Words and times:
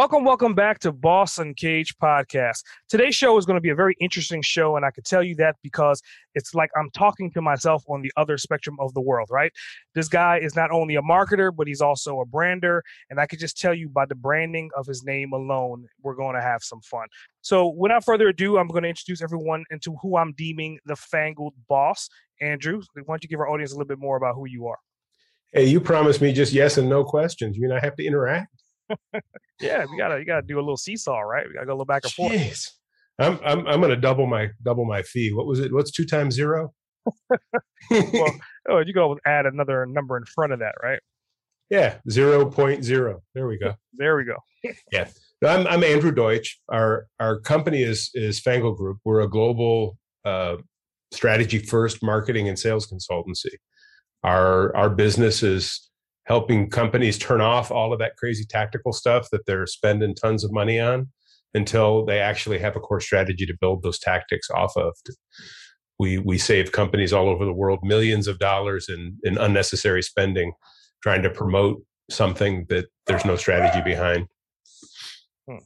Welcome, 0.00 0.24
welcome 0.24 0.54
back 0.54 0.78
to 0.78 0.92
Boss 0.92 1.36
Uncaged 1.36 1.98
Podcast. 1.98 2.62
Today's 2.88 3.14
show 3.14 3.36
is 3.36 3.44
going 3.44 3.58
to 3.58 3.60
be 3.60 3.68
a 3.68 3.74
very 3.74 3.94
interesting 4.00 4.40
show, 4.40 4.76
and 4.76 4.82
I 4.86 4.90
could 4.90 5.04
tell 5.04 5.22
you 5.22 5.34
that 5.34 5.56
because 5.62 6.00
it's 6.34 6.54
like 6.54 6.70
I'm 6.74 6.88
talking 6.92 7.30
to 7.32 7.42
myself 7.42 7.84
on 7.86 8.00
the 8.00 8.10
other 8.16 8.38
spectrum 8.38 8.78
of 8.80 8.94
the 8.94 9.02
world, 9.02 9.28
right? 9.30 9.52
This 9.94 10.08
guy 10.08 10.38
is 10.38 10.56
not 10.56 10.70
only 10.70 10.94
a 10.94 11.02
marketer, 11.02 11.54
but 11.54 11.66
he's 11.66 11.82
also 11.82 12.20
a 12.20 12.24
brander, 12.24 12.82
and 13.10 13.20
I 13.20 13.26
could 13.26 13.40
just 13.40 13.58
tell 13.58 13.74
you 13.74 13.90
by 13.90 14.06
the 14.06 14.14
branding 14.14 14.70
of 14.74 14.86
his 14.86 15.04
name 15.04 15.34
alone, 15.34 15.84
we're 16.02 16.14
going 16.14 16.34
to 16.34 16.40
have 16.40 16.62
some 16.62 16.80
fun. 16.80 17.06
So, 17.42 17.68
without 17.68 18.02
further 18.02 18.28
ado, 18.28 18.56
I'm 18.56 18.68
going 18.68 18.84
to 18.84 18.88
introduce 18.88 19.20
everyone 19.20 19.64
into 19.70 19.96
who 20.00 20.16
I'm 20.16 20.32
deeming 20.32 20.78
the 20.86 20.96
fangled 20.96 21.52
boss. 21.68 22.08
Andrew, 22.40 22.80
why 22.94 23.02
don't 23.06 23.22
you 23.22 23.28
give 23.28 23.40
our 23.40 23.50
audience 23.50 23.72
a 23.72 23.74
little 23.74 23.86
bit 23.86 23.98
more 23.98 24.16
about 24.16 24.34
who 24.34 24.46
you 24.48 24.66
are? 24.66 24.78
Hey, 25.52 25.66
you 25.66 25.78
promised 25.78 26.22
me 26.22 26.32
just 26.32 26.54
yes 26.54 26.78
and 26.78 26.88
no 26.88 27.04
questions. 27.04 27.54
You 27.54 27.64
mean 27.64 27.72
I 27.72 27.80
have 27.80 27.96
to 27.96 28.06
interact? 28.06 28.48
Yeah, 29.60 29.84
we 29.90 29.98
gotta 29.98 30.18
you 30.18 30.24
gotta 30.24 30.46
do 30.46 30.56
a 30.56 30.60
little 30.62 30.76
seesaw, 30.76 31.20
right? 31.20 31.46
We 31.46 31.54
gotta 31.54 31.66
go 31.66 31.72
a 31.72 31.74
little 31.74 31.84
back 31.84 32.04
and 32.04 32.12
forth. 32.12 32.32
Jeez. 32.32 32.70
I'm 33.18 33.38
I'm 33.44 33.66
I'm 33.66 33.80
gonna 33.80 33.96
double 33.96 34.26
my 34.26 34.48
double 34.62 34.86
my 34.86 35.02
fee. 35.02 35.32
What 35.32 35.46
was 35.46 35.60
it? 35.60 35.72
What's 35.72 35.90
two 35.90 36.06
times 36.06 36.34
zero? 36.34 36.72
well, 37.90 38.34
oh, 38.68 38.78
you 38.78 38.94
go 38.94 39.18
add 39.26 39.46
another 39.46 39.84
number 39.86 40.16
in 40.16 40.24
front 40.24 40.52
of 40.52 40.60
that, 40.60 40.74
right? 40.82 41.00
Yeah, 41.68 41.98
zero 42.10 42.50
point 42.50 42.84
zero. 42.84 43.22
There 43.34 43.46
we 43.46 43.58
go. 43.58 43.74
There 43.92 44.16
we 44.16 44.24
go. 44.24 44.36
yeah. 44.90 45.08
I'm 45.46 45.66
I'm 45.66 45.84
Andrew 45.84 46.10
Deutsch. 46.10 46.58
Our 46.70 47.06
our 47.18 47.38
company 47.38 47.82
is 47.82 48.10
is 48.14 48.40
Fangled 48.40 48.78
Group. 48.78 48.98
We're 49.04 49.20
a 49.20 49.28
global 49.28 49.98
uh, 50.24 50.56
strategy 51.12 51.58
first 51.58 52.02
marketing 52.02 52.48
and 52.48 52.58
sales 52.58 52.86
consultancy. 52.86 53.52
Our 54.24 54.74
our 54.74 54.88
business 54.88 55.42
is 55.42 55.89
helping 56.24 56.70
companies 56.70 57.18
turn 57.18 57.40
off 57.40 57.70
all 57.70 57.92
of 57.92 57.98
that 57.98 58.16
crazy 58.16 58.44
tactical 58.44 58.92
stuff 58.92 59.28
that 59.32 59.46
they're 59.46 59.66
spending 59.66 60.14
tons 60.14 60.44
of 60.44 60.52
money 60.52 60.78
on 60.78 61.08
until 61.54 62.04
they 62.04 62.20
actually 62.20 62.58
have 62.58 62.76
a 62.76 62.80
core 62.80 63.00
strategy 63.00 63.46
to 63.46 63.56
build 63.60 63.82
those 63.82 63.98
tactics 63.98 64.48
off 64.50 64.76
of. 64.76 64.94
We 65.98 66.18
we 66.18 66.38
save 66.38 66.72
companies 66.72 67.12
all 67.12 67.28
over 67.28 67.44
the 67.44 67.52
world 67.52 67.80
millions 67.82 68.26
of 68.26 68.38
dollars 68.38 68.88
in, 68.88 69.18
in 69.22 69.36
unnecessary 69.36 70.02
spending 70.02 70.52
trying 71.02 71.22
to 71.22 71.30
promote 71.30 71.82
something 72.10 72.66
that 72.68 72.86
there's 73.06 73.24
no 73.24 73.36
strategy 73.36 73.82
behind. 73.82 74.26
Hmm. 75.48 75.58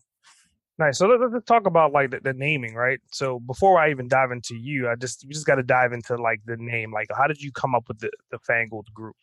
Nice. 0.78 0.98
So 0.98 1.06
let's 1.06 1.44
talk 1.44 1.66
about 1.66 1.92
like 1.92 2.10
the, 2.10 2.20
the, 2.20 2.32
naming, 2.32 2.74
right? 2.74 3.00
So 3.12 3.40
before 3.40 3.78
I 3.78 3.90
even 3.90 4.08
dive 4.08 4.30
into 4.30 4.56
you, 4.56 4.88
I 4.88 4.96
just 4.96 5.24
we 5.26 5.32
just 5.32 5.46
got 5.46 5.56
to 5.56 5.62
dive 5.62 5.92
into 5.92 6.16
like 6.16 6.40
the 6.46 6.56
name. 6.56 6.92
Like, 6.92 7.08
how 7.16 7.26
did 7.26 7.40
you 7.40 7.52
come 7.52 7.74
up 7.74 7.84
with 7.88 7.98
the 7.98 8.10
the 8.30 8.38
Fangled 8.38 8.88
Group? 8.94 9.16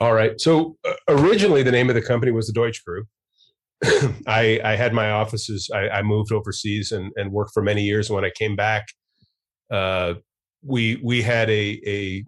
All 0.00 0.12
right. 0.12 0.38
So 0.40 0.76
uh, 0.86 0.92
originally, 1.08 1.62
the 1.62 1.72
name 1.72 1.88
of 1.88 1.94
the 1.94 2.02
company 2.02 2.32
was 2.32 2.46
the 2.46 2.52
Deutsch 2.52 2.84
Group. 2.84 3.06
I, 4.26 4.60
I 4.64 4.76
had 4.76 4.92
my 4.92 5.10
offices. 5.10 5.70
I, 5.72 5.88
I 5.88 6.02
moved 6.02 6.32
overseas 6.32 6.92
and, 6.92 7.12
and, 7.16 7.30
worked 7.32 7.52
for 7.52 7.62
many 7.62 7.82
years. 7.82 8.10
When 8.10 8.24
I 8.24 8.30
came 8.30 8.56
back, 8.56 8.86
uh, 9.70 10.14
we 10.62 11.00
we 11.02 11.22
had 11.22 11.50
a 11.50 11.80
a 11.86 12.24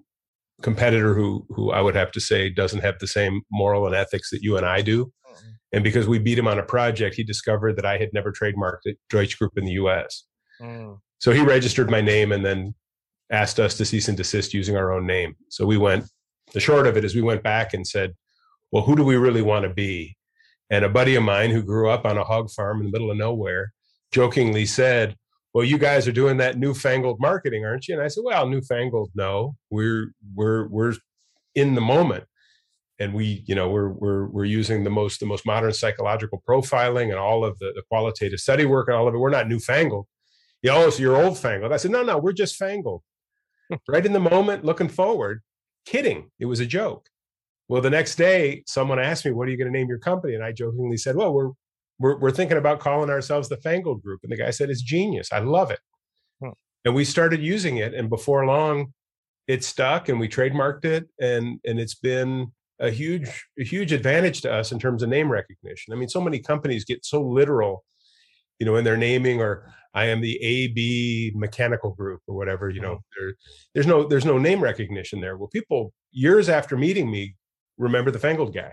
competitor 0.63 1.15
who 1.15 1.47
who 1.51 1.71
I 1.71 1.81
would 1.81 1.95
have 1.95 2.11
to 2.13 2.21
say 2.21 2.51
doesn't 2.51 2.81
have 2.81 2.99
the 2.99 3.07
same 3.07 3.43
moral 3.51 3.87
and 3.87 3.95
ethics 3.95 4.31
that 4.31 4.43
you 4.43 4.57
and 4.57 4.67
I 4.67 4.83
do. 4.83 5.07
Mm-hmm. 5.07 5.49
And 5.73 5.85
because 5.85 6.07
we 6.07 6.19
beat 6.19 6.39
him 6.39 6.49
on 6.49 6.59
a 6.59 6.63
project, 6.63 7.15
he 7.17 7.25
discovered 7.25 7.77
that 7.77 7.87
I 7.87 7.99
had 7.99 8.11
never 8.13 8.33
trademarked 8.33 8.95
Deutsch 9.11 9.39
Group 9.39 9.53
in 9.57 9.65
the 9.65 9.73
U.S. 9.73 10.25
Mm. 10.61 10.99
So 11.19 11.33
he 11.33 11.41
registered 11.41 11.91
my 11.91 12.01
name 12.01 12.33
and 12.33 12.45
then 12.45 12.75
asked 13.31 13.61
us 13.61 13.77
to 13.77 13.85
cease 13.85 14.09
and 14.09 14.17
desist 14.17 14.55
using 14.55 14.77
our 14.77 14.93
own 14.93 15.07
name. 15.07 15.35
So 15.51 15.67
we 15.67 15.77
went 15.77 16.05
the 16.53 16.61
short 16.61 16.87
of 16.87 16.97
it 16.97 17.05
is 17.05 17.15
we 17.15 17.23
went 17.23 17.43
back 17.43 17.75
and 17.75 17.87
said, 17.87 18.15
well, 18.73 18.85
who 18.85 18.97
do 18.97 19.05
we 19.05 19.17
really 19.17 19.43
want 19.43 19.65
to 19.65 19.73
be? 19.73 20.17
And 20.71 20.85
a 20.85 20.89
buddy 20.89 21.15
of 21.15 21.23
mine 21.23 21.51
who 21.51 21.63
grew 21.63 21.89
up 21.89 22.05
on 22.05 22.19
a 22.19 22.25
hog 22.25 22.51
farm 22.51 22.81
in 22.81 22.87
the 22.87 22.93
middle 22.93 23.11
of 23.11 23.17
nowhere 23.17 23.73
jokingly 24.13 24.67
said, 24.67 25.17
well, 25.55 25.65
you 25.65 25.79
guys 25.79 26.07
are 26.07 26.13
doing 26.13 26.37
that 26.39 26.59
newfangled 26.59 27.19
marketing, 27.21 27.65
aren't 27.65 27.89
you? 27.89 27.95
And 27.95 28.03
I 28.03 28.09
said, 28.09 28.23
well, 28.25 28.49
newfangled, 28.49 29.11
no, 29.15 29.57
we're, 29.71 30.13
we're, 30.35 30.69
we're 30.69 30.95
in 31.55 31.75
the 31.75 31.81
moment. 31.81 32.25
And 32.99 33.15
we, 33.15 33.45
you 33.47 33.55
know, 33.55 33.71
we're, 33.71 33.91
we're, 33.91 34.27
we're 34.27 34.45
using 34.45 34.85
the 34.85 34.91
most, 34.91 35.21
the 35.21 35.27
most 35.27 35.47
modern 35.47 35.73
psychological 35.73 36.43
profiling 36.47 37.11
and 37.11 37.19
all 37.19 37.45
of 37.45 37.59
the, 37.61 37.73
the 37.75 37.83
qualitative 37.89 38.41
study 38.41 38.67
work 38.67 38.89
and 38.89 38.97
all 38.97 39.09
of 39.09 39.15
it. 39.15 39.19
We're 39.19 39.31
not 39.31 39.49
newfangled. 39.49 40.07
You 40.63 40.71
know, 40.71 40.85
oh, 40.85 40.91
so 40.91 41.01
you're 41.01 41.17
old 41.17 41.39
fangled. 41.39 41.73
I 41.73 41.77
said, 41.77 41.93
no, 41.93 42.03
no, 42.03 42.19
we're 42.19 42.33
just 42.33 42.57
fangled. 42.57 43.03
Hmm. 43.71 43.77
right 43.89 44.05
in 44.05 44.13
the 44.13 44.21
moment, 44.21 44.65
looking 44.65 44.89
forward 44.89 45.43
kidding. 45.91 46.31
It 46.39 46.47
was 46.47 46.61
a 46.61 46.67
joke. 46.67 47.09
Well, 47.69 47.83
the 47.83 47.91
next 47.91 48.17
day, 48.17 48.63
someone 48.67 48.99
asked 48.99 49.25
me, 49.25 49.33
"What 49.33 49.49
are 49.49 49.51
you 49.51 49.59
going 49.59 49.73
to 49.73 49.79
name 49.79 49.89
your 49.89 49.99
company?" 49.99 50.35
And 50.35 50.45
I 50.45 50.53
jokingly 50.53 50.97
said, 50.97 51.17
"Well, 51.17 51.33
we're 51.33 51.51
we're, 51.99 52.19
we're 52.19 52.31
thinking 52.31 52.57
about 52.57 52.81
calling 52.81 53.11
ourselves 53.11 53.49
the 53.49 53.59
Fangled 53.59 54.03
Group." 54.03 54.21
And 54.23 54.33
the 54.33 54.37
guy 54.37 54.51
said, 54.51 54.71
"It's 54.71 54.83
genius. 54.83 55.29
I 55.33 55.41
love 55.41 55.71
it." 55.71 55.81
Hmm. 56.41 56.51
And 56.85 56.95
we 56.95 57.05
started 57.05 57.43
using 57.43 57.77
it, 57.77 57.95
and 57.95 58.09
before 58.09 58.47
long, 58.47 58.95
it 59.47 59.65
stuck, 59.65 60.09
and 60.09 60.19
we 60.19 60.29
trademarked 60.29 60.85
it, 60.85 61.09
and 61.21 61.61
and 61.65 61.79
it's 61.79 61.95
been 61.95 62.53
a 62.81 62.91
huge 62.91 63.47
a 63.59 63.65
huge 63.65 63.93
advantage 63.93 64.41
to 64.43 64.53
us 64.53 64.73
in 64.73 64.79
terms 64.79 65.03
of 65.03 65.09
name 65.09 65.31
recognition. 65.31 65.93
I 65.93 65.97
mean, 65.97 66.09
so 66.09 66.21
many 66.21 66.39
companies 66.39 66.85
get 66.85 67.05
so 67.05 67.21
literal, 67.23 67.85
you 68.59 68.67
know, 68.67 68.77
in 68.77 68.85
their 68.85 68.97
naming 68.97 69.41
or 69.41 69.73
I 69.99 70.05
am 70.05 70.21
the 70.21 70.41
AB 70.41 71.33
mechanical 71.35 71.91
group 71.91 72.21
or 72.29 72.37
whatever. 72.37 72.71
You 72.71 72.81
know, 72.81 73.01
there, 73.19 73.35
there's 73.75 73.87
no 73.87 74.07
there's 74.07 74.25
no 74.25 74.39
name 74.39 74.61
recognition 74.61 75.21
there. 75.21 75.37
Well, 75.37 75.49
people 75.49 75.93
years 76.13 76.49
after 76.49 76.77
meeting 76.77 77.11
me 77.11 77.35
remember 77.79 78.13
the 78.13 78.21
Fangled 78.21 78.55
guy. 78.55 78.73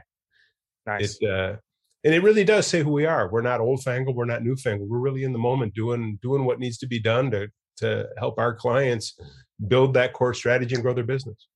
Nice. 0.85 1.17
It, 1.19 1.27
uh, 1.27 1.55
and 2.03 2.13
it 2.13 2.21
really 2.21 2.43
does 2.43 2.67
say 2.67 2.83
who 2.83 2.91
we 2.91 3.07
are. 3.07 3.31
We're 3.31 3.41
not 3.41 3.59
old 3.59 3.81
fangled. 3.81 4.15
We're 4.15 4.25
not 4.25 4.43
new 4.43 4.55
fangled. 4.55 4.87
We're 4.87 4.99
really 4.99 5.23
in 5.23 5.33
the 5.33 5.39
moment 5.39 5.73
doing 5.73 6.19
doing 6.21 6.45
what 6.45 6.59
needs 6.59 6.77
to 6.79 6.87
be 6.87 6.99
done 6.99 7.31
to 7.31 7.47
to 7.77 8.07
help 8.19 8.37
our 8.37 8.53
clients 8.53 9.19
build 9.67 9.95
that 9.95 10.13
core 10.13 10.35
strategy 10.35 10.75
and 10.75 10.83
grow 10.83 10.93
their 10.93 11.03
business. 11.03 11.47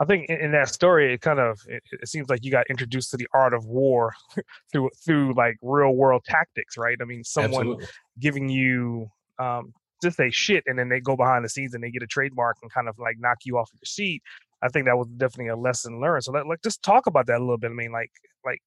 I 0.00 0.04
think 0.04 0.28
in, 0.28 0.36
in, 0.40 0.52
that 0.52 0.68
story, 0.68 1.12
it 1.12 1.20
kind 1.20 1.40
of 1.40 1.60
it, 1.66 1.82
it, 1.90 2.08
seems 2.08 2.28
like 2.28 2.44
you 2.44 2.50
got 2.50 2.66
introduced 2.70 3.10
to 3.10 3.16
the 3.16 3.26
art 3.34 3.52
of 3.52 3.64
war 3.64 4.12
through 4.72 4.90
through 5.04 5.34
like 5.34 5.56
real 5.60 5.92
world 5.92 6.22
tactics, 6.24 6.76
right? 6.76 6.96
I 7.00 7.04
mean, 7.04 7.24
someone 7.24 7.62
Absolutely. 7.62 7.86
giving 8.20 8.48
you 8.48 9.10
um, 9.38 9.72
just 10.02 10.20
a 10.20 10.30
shit, 10.30 10.64
and 10.66 10.78
then 10.78 10.88
they 10.88 11.00
go 11.00 11.16
behind 11.16 11.44
the 11.44 11.48
scenes 11.48 11.74
and 11.74 11.82
they 11.82 11.90
get 11.90 12.02
a 12.02 12.06
trademark 12.06 12.56
and 12.62 12.72
kind 12.72 12.88
of 12.88 12.98
like 12.98 13.16
knock 13.18 13.38
you 13.44 13.58
off 13.58 13.70
your 13.74 13.80
seat. 13.84 14.22
I 14.62 14.68
think 14.68 14.86
that 14.86 14.96
was 14.96 15.08
definitely 15.16 15.48
a 15.48 15.56
lesson 15.56 16.00
learned. 16.00 16.24
So, 16.24 16.32
let, 16.32 16.46
like, 16.46 16.62
just 16.62 16.82
talk 16.82 17.06
about 17.06 17.26
that 17.26 17.38
a 17.38 17.40
little 17.40 17.58
bit. 17.58 17.70
I 17.70 17.74
mean, 17.74 17.92
like, 17.92 18.10
like, 18.44 18.60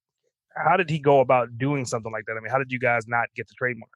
how 0.55 0.77
did 0.77 0.89
he 0.89 0.99
go 0.99 1.19
about 1.19 1.57
doing 1.57 1.85
something 1.85 2.11
like 2.11 2.25
that? 2.27 2.37
I 2.37 2.39
mean, 2.39 2.51
how 2.51 2.59
did 2.59 2.71
you 2.71 2.79
guys 2.79 3.07
not 3.07 3.27
get 3.35 3.47
the 3.47 3.55
trademark? 3.57 3.91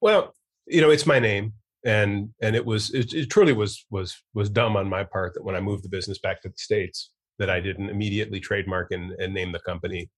Well, 0.00 0.34
you 0.66 0.80
know, 0.80 0.90
it's 0.90 1.06
my 1.06 1.18
name 1.18 1.52
and 1.84 2.30
and 2.40 2.54
it 2.54 2.64
was 2.64 2.90
it, 2.94 3.12
it, 3.12 3.30
truly 3.30 3.52
was 3.52 3.84
was 3.90 4.16
was 4.34 4.48
dumb 4.48 4.76
on 4.76 4.88
my 4.88 5.04
part 5.04 5.34
that 5.34 5.44
when 5.44 5.56
I 5.56 5.60
moved 5.60 5.84
the 5.84 5.88
business 5.88 6.18
back 6.18 6.40
to 6.42 6.48
the 6.48 6.54
states 6.56 7.10
that 7.38 7.50
I 7.50 7.60
didn't 7.60 7.90
immediately 7.90 8.40
trademark 8.40 8.92
and, 8.92 9.12
and 9.12 9.34
name 9.34 9.52
the 9.52 9.58
company. 9.60 10.10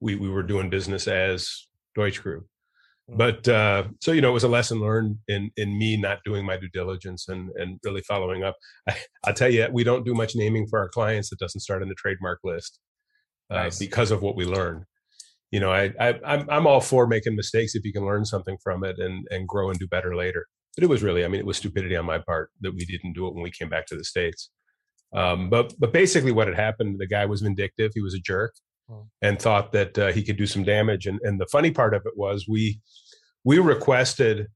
We 0.00 0.14
we 0.14 0.28
were 0.28 0.42
doing 0.42 0.70
business 0.70 1.08
as 1.08 1.66
Deutsch 1.94 2.22
Group, 2.22 2.46
mm. 3.10 3.18
but 3.18 3.48
uh, 3.48 3.84
so 4.00 4.12
you 4.12 4.20
know 4.20 4.30
it 4.30 4.34
was 4.34 4.44
a 4.44 4.48
lesson 4.48 4.80
learned 4.80 5.18
in 5.28 5.50
in 5.56 5.76
me 5.76 5.96
not 5.96 6.20
doing 6.24 6.46
my 6.46 6.56
due 6.56 6.70
diligence 6.72 7.28
and 7.28 7.50
and 7.56 7.78
really 7.84 8.02
following 8.02 8.44
up. 8.44 8.56
I, 8.88 8.96
will 9.26 9.34
tell 9.34 9.50
you, 9.50 9.68
we 9.72 9.84
don't 9.84 10.04
do 10.04 10.14
much 10.14 10.36
naming 10.36 10.66
for 10.68 10.78
our 10.78 10.88
clients 10.88 11.30
that 11.30 11.40
doesn't 11.40 11.60
start 11.60 11.82
in 11.82 11.88
the 11.88 11.94
trademark 11.96 12.38
list 12.44 12.78
uh, 13.50 13.56
nice. 13.56 13.78
because 13.78 14.10
of 14.10 14.22
what 14.22 14.36
we 14.36 14.44
learned. 14.44 14.84
You 15.50 15.58
know, 15.58 15.72
I, 15.72 15.92
I 16.00 16.14
I'm 16.24 16.48
I'm 16.48 16.66
all 16.68 16.80
for 16.80 17.08
making 17.08 17.34
mistakes 17.34 17.74
if 17.74 17.84
you 17.84 17.92
can 17.92 18.06
learn 18.06 18.24
something 18.24 18.56
from 18.62 18.84
it 18.84 18.98
and 18.98 19.26
and 19.30 19.48
grow 19.48 19.70
and 19.70 19.78
do 19.78 19.88
better 19.88 20.14
later 20.14 20.46
but 20.76 20.84
it 20.84 20.88
was 20.88 21.02
really, 21.02 21.24
I 21.24 21.28
mean, 21.28 21.40
it 21.40 21.46
was 21.46 21.56
stupidity 21.56 21.96
on 21.96 22.06
my 22.06 22.18
part 22.18 22.50
that 22.60 22.74
we 22.74 22.84
didn't 22.84 23.14
do 23.14 23.26
it 23.26 23.34
when 23.34 23.42
we 23.42 23.50
came 23.50 23.68
back 23.68 23.86
to 23.86 23.96
the 23.96 24.04
states. 24.04 24.50
Um, 25.12 25.50
but 25.50 25.74
but 25.78 25.92
basically, 25.92 26.32
what 26.32 26.46
had 26.46 26.56
happened, 26.56 26.98
the 26.98 27.06
guy 27.06 27.26
was 27.26 27.40
vindictive. 27.40 27.92
He 27.94 28.00
was 28.00 28.14
a 28.14 28.20
jerk, 28.20 28.54
hmm. 28.88 29.02
and 29.22 29.40
thought 29.40 29.72
that 29.72 29.98
uh, 29.98 30.12
he 30.12 30.22
could 30.22 30.36
do 30.36 30.46
some 30.46 30.62
damage. 30.62 31.06
And 31.06 31.18
and 31.24 31.40
the 31.40 31.48
funny 31.50 31.72
part 31.72 31.94
of 31.94 32.02
it 32.06 32.12
was 32.16 32.46
we 32.48 32.80
we 33.44 33.58
requested 33.58 34.46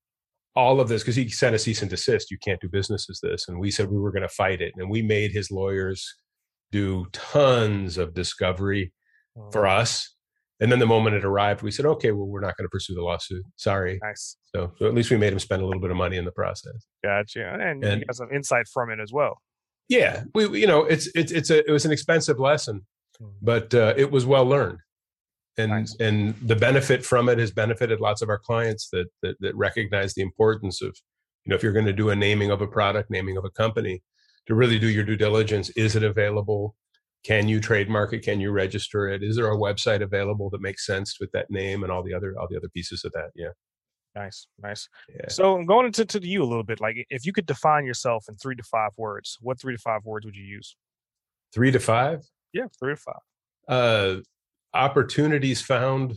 all 0.54 0.80
of 0.80 0.88
this 0.88 1.02
because 1.02 1.16
he 1.16 1.28
sent 1.28 1.56
a 1.56 1.58
cease 1.58 1.82
and 1.82 1.90
desist. 1.90 2.30
You 2.30 2.38
can't 2.38 2.60
do 2.60 2.68
business 2.68 3.08
as 3.10 3.18
this, 3.20 3.48
and 3.48 3.58
we 3.58 3.72
said 3.72 3.90
we 3.90 3.98
were 3.98 4.12
going 4.12 4.22
to 4.22 4.28
fight 4.28 4.60
it, 4.60 4.74
and 4.76 4.88
we 4.88 5.02
made 5.02 5.32
his 5.32 5.50
lawyers 5.50 6.14
do 6.70 7.06
tons 7.12 7.98
of 7.98 8.14
discovery 8.14 8.92
for 9.50 9.62
hmm. 9.62 9.80
us 9.80 10.13
And 10.64 10.72
then 10.72 10.78
the 10.78 10.86
moment 10.86 11.14
it 11.14 11.26
arrived, 11.26 11.60
we 11.60 11.70
said, 11.70 11.84
okay, 11.84 12.10
well, 12.10 12.26
we're 12.26 12.40
not 12.40 12.56
going 12.56 12.64
to 12.64 12.70
pursue 12.70 12.94
the 12.94 13.02
lawsuit. 13.02 13.42
Sorry. 13.56 13.98
Nice. 14.02 14.38
So, 14.46 14.72
so 14.78 14.86
at 14.86 14.94
least 14.94 15.10
we 15.10 15.18
made 15.18 15.30
him 15.30 15.38
spend 15.38 15.60
a 15.60 15.66
little 15.66 15.80
bit 15.82 15.90
of 15.90 15.98
money 15.98 16.16
in 16.16 16.24
the 16.24 16.32
process. 16.32 16.86
Gotcha. 17.02 17.52
And, 17.60 17.84
And- 17.84 18.00
you 18.00 18.06
got 18.06 18.16
some 18.16 18.32
insight 18.32 18.66
from 18.72 18.88
it 18.90 18.98
as 18.98 19.12
well. 19.12 19.42
Yeah, 19.90 20.22
we 20.34 20.60
you 20.60 20.66
know 20.66 20.84
it's 20.84 21.08
it's 21.14 21.30
it's 21.30 21.50
a 21.50 21.58
it 21.68 21.70
was 21.70 21.84
an 21.84 21.92
expensive 21.92 22.40
lesson, 22.40 22.86
Mm. 23.20 23.32
but 23.42 23.74
uh, 23.74 23.92
it 23.98 24.10
was 24.10 24.24
well 24.24 24.46
learned, 24.46 24.78
and 25.58 25.70
Nice. 25.70 25.94
and 26.00 26.34
the 26.40 26.56
benefit 26.56 27.04
from 27.04 27.28
it 27.28 27.38
has 27.38 27.50
benefited 27.50 28.00
lots 28.00 28.22
of 28.22 28.30
our 28.30 28.38
clients 28.38 28.88
that 28.92 29.08
that, 29.22 29.36
that 29.40 29.54
recognize 29.54 30.14
the 30.14 30.22
importance 30.22 30.80
of 30.80 30.96
you 31.44 31.50
know 31.50 31.56
if 31.56 31.62
you're 31.62 31.74
going 31.74 31.84
to 31.84 31.92
do 31.92 32.08
a 32.08 32.16
naming 32.16 32.50
of 32.50 32.62
a 32.62 32.66
product, 32.66 33.10
naming 33.10 33.36
of 33.36 33.44
a 33.44 33.50
company, 33.50 34.02
to 34.46 34.54
really 34.54 34.78
do 34.78 34.88
your 34.88 35.04
due 35.04 35.16
diligence. 35.16 35.68
Is 35.76 35.94
it 35.96 36.02
available? 36.02 36.74
Can 37.24 37.48
you 37.48 37.58
trademark 37.58 38.12
it? 38.12 38.20
Can 38.20 38.38
you 38.38 38.50
register 38.50 39.08
it? 39.08 39.22
Is 39.22 39.36
there 39.36 39.50
a 39.50 39.56
website 39.56 40.02
available 40.02 40.50
that 40.50 40.60
makes 40.60 40.84
sense 40.86 41.18
with 41.20 41.30
that 41.32 41.50
name 41.50 41.82
and 41.82 41.90
all 41.90 42.02
the 42.02 42.12
other 42.14 42.34
all 42.38 42.46
the 42.50 42.56
other 42.56 42.68
pieces 42.68 43.04
of 43.04 43.12
that? 43.12 43.30
Yeah, 43.34 43.48
Nice. 44.14 44.46
Nice. 44.62 44.88
yeah. 45.08 45.28
So 45.28 45.62
going 45.64 45.86
into 45.86 46.04
to 46.04 46.26
you 46.26 46.42
a 46.42 46.44
little 46.44 46.62
bit, 46.64 46.80
like 46.80 46.96
if 47.10 47.24
you 47.26 47.32
could 47.32 47.46
define 47.46 47.84
yourself 47.86 48.26
in 48.28 48.36
three 48.36 48.54
to 48.56 48.62
five 48.62 48.90
words, 48.98 49.38
what 49.40 49.58
three 49.58 49.74
to 49.74 49.80
five 49.80 50.04
words 50.04 50.24
would 50.26 50.36
you 50.36 50.44
use? 50.44 50.76
Three 51.52 51.70
to 51.70 51.80
five. 51.80 52.20
Yeah, 52.52 52.66
three 52.78 52.94
to 52.94 53.00
five. 53.00 53.22
uh, 53.68 54.16
opportunities 54.74 55.62
found 55.62 56.16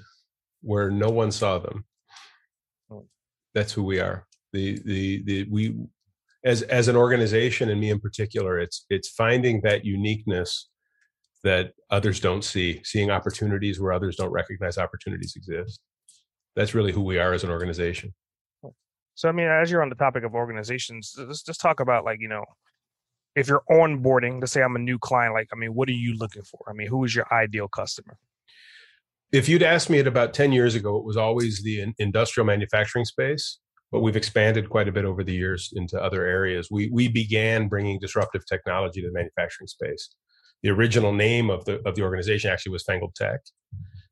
where 0.62 0.90
no 0.92 1.10
one 1.10 1.32
saw 1.32 1.58
them. 1.60 1.86
Oh. 2.92 3.06
That's 3.54 3.72
who 3.72 3.84
we 3.84 4.00
are. 4.00 4.26
The 4.54 4.80
the 4.86 5.24
the 5.24 5.44
we 5.50 5.76
as 6.44 6.62
as 6.64 6.88
an 6.88 6.96
organization 6.96 7.70
and 7.70 7.80
me 7.80 7.90
in 7.92 8.00
particular, 8.00 8.60
it's 8.60 8.86
it's 8.90 9.10
finding 9.10 9.62
that 9.62 9.86
uniqueness 9.86 10.70
that 11.44 11.74
others 11.90 12.20
don't 12.20 12.44
see, 12.44 12.82
seeing 12.84 13.12
opportunities 13.12 13.80
where 13.80 13.94
others 13.94 14.16
don't 14.16 14.32
recognize 14.32 14.78
opportunities 14.78 15.36
exist. 15.36 15.80
That's 16.56 16.74
really 16.74 16.92
who 16.92 17.02
we 17.02 17.20
are 17.20 17.34
as 17.34 17.44
an 17.44 17.50
organization. 17.50 18.14
So 19.16 19.30
I 19.30 19.32
mean, 19.32 19.48
as 19.48 19.72
you're 19.72 19.82
on 19.82 19.90
the 19.90 19.96
topic 19.96 20.24
of 20.24 20.36
organizations, 20.36 21.16
let's 21.18 21.42
just 21.42 21.60
talk 21.60 21.80
about 21.80 22.06
like 22.06 22.20
you 22.20 22.28
know, 22.28 22.46
if 23.36 23.48
you're 23.48 23.64
onboarding, 23.70 24.40
let's 24.40 24.52
say 24.52 24.62
I'm 24.62 24.76
a 24.76 24.80
new 24.80 25.00
client, 25.00 25.34
like 25.34 25.48
I 25.54 25.56
mean, 25.56 25.74
what 25.74 25.90
are 25.90 25.94
you 25.94 26.16
looking 26.18 26.44
for? 26.44 26.60
I 26.68 26.74
mean, 26.74 26.88
who 26.88 27.04
is 27.04 27.16
your 27.16 27.26
ideal 27.32 27.68
customer? 27.68 28.18
If 29.32 29.50
you'd 29.50 29.64
asked 29.64 29.90
me 29.90 30.00
it 30.00 30.08
about 30.08 30.34
10 30.34 30.52
years 30.52 30.76
ago, 30.76 30.98
it 30.98 31.04
was 31.04 31.18
always 31.18 31.62
the 31.62 31.94
industrial 32.00 32.46
manufacturing 32.46 33.06
space, 33.06 33.60
but 33.92 34.00
we've 34.00 34.16
expanded 34.16 34.70
quite 34.70 34.88
a 34.88 34.92
bit 34.92 35.04
over 35.04 35.24
the 35.24 35.34
years 35.34 35.74
into 35.76 36.02
other 36.02 36.26
areas. 36.26 36.70
We, 36.72 36.90
we 36.92 37.08
began 37.08 37.68
bringing 37.68 38.00
disruptive 38.00 38.46
technology 38.46 39.02
to 39.02 39.08
the 39.08 39.14
manufacturing 39.14 39.68
space. 39.68 40.10
The 40.64 40.70
original 40.70 41.14
name 41.14 41.50
of 41.50 41.66
the, 41.66 41.80
of 41.88 41.96
the 41.96 42.02
organization 42.02 42.52
actually 42.52 42.72
was 42.72 42.84
Fangled 42.84 43.16
Tech. 43.16 43.40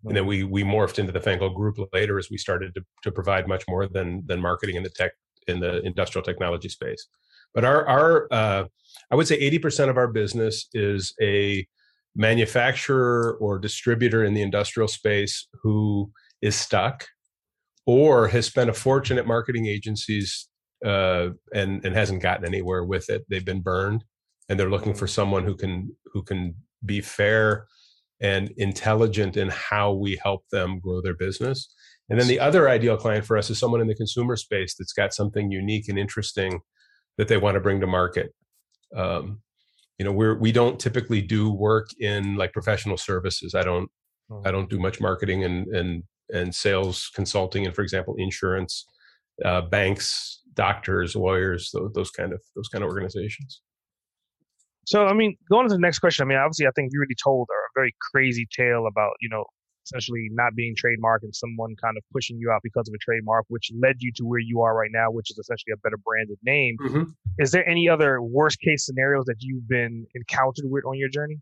And 0.06 0.16
then 0.16 0.28
we, 0.28 0.44
we 0.44 0.64
morphed 0.64 1.00
into 1.00 1.12
the 1.12 1.20
Fangled 1.20 1.56
Group 1.56 1.78
later 1.92 2.20
as 2.20 2.30
we 2.30 2.38
started 2.38 2.76
to, 2.76 2.82
to 3.04 3.12
provide 3.12 3.48
much 3.48 3.64
more 3.68 3.88
than, 3.88 4.24
than 4.28 4.40
marketing 4.40 4.76
in 4.76 4.84
the 4.84 4.90
tech, 4.90 5.14
in 5.48 5.60
the 5.60 5.82
industrial 5.82 6.24
technology 6.24 6.70
space. 6.70 7.08
But 7.56 7.66
our, 7.66 7.88
our 7.88 8.28
uh, 8.32 8.66
I 9.12 9.16
would 9.16 9.28
say 9.28 9.40
80% 9.50 9.90
of 9.90 9.98
our 9.98 10.08
business 10.08 10.68
is 10.74 11.14
a 11.22 11.66
manufacturer 12.16 13.38
or 13.40 13.60
distributor 13.60 14.24
in 14.24 14.34
the 14.34 14.42
industrial 14.42 14.88
space 14.88 15.48
who 15.64 16.12
is 16.42 16.56
stuck 16.56 17.08
or 17.86 18.28
has 18.28 18.46
spent 18.46 18.70
a 18.70 18.74
fortune 18.74 19.18
at 19.18 19.28
marketing 19.28 19.68
agencies 19.68 20.48
uh, 20.86 21.30
and 21.54 21.84
and 21.86 21.96
hasn't 21.96 22.22
gotten 22.22 22.46
anywhere 22.46 22.84
with 22.84 23.10
it. 23.10 23.26
They've 23.30 23.46
been 23.46 23.62
burned, 23.62 24.04
and 24.50 24.60
they're 24.60 24.70
looking 24.70 24.94
for 24.94 25.08
someone 25.08 25.44
who 25.44 25.56
can 25.56 25.96
who 26.14 26.24
can 26.24 26.56
be 26.86 27.02
fair 27.02 27.68
and 28.22 28.52
intelligent 28.58 29.36
in 29.38 29.50
how 29.50 29.92
we 29.92 30.20
help 30.24 30.44
them 30.52 30.80
grow 30.80 31.02
their 31.02 31.16
business. 31.16 31.74
And 32.10 32.20
then 32.20 32.28
the 32.28 32.40
other 32.40 32.70
ideal 32.70 32.98
client 32.98 33.26
for 33.26 33.38
us 33.38 33.50
is 33.50 33.60
someone 33.60 33.82
in 33.82 33.88
the 33.88 33.96
consumer 33.96 34.36
space 34.36 34.76
that's 34.78 34.94
got 34.94 35.14
something 35.14 35.52
unique 35.52 35.90
and 35.90 35.98
interesting 35.98 36.60
that 37.18 37.28
they 37.28 37.38
want 37.38 37.56
to 37.56 37.62
bring 37.62 37.80
to 37.82 37.88
market. 37.88 38.34
Um, 38.96 39.42
you 39.98 40.06
know, 40.06 40.12
we're 40.12 40.38
we 40.38 40.52
don't 40.52 40.80
typically 40.80 41.22
do 41.22 41.52
work 41.52 41.88
in 42.00 42.36
like 42.36 42.54
professional 42.54 42.98
services. 42.98 43.56
I 43.56 43.64
don't 43.64 43.90
I 44.44 44.52
don't 44.52 44.70
do 44.70 44.80
much 44.80 45.00
marketing 45.00 45.44
and 45.44 45.68
and 45.68 46.04
and 46.34 46.54
sales 46.54 47.10
consulting 47.14 47.66
and 47.66 47.76
for 47.76 47.82
example 47.82 48.16
insurance, 48.18 48.86
uh, 49.44 49.62
banks, 49.62 50.42
doctors, 50.54 51.16
lawyers, 51.16 51.72
those, 51.74 51.92
those 51.94 52.12
kind 52.12 52.34
of 52.34 52.42
those 52.56 52.68
kind 52.68 52.84
of 52.84 52.90
organizations. 52.90 53.62
So 54.86 55.06
I 55.06 55.14
mean, 55.14 55.36
going 55.50 55.68
to 55.68 55.74
the 55.74 55.80
next 55.80 56.00
question. 56.00 56.24
I 56.24 56.28
mean, 56.28 56.38
obviously, 56.38 56.68
I 56.68 56.72
think 56.76 56.92
you 56.92 57.00
already 57.00 57.16
told 57.22 57.48
a 57.50 57.80
very 57.80 57.96
crazy 58.12 58.48
tale 58.56 58.88
about 58.88 59.14
you 59.22 59.30
know 59.30 59.46
essentially 59.86 60.30
not 60.32 60.56
being 60.56 60.76
trademarked 60.76 61.24
and 61.24 61.36
someone 61.36 61.76
kind 61.82 61.98
of 61.98 62.04
pushing 62.12 62.38
you 62.40 62.52
out 62.52 62.62
because 62.64 62.88
of 62.88 62.94
a 62.94 62.98
trademark, 62.98 63.46
which 63.50 63.72
led 63.80 63.96
you 64.00 64.12
to 64.16 64.24
where 64.24 64.40
you 64.40 64.62
are 64.62 64.76
right 64.76 64.90
now, 64.92 65.12
which 65.12 65.30
is 65.30 65.38
essentially 65.38 65.74
a 65.74 65.78
better 65.78 65.98
branded 65.98 66.38
name. 66.44 66.76
Mm-hmm. 66.84 67.04
Is 67.40 67.52
there 67.52 67.68
any 67.68 67.88
other 67.88 68.22
worst 68.22 68.60
case 68.60 68.86
scenarios 68.86 69.26
that 69.26 69.38
you've 69.40 69.68
been 69.68 70.06
encountered 70.16 70.66
with 70.66 70.86
on 70.86 70.98
your 70.98 71.10
journey? 71.10 71.40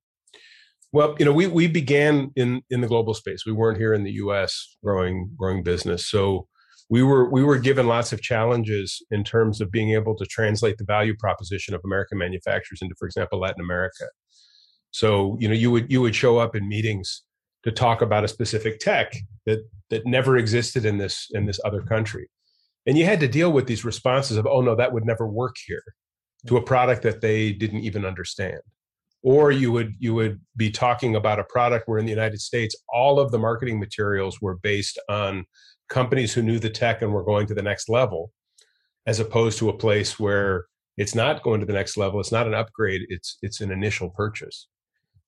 Well, 0.92 1.16
you 1.18 1.26
know, 1.26 1.34
we 1.34 1.48
we 1.48 1.68
began 1.68 2.32
in 2.36 2.62
in 2.70 2.82
the 2.82 2.88
global 2.88 3.14
space. 3.14 3.46
We 3.46 3.52
weren't 3.52 3.78
here 3.78 3.94
in 3.94 4.04
the 4.04 4.12
U.S. 4.12 4.78
growing 4.84 5.32
growing 5.38 5.64
business, 5.64 6.08
so 6.08 6.48
we 6.94 7.02
were 7.02 7.28
we 7.28 7.44
were 7.44 7.58
given 7.58 7.88
lots 7.88 8.14
of 8.14 8.22
challenges 8.22 9.02
in 9.10 9.24
terms 9.24 9.60
of 9.60 9.72
being 9.72 9.94
able 9.94 10.16
to 10.16 10.28
translate 10.28 10.78
the 10.78 10.84
value 10.84 11.16
proposition 11.18 11.74
of 11.74 11.82
American 11.84 12.20
manufacturers 12.20 12.84
into, 12.84 12.94
for 13.00 13.08
example, 13.08 13.40
Latin 13.40 13.62
America. 13.62 14.06
So, 14.92 15.36
you 15.40 15.48
know, 15.48 15.56
you 15.56 15.72
would 15.72 15.92
you 15.92 16.02
would 16.02 16.16
show 16.16 16.38
up 16.38 16.56
in 16.56 16.70
meetings 16.70 17.24
to 17.64 17.72
talk 17.72 18.04
about 18.04 18.24
a 18.24 18.28
specific 18.28 18.78
tech 18.78 19.16
that 19.48 19.68
that 19.90 20.06
never 20.06 20.38
existed 20.38 20.86
in 20.86 21.00
this 21.00 21.30
in 21.32 21.48
this 21.48 21.60
other 21.66 21.82
country, 21.82 22.30
and 22.86 22.96
you 22.96 23.06
had 23.06 23.20
to 23.22 23.28
deal 23.28 23.52
with 23.52 23.66
these 23.66 23.84
responses 23.84 24.38
of, 24.38 24.46
"Oh 24.46 24.62
no, 24.62 24.76
that 24.76 24.94
would 24.94 25.04
never 25.04 25.28
work 25.28 25.56
here," 25.66 25.84
to 26.46 26.58
a 26.58 26.62
product 26.62 27.02
that 27.02 27.22
they 27.22 27.54
didn't 27.54 27.82
even 27.82 28.06
understand 28.06 28.62
or 29.24 29.52
you 29.52 29.72
would 29.72 29.94
you 30.00 30.14
would 30.14 30.40
be 30.56 30.70
talking 30.70 31.16
about 31.16 31.40
a 31.40 31.46
product 31.46 31.88
where 31.88 31.98
in 31.98 32.06
the 32.06 32.12
United 32.12 32.42
States 32.42 32.76
all 32.94 33.20
of 33.20 33.32
the 33.32 33.40
marketing 33.40 33.80
materials 33.80 34.42
were 34.42 34.58
based 34.58 35.00
on 35.10 35.46
companies 35.90 36.34
who 36.34 36.42
knew 36.42 36.60
the 36.60 36.70
tech 36.70 37.02
and 37.02 37.14
were 37.14 37.24
going 37.24 37.48
to 37.48 37.54
the 37.54 37.62
next 37.62 37.90
level 37.90 38.32
as 39.06 39.20
opposed 39.20 39.58
to 39.60 39.70
a 39.70 39.78
place 39.78 40.20
where 40.20 40.66
it's 40.98 41.16
not 41.16 41.44
going 41.44 41.60
to 41.60 41.66
the 41.66 41.74
next 41.74 41.98
level 41.98 42.20
it's 42.20 42.32
not 42.32 42.48
an 42.48 42.54
upgrade 42.54 43.02
it's 43.10 43.38
it's 43.42 43.62
an 43.62 43.72
initial 43.72 44.10
purchase. 44.10 44.68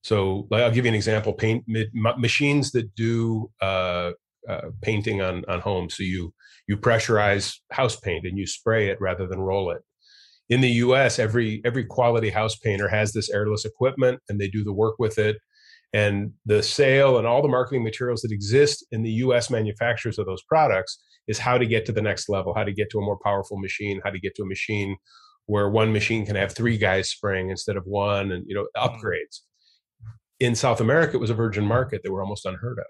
So 0.01 0.47
i'll 0.51 0.71
give 0.71 0.85
you 0.85 0.89
an 0.89 0.95
example 0.95 1.33
paint 1.33 1.63
ma- 1.67 2.17
machines 2.17 2.71
that 2.71 2.93
do 2.95 3.49
uh, 3.61 4.11
uh, 4.47 4.69
painting 4.81 5.21
on 5.21 5.43
on 5.47 5.59
homes. 5.59 5.97
So 5.97 6.03
you 6.03 6.33
you 6.67 6.77
pressurize 6.77 7.57
house 7.71 7.99
paint 7.99 8.25
and 8.25 8.37
you 8.37 8.47
spray 8.47 8.89
it 8.89 8.99
rather 9.01 9.27
than 9.27 9.39
roll 9.39 9.71
it. 9.71 9.81
In 10.49 10.61
the 10.61 10.69
US, 10.69 11.17
every 11.17 11.61
every 11.65 11.85
quality 11.85 12.29
house 12.29 12.55
painter 12.55 12.87
has 12.87 13.11
this 13.11 13.29
airless 13.29 13.65
equipment 13.65 14.21
and 14.29 14.39
they 14.39 14.47
do 14.47 14.63
the 14.63 14.73
work 14.73 14.95
with 14.99 15.17
it. 15.17 15.37
And 15.95 16.33
the 16.45 16.61
sale 16.61 17.17
and 17.17 17.25
all 17.25 17.41
the 17.41 17.47
marketing 17.47 17.81
materials 17.81 18.21
that 18.23 18.31
exist 18.33 18.85
in 18.91 19.01
the 19.01 19.11
US 19.11 19.49
manufacturers 19.49 20.19
of 20.19 20.25
those 20.25 20.43
products 20.43 21.01
is 21.29 21.39
how 21.39 21.57
to 21.57 21.65
get 21.65 21.85
to 21.85 21.93
the 21.93 22.01
next 22.01 22.27
level, 22.27 22.53
how 22.53 22.65
to 22.65 22.73
get 22.73 22.89
to 22.89 22.99
a 22.99 23.01
more 23.01 23.17
powerful 23.23 23.57
machine, 23.57 24.01
how 24.03 24.09
to 24.09 24.19
get 24.19 24.35
to 24.35 24.43
a 24.43 24.45
machine 24.45 24.97
where 25.45 25.69
one 25.69 25.93
machine 25.93 26.25
can 26.25 26.35
have 26.35 26.51
three 26.51 26.77
guys 26.77 27.09
spring 27.09 27.49
instead 27.49 27.77
of 27.77 27.85
one, 27.85 28.33
and 28.33 28.43
you 28.45 28.53
know, 28.53 28.67
hmm. 28.75 28.85
upgrades. 28.85 29.39
In 30.41 30.53
South 30.53 30.81
America, 30.81 31.15
it 31.15 31.21
was 31.21 31.29
a 31.29 31.35
virgin 31.35 31.65
market 31.65 32.01
that 32.03 32.11
were 32.11 32.21
almost 32.21 32.45
unheard 32.45 32.79
of. 32.79 32.85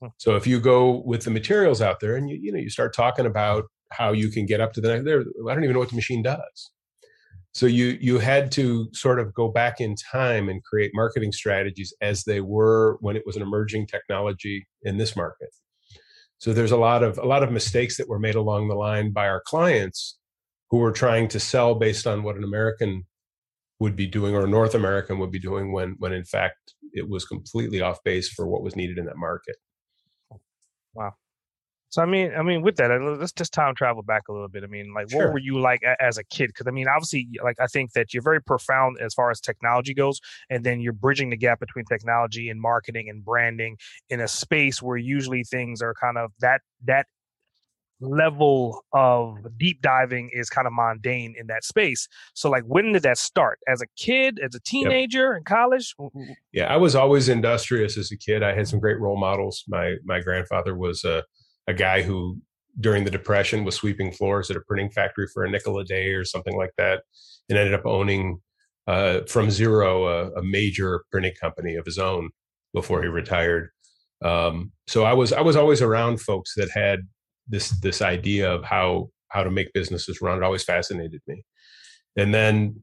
Hmm. 0.00 0.12
So 0.18 0.36
if 0.36 0.46
you 0.46 0.60
go 0.60 1.02
with 1.04 1.24
the 1.24 1.32
materials 1.32 1.82
out 1.82 1.98
there 1.98 2.14
and 2.14 2.30
you 2.30 2.38
you 2.40 2.52
know 2.52 2.58
you 2.58 2.70
start 2.70 2.94
talking 2.94 3.26
about 3.26 3.64
how 3.90 4.12
you 4.12 4.28
can 4.28 4.46
get 4.46 4.60
up 4.60 4.72
to 4.74 4.80
the 4.80 4.88
next 4.88 5.04
there, 5.04 5.22
I 5.22 5.54
don't 5.54 5.64
even 5.64 5.74
know 5.74 5.80
what 5.80 5.90
the 5.90 5.96
machine 5.96 6.22
does 6.22 6.70
so 7.56 7.64
you 7.64 7.96
you 8.02 8.18
had 8.18 8.52
to 8.52 8.86
sort 8.92 9.18
of 9.18 9.32
go 9.32 9.48
back 9.48 9.80
in 9.80 9.94
time 9.94 10.50
and 10.50 10.62
create 10.62 10.90
marketing 10.92 11.32
strategies 11.32 11.94
as 12.02 12.24
they 12.24 12.42
were 12.42 12.98
when 13.00 13.16
it 13.16 13.22
was 13.24 13.34
an 13.34 13.40
emerging 13.40 13.86
technology 13.86 14.68
in 14.82 14.98
this 14.98 15.16
market 15.16 15.48
so 16.36 16.52
there's 16.52 16.70
a 16.70 16.76
lot 16.76 17.02
of 17.02 17.16
a 17.16 17.24
lot 17.24 17.42
of 17.42 17.50
mistakes 17.50 17.96
that 17.96 18.10
were 18.10 18.18
made 18.18 18.34
along 18.34 18.68
the 18.68 18.74
line 18.74 19.10
by 19.10 19.26
our 19.26 19.42
clients 19.46 20.18
who 20.70 20.76
were 20.76 20.92
trying 20.92 21.28
to 21.28 21.40
sell 21.40 21.74
based 21.74 22.06
on 22.06 22.22
what 22.22 22.36
an 22.36 22.44
american 22.44 23.06
would 23.80 23.96
be 23.96 24.06
doing 24.06 24.34
or 24.34 24.44
a 24.44 24.48
north 24.48 24.74
american 24.74 25.18
would 25.18 25.32
be 25.32 25.40
doing 25.40 25.72
when 25.72 25.96
when 25.98 26.12
in 26.12 26.24
fact 26.24 26.74
it 26.92 27.08
was 27.08 27.24
completely 27.24 27.80
off 27.80 28.04
base 28.04 28.28
for 28.28 28.46
what 28.46 28.62
was 28.62 28.76
needed 28.76 28.98
in 28.98 29.06
that 29.06 29.16
market 29.16 29.56
Wow. 30.94 31.12
So 31.96 32.02
I 32.02 32.04
mean, 32.04 32.30
I 32.36 32.42
mean, 32.42 32.60
with 32.60 32.76
that, 32.76 32.90
let's 33.00 33.32
just 33.32 33.54
time 33.54 33.74
travel 33.74 34.02
back 34.02 34.24
a 34.28 34.32
little 34.32 34.48
bit. 34.50 34.62
I 34.62 34.66
mean, 34.66 34.92
like, 34.92 35.08
Sure. 35.08 35.24
what 35.24 35.32
were 35.32 35.38
you 35.38 35.58
like 35.58 35.80
a- 35.82 35.96
as 35.98 36.18
a 36.18 36.24
kid? 36.24 36.48
Because 36.48 36.66
I 36.66 36.70
mean, 36.70 36.88
obviously, 36.88 37.26
like, 37.42 37.58
I 37.58 37.66
think 37.68 37.92
that 37.92 38.12
you're 38.12 38.22
very 38.22 38.42
profound 38.42 38.98
as 39.00 39.14
far 39.14 39.30
as 39.30 39.40
technology 39.40 39.94
goes, 39.94 40.20
and 40.50 40.62
then 40.62 40.78
you're 40.80 40.92
bridging 40.92 41.30
the 41.30 41.38
gap 41.38 41.58
between 41.58 41.86
technology 41.86 42.50
and 42.50 42.60
marketing 42.60 43.08
and 43.08 43.24
branding 43.24 43.78
in 44.10 44.20
a 44.20 44.28
space 44.28 44.82
where 44.82 44.98
usually 44.98 45.42
things 45.42 45.80
are 45.80 45.94
kind 45.94 46.18
of 46.18 46.32
that 46.40 46.60
that 46.84 47.06
level 47.98 48.84
of 48.92 49.38
deep 49.56 49.80
diving 49.80 50.28
is 50.34 50.50
kind 50.50 50.66
of 50.66 50.74
mundane 50.74 51.34
in 51.38 51.46
that 51.46 51.64
space. 51.64 52.08
So, 52.34 52.50
like, 52.50 52.64
when 52.64 52.92
did 52.92 53.04
that 53.04 53.16
start? 53.16 53.58
As 53.66 53.80
a 53.80 53.86
kid, 53.96 54.38
as 54.38 54.54
a 54.54 54.60
teenager, 54.60 55.32
yep. 55.32 55.38
in 55.38 55.44
college? 55.44 55.94
Yeah, 56.52 56.66
I 56.66 56.76
was 56.76 56.94
always 56.94 57.30
industrious 57.30 57.96
as 57.96 58.12
a 58.12 58.18
kid. 58.18 58.42
I 58.42 58.54
had 58.54 58.68
some 58.68 58.80
great 58.80 59.00
role 59.00 59.16
models. 59.16 59.64
My 59.66 59.94
my 60.04 60.20
grandfather 60.20 60.76
was 60.76 61.02
a 61.04 61.24
a 61.66 61.74
guy 61.74 62.02
who 62.02 62.40
during 62.78 63.04
the 63.04 63.10
depression 63.10 63.64
was 63.64 63.74
sweeping 63.74 64.12
floors 64.12 64.50
at 64.50 64.56
a 64.56 64.60
printing 64.60 64.90
factory 64.90 65.26
for 65.32 65.44
a 65.44 65.50
nickel 65.50 65.78
a 65.78 65.84
day 65.84 66.10
or 66.10 66.24
something 66.24 66.56
like 66.56 66.72
that 66.76 67.02
and 67.48 67.58
ended 67.58 67.74
up 67.74 67.86
owning 67.86 68.40
uh, 68.86 69.20
from 69.28 69.50
zero 69.50 70.06
a, 70.06 70.30
a, 70.38 70.42
major 70.42 71.04
printing 71.10 71.32
company 71.40 71.74
of 71.74 71.84
his 71.84 71.98
own 71.98 72.30
before 72.72 73.02
he 73.02 73.08
retired. 73.08 73.70
Um, 74.24 74.72
so 74.86 75.04
i 75.04 75.12
was 75.12 75.32
i 75.32 75.42
was 75.42 75.56
always 75.56 75.82
around 75.82 76.20
folks 76.20 76.54
that 76.56 76.70
had 76.70 77.00
this 77.48 77.70
this 77.80 78.00
idea 78.00 78.50
of 78.50 78.64
how 78.64 79.10
how 79.28 79.42
to 79.42 79.50
make 79.50 79.72
businesses 79.72 80.20
run. 80.22 80.38
It 80.38 80.44
always 80.44 80.64
fascinated 80.64 81.20
me. 81.26 81.42
And 82.16 82.32
then 82.32 82.82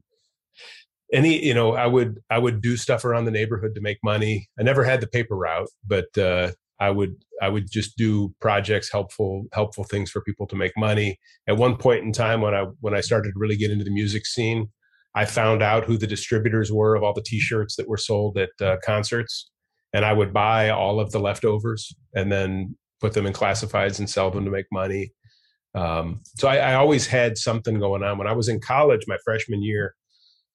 any 1.12 1.44
you 1.44 1.54
know 1.54 1.74
i 1.74 1.86
would 1.86 2.20
i 2.30 2.38
would 2.38 2.60
do 2.60 2.76
stuff 2.76 3.04
around 3.04 3.24
the 3.24 3.30
neighborhood 3.30 3.74
to 3.74 3.80
make 3.80 3.98
money. 4.04 4.48
I 4.58 4.62
never 4.62 4.84
had 4.84 5.00
the 5.00 5.06
paper 5.06 5.36
route 5.36 5.68
but 5.86 6.16
uh, 6.18 6.52
I 6.80 6.90
would 6.90 7.14
I 7.40 7.48
would 7.48 7.70
just 7.70 7.96
do 7.96 8.34
projects, 8.40 8.90
helpful 8.90 9.46
helpful 9.52 9.84
things 9.84 10.10
for 10.10 10.22
people 10.22 10.46
to 10.48 10.56
make 10.56 10.72
money. 10.76 11.18
At 11.48 11.56
one 11.56 11.76
point 11.76 12.04
in 12.04 12.12
time, 12.12 12.40
when 12.40 12.54
I 12.54 12.66
when 12.80 12.94
I 12.94 13.00
started 13.00 13.32
to 13.32 13.38
really 13.38 13.56
get 13.56 13.70
into 13.70 13.84
the 13.84 13.90
music 13.90 14.26
scene, 14.26 14.68
I 15.14 15.24
found 15.24 15.62
out 15.62 15.84
who 15.84 15.96
the 15.96 16.06
distributors 16.06 16.72
were 16.72 16.96
of 16.96 17.02
all 17.02 17.14
the 17.14 17.22
T-shirts 17.22 17.76
that 17.76 17.88
were 17.88 17.96
sold 17.96 18.38
at 18.38 18.50
uh, 18.60 18.76
concerts, 18.84 19.50
and 19.92 20.04
I 20.04 20.12
would 20.12 20.32
buy 20.32 20.70
all 20.70 21.00
of 21.00 21.12
the 21.12 21.20
leftovers 21.20 21.94
and 22.14 22.30
then 22.30 22.76
put 23.00 23.12
them 23.12 23.26
in 23.26 23.32
classifieds 23.32 23.98
and 23.98 24.08
sell 24.08 24.30
them 24.30 24.44
to 24.44 24.50
make 24.50 24.66
money. 24.72 25.12
Um, 25.74 26.22
so 26.36 26.48
I, 26.48 26.56
I, 26.58 26.74
always 26.74 27.06
had 27.08 27.36
something 27.36 27.80
going 27.80 28.04
on. 28.04 28.16
When 28.16 28.28
I 28.28 28.32
was 28.32 28.48
in 28.48 28.60
college, 28.60 29.02
my 29.08 29.16
freshman 29.24 29.60
year, 29.60 29.96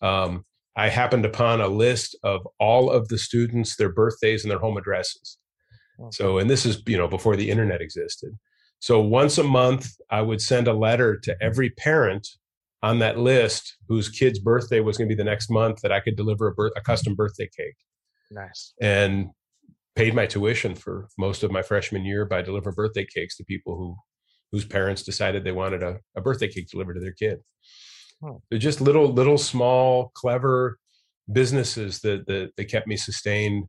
um, 0.01 0.45
I 0.77 0.87
happened 0.87 1.25
upon 1.25 1.59
a 1.59 1.67
list 1.67 2.17
of 2.23 2.47
all 2.57 2.89
of 2.89 3.09
the 3.09 3.17
students, 3.17 3.75
their 3.75 3.91
birthdays, 3.91 4.43
and 4.43 4.51
their 4.51 4.59
home 4.59 4.77
addresses. 4.77 5.37
So, 6.11 6.37
and 6.37 6.49
this 6.49 6.65
is, 6.65 6.81
you 6.85 6.97
know, 6.97 7.07
before 7.07 7.35
the 7.35 7.49
internet 7.49 7.81
existed. 7.81 8.37
So 8.79 9.01
once 9.01 9.37
a 9.37 9.43
month, 9.43 9.91
I 10.09 10.21
would 10.21 10.41
send 10.41 10.67
a 10.67 10.73
letter 10.73 11.17
to 11.19 11.35
every 11.41 11.69
parent 11.71 12.27
on 12.81 12.99
that 12.99 13.19
list 13.19 13.75
whose 13.89 14.07
kid's 14.07 14.39
birthday 14.39 14.79
was 14.79 14.97
going 14.97 15.09
to 15.09 15.15
be 15.15 15.17
the 15.17 15.29
next 15.29 15.49
month 15.49 15.81
that 15.81 15.91
I 15.91 15.99
could 15.99 16.15
deliver 16.15 16.47
a, 16.47 16.53
birth, 16.53 16.71
a 16.77 16.81
custom 16.81 17.13
birthday 17.15 17.49
cake. 17.55 17.75
Nice. 18.31 18.73
And 18.79 19.31
paid 19.95 20.13
my 20.13 20.25
tuition 20.25 20.75
for 20.75 21.09
most 21.17 21.43
of 21.43 21.51
my 21.51 21.61
freshman 21.61 22.05
year 22.05 22.23
by 22.23 22.41
delivering 22.41 22.75
birthday 22.75 23.05
cakes 23.05 23.35
to 23.37 23.43
people 23.43 23.75
who 23.75 23.95
whose 24.51 24.65
parents 24.65 25.03
decided 25.03 25.43
they 25.43 25.51
wanted 25.51 25.83
a, 25.83 25.97
a 26.15 26.21
birthday 26.21 26.47
cake 26.47 26.67
delivered 26.69 26.95
to 26.95 26.99
their 26.99 27.11
kid. 27.11 27.39
Oh. 28.23 28.41
They're 28.49 28.57
just 28.59 28.81
little, 28.81 29.13
little, 29.13 29.37
small, 29.37 30.11
clever 30.15 30.79
businesses 31.31 31.99
that 31.99 32.25
that, 32.27 32.51
that 32.57 32.65
kept 32.65 32.87
me 32.87 32.97
sustained 32.97 33.65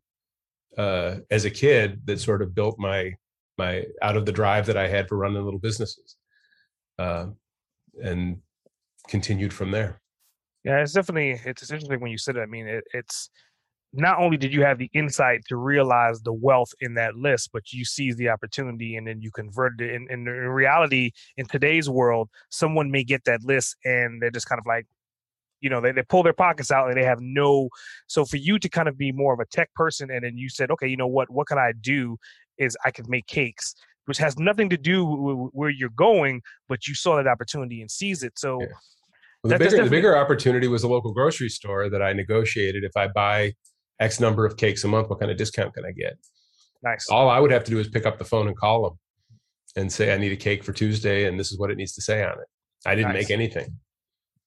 uh, 0.76 1.16
as 1.30 1.44
a 1.44 1.50
kid 1.50 2.00
that 2.06 2.20
sort 2.20 2.42
of 2.42 2.54
built 2.54 2.78
my 2.78 3.14
my 3.58 3.84
out 4.02 4.16
of 4.16 4.24
the 4.24 4.32
drive 4.32 4.66
that 4.66 4.76
I 4.76 4.88
had 4.88 5.08
for 5.08 5.16
running 5.16 5.44
little 5.44 5.60
businesses, 5.60 6.16
uh, 6.98 7.26
and 8.02 8.38
continued 9.08 9.52
from 9.52 9.70
there. 9.70 10.00
Yeah, 10.64 10.82
it's 10.82 10.92
definitely 10.92 11.40
it's 11.44 11.70
interesting 11.70 12.00
when 12.00 12.10
you 12.10 12.18
said 12.18 12.36
it. 12.36 12.40
I 12.40 12.46
mean, 12.46 12.66
it, 12.66 12.84
it's 12.92 13.30
not 13.92 14.18
only 14.18 14.36
did 14.36 14.54
you 14.54 14.62
have 14.62 14.78
the 14.78 14.90
insight 14.94 15.42
to 15.48 15.56
realize 15.56 16.22
the 16.22 16.32
wealth 16.32 16.72
in 16.80 16.94
that 16.94 17.16
list, 17.16 17.50
but 17.52 17.72
you 17.72 17.84
seize 17.84 18.16
the 18.16 18.28
opportunity 18.28 18.96
and 18.96 19.06
then 19.06 19.20
you 19.20 19.30
converted 19.32 19.80
it. 19.80 19.94
And, 19.94 20.08
and 20.10 20.28
in 20.28 20.34
reality, 20.34 21.10
in 21.36 21.46
today's 21.46 21.90
world, 21.90 22.28
someone 22.50 22.90
may 22.90 23.02
get 23.02 23.24
that 23.24 23.42
list 23.42 23.76
and 23.84 24.22
they're 24.22 24.30
just 24.30 24.48
kind 24.48 24.60
of 24.60 24.66
like, 24.66 24.86
you 25.60 25.70
know 25.70 25.80
they, 25.80 25.92
they 25.92 26.02
pull 26.02 26.22
their 26.22 26.32
pockets 26.32 26.70
out 26.70 26.88
and 26.88 26.96
they 26.96 27.04
have 27.04 27.20
no 27.20 27.68
so 28.06 28.24
for 28.24 28.36
you 28.36 28.58
to 28.58 28.68
kind 28.68 28.88
of 28.88 28.96
be 28.96 29.12
more 29.12 29.32
of 29.32 29.40
a 29.40 29.46
tech 29.46 29.72
person 29.74 30.10
and 30.10 30.24
then 30.24 30.36
you 30.36 30.48
said 30.48 30.70
okay 30.70 30.88
you 30.88 30.96
know 30.96 31.06
what 31.06 31.30
what 31.30 31.46
can 31.46 31.58
i 31.58 31.72
do 31.80 32.16
is 32.58 32.76
i 32.84 32.90
can 32.90 33.04
make 33.08 33.26
cakes 33.26 33.74
which 34.06 34.18
has 34.18 34.38
nothing 34.38 34.68
to 34.68 34.76
do 34.76 35.04
with 35.04 35.50
where 35.52 35.70
you're 35.70 35.88
going 35.90 36.42
but 36.68 36.86
you 36.86 36.94
saw 36.94 37.16
that 37.16 37.26
opportunity 37.26 37.80
and 37.80 37.90
seized 37.90 38.24
it. 38.24 38.38
So 38.38 38.60
yeah. 38.60 38.66
well, 39.44 39.52
the, 39.52 39.58
bigger, 39.58 39.84
the 39.84 39.90
bigger 39.90 40.16
opportunity 40.16 40.66
was 40.66 40.82
a 40.82 40.88
local 40.88 41.12
grocery 41.12 41.48
store 41.48 41.88
that 41.88 42.02
i 42.02 42.12
negotiated 42.12 42.84
if 42.84 42.96
i 42.96 43.06
buy 43.06 43.52
x 44.00 44.18
number 44.18 44.44
of 44.44 44.56
cakes 44.56 44.82
a 44.84 44.88
month 44.88 45.08
what 45.08 45.20
kind 45.20 45.30
of 45.30 45.36
discount 45.36 45.74
can 45.74 45.84
i 45.84 45.92
get? 45.92 46.18
Nice. 46.82 47.08
All 47.08 47.28
i 47.28 47.38
would 47.38 47.52
have 47.52 47.64
to 47.64 47.70
do 47.70 47.78
is 47.78 47.88
pick 47.88 48.06
up 48.06 48.18
the 48.18 48.24
phone 48.24 48.48
and 48.48 48.56
call 48.56 48.82
them 48.82 48.98
and 49.76 49.92
say 49.92 50.12
i 50.12 50.18
need 50.18 50.32
a 50.32 50.36
cake 50.36 50.64
for 50.64 50.72
tuesday 50.72 51.26
and 51.26 51.38
this 51.38 51.52
is 51.52 51.58
what 51.58 51.70
it 51.70 51.76
needs 51.76 51.92
to 51.94 52.02
say 52.02 52.24
on 52.24 52.32
it. 52.32 52.48
I 52.86 52.94
didn't 52.94 53.12
nice. 53.12 53.22
make 53.22 53.30
anything 53.30 53.78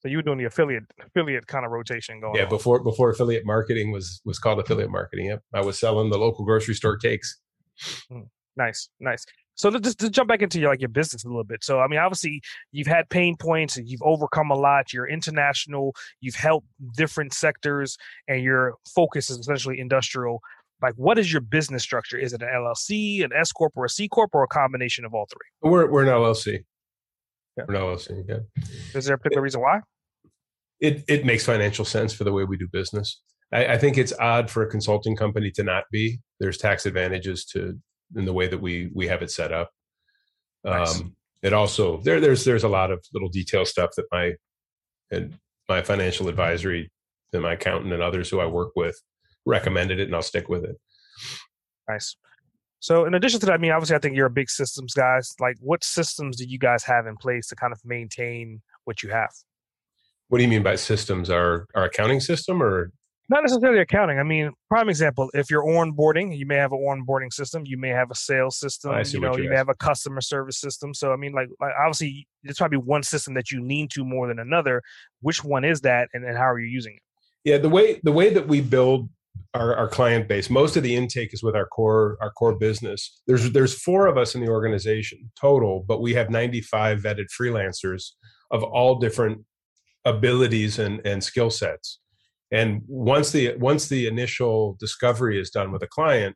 so 0.03 0.09
you 0.09 0.17
were 0.17 0.23
doing 0.23 0.37
the 0.37 0.45
affiliate 0.45 0.83
affiliate 1.01 1.47
kind 1.47 1.65
of 1.65 1.71
rotation 1.71 2.19
going. 2.19 2.35
Yeah, 2.35 2.43
on. 2.43 2.49
before 2.49 2.83
before 2.83 3.09
affiliate 3.09 3.45
marketing 3.45 3.91
was 3.91 4.21
was 4.25 4.37
called 4.37 4.59
affiliate 4.59 4.91
marketing. 4.91 5.27
Yep, 5.27 5.43
I 5.53 5.61
was 5.61 5.79
selling 5.79 6.09
the 6.09 6.17
local 6.17 6.43
grocery 6.43 6.75
store 6.75 6.97
cakes. 6.97 7.39
Mm, 8.11 8.27
nice, 8.57 8.89
nice. 8.99 9.25
So 9.55 9.69
let's 9.69 9.85
just 9.85 9.99
to 9.99 10.09
jump 10.09 10.27
back 10.27 10.41
into 10.41 10.59
your 10.59 10.69
like 10.69 10.81
your 10.81 10.89
business 10.89 11.23
a 11.23 11.27
little 11.27 11.45
bit. 11.45 11.63
So 11.63 11.79
I 11.79 11.87
mean, 11.87 11.99
obviously 11.99 12.41
you've 12.73 12.87
had 12.87 13.09
pain 13.09 13.37
points, 13.37 13.77
and 13.77 13.87
you've 13.87 14.01
overcome 14.03 14.51
a 14.51 14.55
lot. 14.55 14.91
You're 14.91 15.07
international. 15.07 15.95
You've 16.19 16.35
helped 16.35 16.67
different 16.97 17.33
sectors, 17.33 17.97
and 18.27 18.43
your 18.43 18.75
focus 18.93 19.29
is 19.29 19.37
essentially 19.37 19.79
industrial. 19.79 20.41
Like, 20.81 20.95
what 20.95 21.17
is 21.17 21.31
your 21.31 21.41
business 21.41 21.81
structure? 21.81 22.17
Is 22.17 22.33
it 22.33 22.41
an 22.41 22.49
LLC, 22.49 23.23
an 23.23 23.31
S 23.33 23.53
corp, 23.53 23.71
or 23.77 23.85
a 23.85 23.89
C 23.89 24.09
corp, 24.09 24.31
or 24.33 24.43
a 24.43 24.47
combination 24.47 25.05
of 25.05 25.13
all 25.13 25.27
three? 25.31 25.69
We're 25.71 25.89
we're 25.89 26.03
an 26.03 26.09
LLC. 26.09 26.65
Yeah. 27.55 27.63
We're 27.67 27.75
an 27.75 27.81
LLC. 27.81 28.23
Yeah. 28.27 28.65
Is 28.93 29.05
there 29.05 29.15
a 29.15 29.17
particular 29.17 29.41
reason 29.41 29.61
why? 29.61 29.79
It 30.83 31.03
it 31.07 31.25
makes 31.25 31.45
financial 31.45 31.85
sense 31.85 32.13
for 32.13 32.25
the 32.25 32.33
way 32.33 32.43
we 32.43 32.57
do 32.57 32.67
business. 32.67 33.21
I, 33.51 33.67
I, 33.67 33.77
think 33.77 33.97
it's 33.97 34.13
odd 34.19 34.49
for 34.49 34.63
a 34.63 34.69
consulting 34.69 35.15
company 35.15 35.49
to 35.51 35.63
not 35.63 35.85
be. 35.91 36.19
There's 36.39 36.57
tax 36.57 36.85
advantages 36.85 37.45
to 37.45 37.79
in 38.15 38.25
the 38.25 38.33
way 38.33 38.47
that 38.47 38.59
we 38.59 38.91
we 38.93 39.07
have 39.07 39.21
it 39.21 39.31
set 39.31 39.51
up. 39.51 39.71
Nice. 40.63 40.99
Um, 40.99 41.15
it 41.41 41.53
also 41.53 42.01
there 42.01 42.19
there's 42.19 42.43
there's 42.43 42.65
a 42.65 42.69
lot 42.69 42.91
of 42.91 43.03
little 43.13 43.29
detail 43.29 43.65
stuff 43.65 43.91
that 43.95 44.05
my 44.11 44.33
and 45.09 45.37
my 45.69 45.81
financial 45.81 46.27
advisory 46.27 46.91
and 47.31 47.41
my 47.41 47.53
accountant 47.53 47.93
and 47.93 48.03
others 48.03 48.29
who 48.29 48.39
I 48.39 48.45
work 48.45 48.73
with 48.75 49.01
recommended 49.45 49.99
it, 49.99 50.03
and 50.03 50.15
I'll 50.15 50.21
stick 50.21 50.49
with 50.49 50.65
it. 50.65 50.75
Nice. 51.87 52.15
So, 52.79 53.05
in 53.05 53.13
addition 53.13 53.39
to 53.39 53.45
that, 53.45 53.53
I 53.53 53.57
mean, 53.57 53.71
obviously, 53.71 53.95
I 53.95 53.99
think 53.99 54.17
you're 54.17 54.27
a 54.27 54.31
big 54.31 54.49
systems 54.49 54.93
guys. 54.93 55.33
Like, 55.39 55.55
what 55.61 55.85
systems 55.85 56.35
do 56.35 56.43
you 56.45 56.59
guys 56.59 56.83
have 56.83 57.07
in 57.07 57.15
place 57.15 57.47
to 57.47 57.55
kind 57.55 57.71
of 57.71 57.79
maintain 57.85 58.61
what 58.83 59.01
you 59.01 59.09
have? 59.09 59.31
What 60.33 60.39
do 60.39 60.45
you 60.45 60.49
mean 60.49 60.63
by 60.63 60.77
systems? 60.77 61.29
Our 61.29 61.67
our 61.75 61.83
accounting 61.83 62.19
system 62.19 62.63
or 62.63 62.91
not 63.29 63.43
necessarily 63.43 63.81
accounting. 63.81 64.17
I 64.17 64.23
mean, 64.23 64.49
prime 64.67 64.89
example, 64.89 65.29
if 65.35 65.51
you're 65.51 65.63
onboarding, 65.63 66.35
you 66.35 66.47
may 66.47 66.55
have 66.55 66.71
an 66.71 66.79
onboarding 66.79 67.31
system, 67.31 67.61
you 67.67 67.77
may 67.77 67.89
have 67.89 68.09
a 68.09 68.15
sales 68.15 68.57
system, 68.57 68.99
you 69.05 69.19
know, 69.19 69.37
you 69.37 69.47
may 69.47 69.55
have 69.55 69.69
a 69.69 69.75
customer 69.75 70.21
service 70.21 70.59
system. 70.59 70.95
So 70.95 71.13
I 71.13 71.17
mean, 71.17 71.33
like, 71.33 71.49
like 71.61 71.73
obviously 71.79 72.27
there's 72.41 72.57
probably 72.57 72.79
one 72.79 73.03
system 73.03 73.35
that 73.35 73.51
you 73.51 73.63
lean 73.63 73.87
to 73.89 74.03
more 74.03 74.27
than 74.27 74.39
another. 74.39 74.81
Which 75.21 75.43
one 75.43 75.63
is 75.63 75.81
that 75.81 76.09
and, 76.15 76.25
and 76.25 76.35
how 76.35 76.49
are 76.49 76.59
you 76.59 76.65
using 76.67 76.95
it? 76.95 77.03
Yeah, 77.47 77.59
the 77.59 77.69
way 77.69 78.01
the 78.01 78.11
way 78.11 78.33
that 78.33 78.47
we 78.47 78.59
build 78.59 79.11
our, 79.53 79.75
our 79.75 79.87
client 79.87 80.27
base, 80.27 80.49
most 80.49 80.75
of 80.75 80.81
the 80.81 80.95
intake 80.95 81.31
is 81.35 81.43
with 81.43 81.55
our 81.55 81.67
core 81.67 82.17
our 82.21 82.31
core 82.31 82.55
business. 82.55 83.21
There's 83.27 83.51
there's 83.51 83.79
four 83.79 84.07
of 84.07 84.17
us 84.17 84.33
in 84.33 84.41
the 84.41 84.49
organization 84.49 85.29
total, 85.39 85.85
but 85.87 86.01
we 86.01 86.15
have 86.15 86.31
95 86.31 87.01
vetted 87.01 87.27
freelancers 87.39 88.13
of 88.49 88.63
all 88.63 88.97
different 88.97 89.45
abilities 90.05 90.79
and, 90.79 91.05
and 91.05 91.23
skill 91.23 91.49
sets. 91.49 91.99
And 92.51 92.81
once 92.87 93.31
the 93.31 93.55
once 93.57 93.87
the 93.87 94.07
initial 94.07 94.75
discovery 94.79 95.39
is 95.39 95.49
done 95.49 95.71
with 95.71 95.81
a 95.81 95.87
client, 95.87 96.35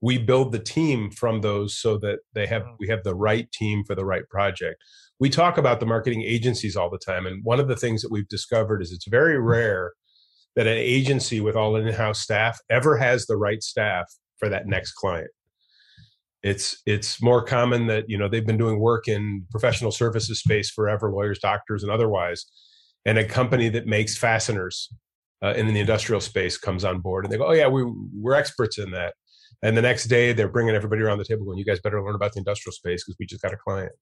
we 0.00 0.18
build 0.18 0.52
the 0.52 0.58
team 0.58 1.10
from 1.10 1.40
those 1.40 1.78
so 1.78 1.96
that 1.98 2.18
they 2.34 2.46
have 2.46 2.62
mm. 2.62 2.76
we 2.78 2.88
have 2.88 3.02
the 3.04 3.14
right 3.14 3.50
team 3.52 3.84
for 3.84 3.94
the 3.94 4.04
right 4.04 4.28
project. 4.28 4.76
We 5.18 5.30
talk 5.30 5.56
about 5.56 5.80
the 5.80 5.86
marketing 5.86 6.22
agencies 6.22 6.76
all 6.76 6.90
the 6.90 6.98
time, 6.98 7.26
and 7.26 7.42
one 7.44 7.60
of 7.60 7.68
the 7.68 7.76
things 7.76 8.02
that 8.02 8.10
we've 8.10 8.28
discovered 8.28 8.82
is 8.82 8.92
it's 8.92 9.08
very 9.08 9.40
rare 9.40 9.92
that 10.54 10.66
an 10.66 10.76
agency 10.76 11.40
with 11.40 11.56
all 11.56 11.76
in-house 11.76 12.20
staff 12.20 12.58
ever 12.68 12.98
has 12.98 13.24
the 13.26 13.38
right 13.38 13.62
staff 13.62 14.04
for 14.38 14.50
that 14.50 14.66
next 14.66 14.92
client 14.92 15.30
it's 16.42 16.82
it's 16.86 17.22
more 17.22 17.42
common 17.44 17.86
that 17.86 18.04
you 18.08 18.18
know 18.18 18.28
they've 18.28 18.46
been 18.46 18.58
doing 18.58 18.80
work 18.80 19.06
in 19.06 19.46
professional 19.50 19.90
services 19.90 20.40
space 20.40 20.70
forever 20.70 21.10
lawyers 21.12 21.38
doctors 21.38 21.82
and 21.82 21.92
otherwise 21.92 22.44
and 23.04 23.18
a 23.18 23.24
company 23.24 23.68
that 23.70 23.86
makes 23.86 24.16
fasteners 24.16 24.92
uh, 25.42 25.54
in 25.54 25.66
the 25.66 25.80
industrial 25.80 26.20
space 26.20 26.56
comes 26.56 26.84
on 26.84 27.00
board 27.00 27.24
and 27.24 27.32
they 27.32 27.38
go, 27.38 27.46
oh 27.46 27.52
yeah, 27.52 27.66
we 27.66 27.84
we're 28.14 28.34
experts 28.34 28.78
in 28.78 28.90
that. 28.92 29.14
And 29.62 29.76
the 29.76 29.82
next 29.82 30.06
day 30.06 30.32
they're 30.32 30.48
bringing 30.48 30.74
everybody 30.74 31.02
around 31.02 31.18
the 31.18 31.24
table 31.24 31.44
going, 31.44 31.58
you 31.58 31.64
guys 31.64 31.80
better 31.80 32.02
learn 32.02 32.14
about 32.14 32.32
the 32.32 32.38
industrial 32.38 32.72
space 32.72 33.04
because 33.04 33.16
we 33.18 33.26
just 33.26 33.42
got 33.42 33.52
a 33.52 33.56
client. 33.56 33.92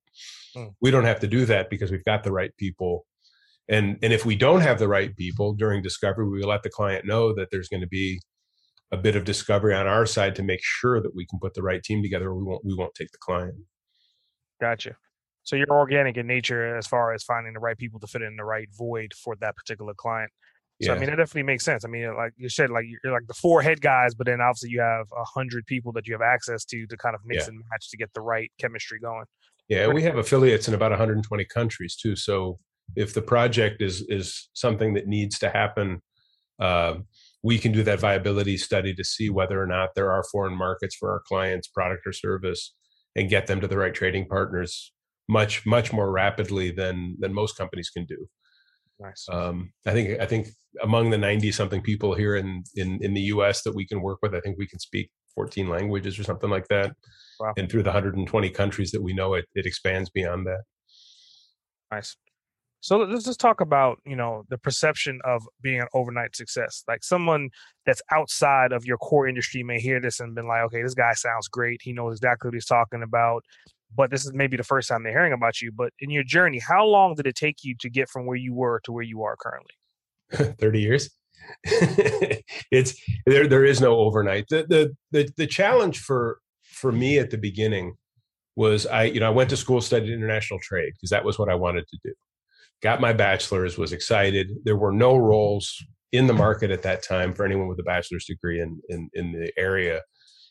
Hmm. 0.54 0.66
We 0.80 0.90
don't 0.90 1.04
have 1.04 1.20
to 1.20 1.26
do 1.26 1.44
that 1.46 1.70
because 1.70 1.90
we've 1.90 2.04
got 2.04 2.24
the 2.24 2.32
right 2.32 2.54
people. 2.56 3.06
And 3.68 3.98
and 4.02 4.12
if 4.12 4.26
we 4.26 4.36
don't 4.36 4.60
have 4.60 4.78
the 4.78 4.88
right 4.88 5.16
people 5.16 5.54
during 5.54 5.82
discovery, 5.82 6.28
we 6.28 6.42
let 6.42 6.62
the 6.62 6.70
client 6.70 7.06
know 7.06 7.34
that 7.34 7.48
there's 7.50 7.68
going 7.68 7.82
to 7.82 7.88
be 7.88 8.20
a 8.92 8.96
bit 8.96 9.16
of 9.16 9.24
discovery 9.24 9.74
on 9.74 9.86
our 9.86 10.04
side 10.06 10.34
to 10.34 10.42
make 10.42 10.60
sure 10.62 11.00
that 11.00 11.14
we 11.14 11.24
can 11.26 11.38
put 11.38 11.54
the 11.54 11.62
right 11.62 11.82
team 11.82 12.02
together. 12.02 12.28
Or 12.28 12.34
we 12.34 12.44
won't 12.44 12.64
we 12.64 12.74
won't 12.74 12.94
take 12.94 13.12
the 13.12 13.18
client. 13.18 13.54
Gotcha. 14.60 14.96
So 15.50 15.56
you're 15.56 15.72
organic 15.72 16.16
in 16.16 16.28
nature 16.28 16.76
as 16.76 16.86
far 16.86 17.12
as 17.12 17.24
finding 17.24 17.54
the 17.54 17.58
right 17.58 17.76
people 17.76 17.98
to 17.98 18.06
fit 18.06 18.22
in 18.22 18.36
the 18.36 18.44
right 18.44 18.68
void 18.78 19.12
for 19.20 19.34
that 19.40 19.56
particular 19.56 19.94
client. 19.96 20.30
So 20.80 20.92
yeah. 20.92 20.96
I 20.96 21.00
mean, 21.00 21.08
it 21.08 21.16
definitely 21.16 21.42
makes 21.42 21.64
sense. 21.64 21.84
I 21.84 21.88
mean, 21.88 22.14
like 22.16 22.34
you 22.36 22.48
said, 22.48 22.70
like 22.70 22.84
you're 22.86 23.12
like 23.12 23.26
the 23.26 23.34
four 23.34 23.60
head 23.60 23.80
guys, 23.80 24.14
but 24.14 24.28
then 24.28 24.40
obviously 24.40 24.70
you 24.70 24.80
have 24.80 25.06
a 25.10 25.24
hundred 25.24 25.66
people 25.66 25.90
that 25.94 26.06
you 26.06 26.14
have 26.14 26.22
access 26.22 26.64
to 26.66 26.86
to 26.86 26.96
kind 26.96 27.16
of 27.16 27.22
mix 27.24 27.42
yeah. 27.42 27.48
and 27.48 27.64
match 27.68 27.90
to 27.90 27.96
get 27.96 28.14
the 28.14 28.20
right 28.20 28.48
chemistry 28.60 29.00
going. 29.00 29.24
Yeah, 29.68 29.88
we 29.88 30.04
have 30.04 30.18
affiliates 30.18 30.68
in 30.68 30.74
about 30.74 30.92
120 30.92 31.44
countries 31.46 31.96
too. 31.96 32.14
So 32.14 32.60
if 32.94 33.12
the 33.12 33.22
project 33.22 33.82
is 33.82 34.02
is 34.02 34.50
something 34.52 34.94
that 34.94 35.08
needs 35.08 35.36
to 35.40 35.50
happen, 35.50 36.00
uh, 36.60 36.98
we 37.42 37.58
can 37.58 37.72
do 37.72 37.82
that 37.82 37.98
viability 37.98 38.56
study 38.56 38.94
to 38.94 39.02
see 39.02 39.30
whether 39.30 39.60
or 39.60 39.66
not 39.66 39.96
there 39.96 40.12
are 40.12 40.22
foreign 40.30 40.56
markets 40.56 40.94
for 40.94 41.10
our 41.10 41.22
clients' 41.26 41.66
product 41.66 42.06
or 42.06 42.12
service, 42.12 42.72
and 43.16 43.28
get 43.28 43.48
them 43.48 43.60
to 43.60 43.66
the 43.66 43.76
right 43.76 43.94
trading 43.94 44.28
partners 44.28 44.92
much 45.30 45.64
much 45.64 45.92
more 45.92 46.10
rapidly 46.10 46.70
than 46.70 47.16
than 47.20 47.32
most 47.32 47.56
companies 47.56 47.88
can 47.88 48.04
do. 48.04 48.28
Nice. 48.98 49.26
Um, 49.32 49.72
I 49.86 49.92
think 49.92 50.20
I 50.20 50.26
think 50.26 50.48
among 50.82 51.10
the 51.10 51.18
90 51.18 51.52
something 51.52 51.80
people 51.80 52.14
here 52.14 52.36
in, 52.36 52.62
in 52.74 52.98
in 53.02 53.14
the 53.14 53.22
U.S. 53.34 53.62
that 53.62 53.74
we 53.74 53.86
can 53.86 54.02
work 54.02 54.18
with, 54.22 54.34
I 54.34 54.40
think 54.40 54.58
we 54.58 54.66
can 54.66 54.78
speak 54.78 55.10
14 55.34 55.68
languages 55.68 56.18
or 56.18 56.24
something 56.24 56.50
like 56.50 56.68
that. 56.68 56.92
Wow. 57.38 57.54
And 57.56 57.70
through 57.70 57.84
the 57.84 57.90
120 57.90 58.50
countries 58.50 58.90
that 58.90 59.02
we 59.02 59.14
know, 59.14 59.34
it 59.34 59.46
it 59.54 59.64
expands 59.64 60.10
beyond 60.10 60.46
that. 60.46 60.62
Nice. 61.90 62.16
So 62.82 62.96
let's 62.96 63.24
just 63.24 63.40
talk 63.40 63.60
about 63.60 63.98
you 64.04 64.16
know 64.16 64.44
the 64.50 64.58
perception 64.58 65.20
of 65.24 65.42
being 65.62 65.80
an 65.80 65.88
overnight 65.94 66.34
success. 66.34 66.82
Like 66.88 67.04
someone 67.04 67.50
that's 67.86 68.02
outside 68.10 68.72
of 68.72 68.84
your 68.84 68.98
core 68.98 69.28
industry 69.28 69.62
may 69.62 69.80
hear 69.80 70.00
this 70.00 70.20
and 70.20 70.34
been 70.34 70.48
like, 70.48 70.62
okay, 70.64 70.82
this 70.82 70.94
guy 70.94 71.12
sounds 71.14 71.48
great. 71.48 71.80
He 71.82 71.92
knows 71.92 72.16
exactly 72.16 72.48
what 72.48 72.54
he's 72.54 72.66
talking 72.66 73.02
about 73.02 73.44
but 73.94 74.10
this 74.10 74.24
is 74.24 74.32
maybe 74.32 74.56
the 74.56 74.64
first 74.64 74.88
time 74.88 75.02
they're 75.02 75.12
hearing 75.12 75.32
about 75.32 75.60
you. 75.60 75.72
But 75.72 75.92
in 75.98 76.10
your 76.10 76.22
journey, 76.22 76.58
how 76.58 76.86
long 76.86 77.14
did 77.14 77.26
it 77.26 77.34
take 77.34 77.58
you 77.62 77.74
to 77.80 77.90
get 77.90 78.08
from 78.08 78.26
where 78.26 78.36
you 78.36 78.54
were 78.54 78.80
to 78.84 78.92
where 78.92 79.02
you 79.02 79.22
are 79.22 79.36
currently? 79.36 80.54
30 80.60 80.80
years. 80.80 81.10
it's 81.64 83.00
there 83.26 83.46
there 83.46 83.64
is 83.64 83.80
no 83.80 83.96
overnight. 83.96 84.46
The, 84.50 84.66
the 84.68 84.96
the 85.10 85.32
the 85.36 85.46
challenge 85.46 85.98
for 85.98 86.38
for 86.62 86.92
me 86.92 87.18
at 87.18 87.30
the 87.30 87.38
beginning 87.38 87.94
was 88.56 88.86
I 88.86 89.04
you 89.04 89.20
know 89.20 89.26
I 89.26 89.30
went 89.30 89.50
to 89.50 89.56
school 89.56 89.80
studied 89.80 90.12
international 90.12 90.60
trade 90.60 90.92
because 90.94 91.10
that 91.10 91.24
was 91.24 91.38
what 91.38 91.48
I 91.48 91.54
wanted 91.54 91.88
to 91.88 91.98
do. 92.04 92.12
Got 92.82 93.00
my 93.00 93.12
bachelor's, 93.12 93.78
was 93.78 93.92
excited. 93.92 94.50
There 94.64 94.76
were 94.76 94.92
no 94.92 95.16
roles 95.16 95.82
in 96.12 96.26
the 96.26 96.32
market 96.32 96.70
at 96.70 96.82
that 96.82 97.02
time 97.02 97.34
for 97.34 97.44
anyone 97.44 97.68
with 97.68 97.80
a 97.80 97.84
bachelor's 97.84 98.26
degree 98.26 98.60
in 98.60 98.80
in, 98.88 99.10
in 99.14 99.32
the 99.32 99.50
area 99.56 100.02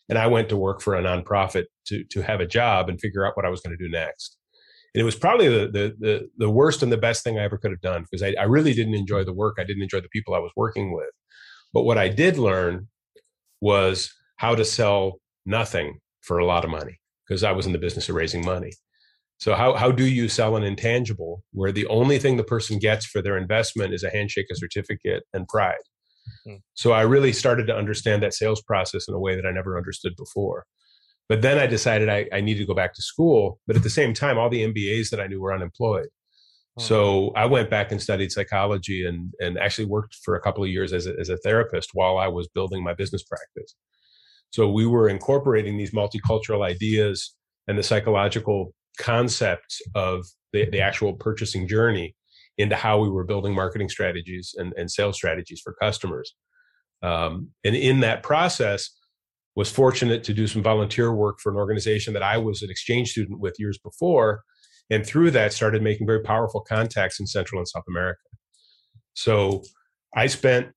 and 0.09 0.17
I 0.17 0.27
went 0.27 0.49
to 0.49 0.57
work 0.57 0.81
for 0.81 0.95
a 0.95 1.03
nonprofit 1.03 1.65
to 1.87 2.03
to 2.05 2.21
have 2.21 2.41
a 2.41 2.47
job 2.47 2.89
and 2.89 2.99
figure 2.99 3.25
out 3.25 3.37
what 3.37 3.45
I 3.45 3.49
was 3.49 3.61
going 3.61 3.77
to 3.77 3.83
do 3.83 3.89
next. 3.89 4.37
And 4.93 5.01
it 5.01 5.05
was 5.05 5.15
probably 5.15 5.47
the, 5.47 5.67
the 5.67 5.95
the 5.99 6.29
the, 6.37 6.49
worst 6.49 6.81
and 6.81 6.91
the 6.91 6.97
best 6.97 7.23
thing 7.23 7.37
I 7.37 7.43
ever 7.43 7.57
could 7.57 7.71
have 7.71 7.81
done 7.81 8.01
because 8.01 8.23
I, 8.23 8.33
I 8.39 8.45
really 8.45 8.73
didn't 8.73 8.95
enjoy 8.95 9.23
the 9.23 9.33
work. 9.33 9.57
I 9.59 9.63
didn't 9.63 9.83
enjoy 9.83 10.01
the 10.01 10.09
people 10.09 10.33
I 10.33 10.39
was 10.39 10.51
working 10.55 10.93
with. 10.93 11.11
But 11.73 11.83
what 11.83 11.99
I 11.99 12.09
did 12.09 12.37
learn 12.37 12.87
was 13.61 14.11
how 14.37 14.55
to 14.55 14.65
sell 14.65 15.19
nothing 15.45 15.99
for 16.21 16.39
a 16.39 16.45
lot 16.45 16.63
of 16.63 16.71
money 16.71 16.99
because 17.27 17.43
I 17.43 17.51
was 17.51 17.67
in 17.67 17.73
the 17.73 17.77
business 17.77 18.09
of 18.09 18.15
raising 18.15 18.43
money. 18.43 18.71
So 19.37 19.53
how 19.53 19.73
how 19.75 19.91
do 19.91 20.05
you 20.05 20.27
sell 20.27 20.55
an 20.55 20.63
intangible 20.63 21.43
where 21.53 21.71
the 21.71 21.87
only 21.87 22.17
thing 22.17 22.35
the 22.35 22.43
person 22.43 22.79
gets 22.79 23.05
for 23.05 23.21
their 23.21 23.37
investment 23.37 23.93
is 23.93 24.03
a 24.03 24.09
handshake, 24.09 24.47
a 24.51 24.55
certificate, 24.55 25.23
and 25.33 25.47
pride? 25.47 25.77
Hmm. 26.45 26.55
So 26.73 26.91
I 26.91 27.01
really 27.01 27.33
started 27.33 27.67
to 27.67 27.75
understand 27.75 28.23
that 28.23 28.33
sales 28.33 28.61
process 28.61 29.07
in 29.07 29.13
a 29.13 29.19
way 29.19 29.35
that 29.35 29.45
I 29.45 29.51
never 29.51 29.77
understood 29.77 30.13
before. 30.17 30.65
But 31.27 31.41
then 31.43 31.59
I 31.59 31.67
decided 31.67 32.09
I, 32.09 32.27
I 32.33 32.41
needed 32.41 32.61
to 32.61 32.67
go 32.67 32.73
back 32.73 32.93
to 32.95 33.01
school. 33.01 33.59
But 33.67 33.75
at 33.75 33.83
the 33.83 33.89
same 33.89 34.13
time, 34.13 34.37
all 34.37 34.49
the 34.49 34.63
MBAs 34.63 35.09
that 35.11 35.19
I 35.19 35.27
knew 35.27 35.39
were 35.39 35.53
unemployed. 35.53 36.07
Oh. 36.77 36.81
So 36.81 37.31
I 37.35 37.45
went 37.45 37.69
back 37.69 37.91
and 37.91 38.01
studied 38.01 38.31
psychology 38.31 39.05
and, 39.05 39.33
and 39.39 39.57
actually 39.59 39.85
worked 39.85 40.15
for 40.23 40.35
a 40.35 40.41
couple 40.41 40.63
of 40.63 40.69
years 40.69 40.91
as 40.91 41.05
a, 41.05 41.13
as 41.19 41.29
a 41.29 41.37
therapist 41.37 41.91
while 41.93 42.17
I 42.17 42.27
was 42.27 42.47
building 42.47 42.83
my 42.83 42.93
business 42.93 43.23
practice. 43.23 43.75
So 44.51 44.69
we 44.71 44.87
were 44.87 45.07
incorporating 45.07 45.77
these 45.77 45.91
multicultural 45.91 46.65
ideas 46.65 47.35
and 47.67 47.77
the 47.77 47.83
psychological 47.83 48.73
concepts 48.97 49.81
of 49.93 50.25
the, 50.53 50.67
the 50.71 50.81
actual 50.81 51.13
purchasing 51.13 51.67
journey 51.67 52.15
into 52.59 52.75
how 52.75 52.99
we 52.99 53.09
were 53.09 53.23
building 53.23 53.55
marketing 53.55 53.89
strategies 53.89 54.53
and, 54.57 54.73
and 54.77 54.91
sales 54.91 55.15
strategies 55.15 55.61
for 55.63 55.73
customers. 55.81 56.35
Um, 57.01 57.49
and 57.63 57.75
in 57.75 58.01
that 58.01 58.21
process, 58.21 58.91
was 59.55 59.71
fortunate 59.71 60.23
to 60.23 60.33
do 60.33 60.47
some 60.47 60.61
volunteer 60.61 61.13
work 61.13 61.39
for 61.41 61.51
an 61.51 61.57
organization 61.57 62.13
that 62.13 62.23
I 62.23 62.37
was 62.37 62.61
an 62.61 62.69
exchange 62.69 63.11
student 63.11 63.39
with 63.39 63.55
years 63.59 63.77
before, 63.83 64.43
and 64.89 65.05
through 65.05 65.31
that 65.31 65.53
started 65.53 65.81
making 65.81 66.07
very 66.07 66.21
powerful 66.21 66.61
contacts 66.61 67.19
in 67.19 67.27
Central 67.27 67.59
and 67.59 67.67
South 67.67 67.83
America. 67.89 68.21
So 69.15 69.63
I 70.15 70.27
spent 70.27 70.67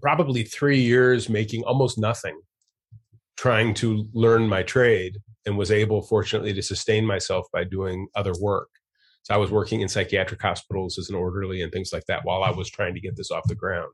probably 0.00 0.42
three 0.42 0.80
years 0.80 1.28
making 1.28 1.64
almost 1.64 1.98
nothing, 1.98 2.40
trying 3.36 3.74
to 3.74 4.06
learn 4.14 4.48
my 4.48 4.62
trade, 4.62 5.18
and 5.44 5.58
was 5.58 5.70
able, 5.70 6.02
fortunately, 6.02 6.52
to 6.54 6.62
sustain 6.62 7.04
myself 7.04 7.46
by 7.52 7.64
doing 7.64 8.08
other 8.14 8.32
work. 8.40 8.68
So 9.26 9.34
I 9.34 9.38
was 9.38 9.50
working 9.50 9.80
in 9.80 9.88
psychiatric 9.88 10.40
hospitals 10.40 10.98
as 10.98 11.08
an 11.08 11.16
orderly 11.16 11.62
and 11.62 11.72
things 11.72 11.92
like 11.92 12.04
that 12.06 12.24
while 12.24 12.44
I 12.44 12.52
was 12.52 12.70
trying 12.70 12.94
to 12.94 13.00
get 13.00 13.16
this 13.16 13.32
off 13.32 13.42
the 13.48 13.56
ground. 13.56 13.90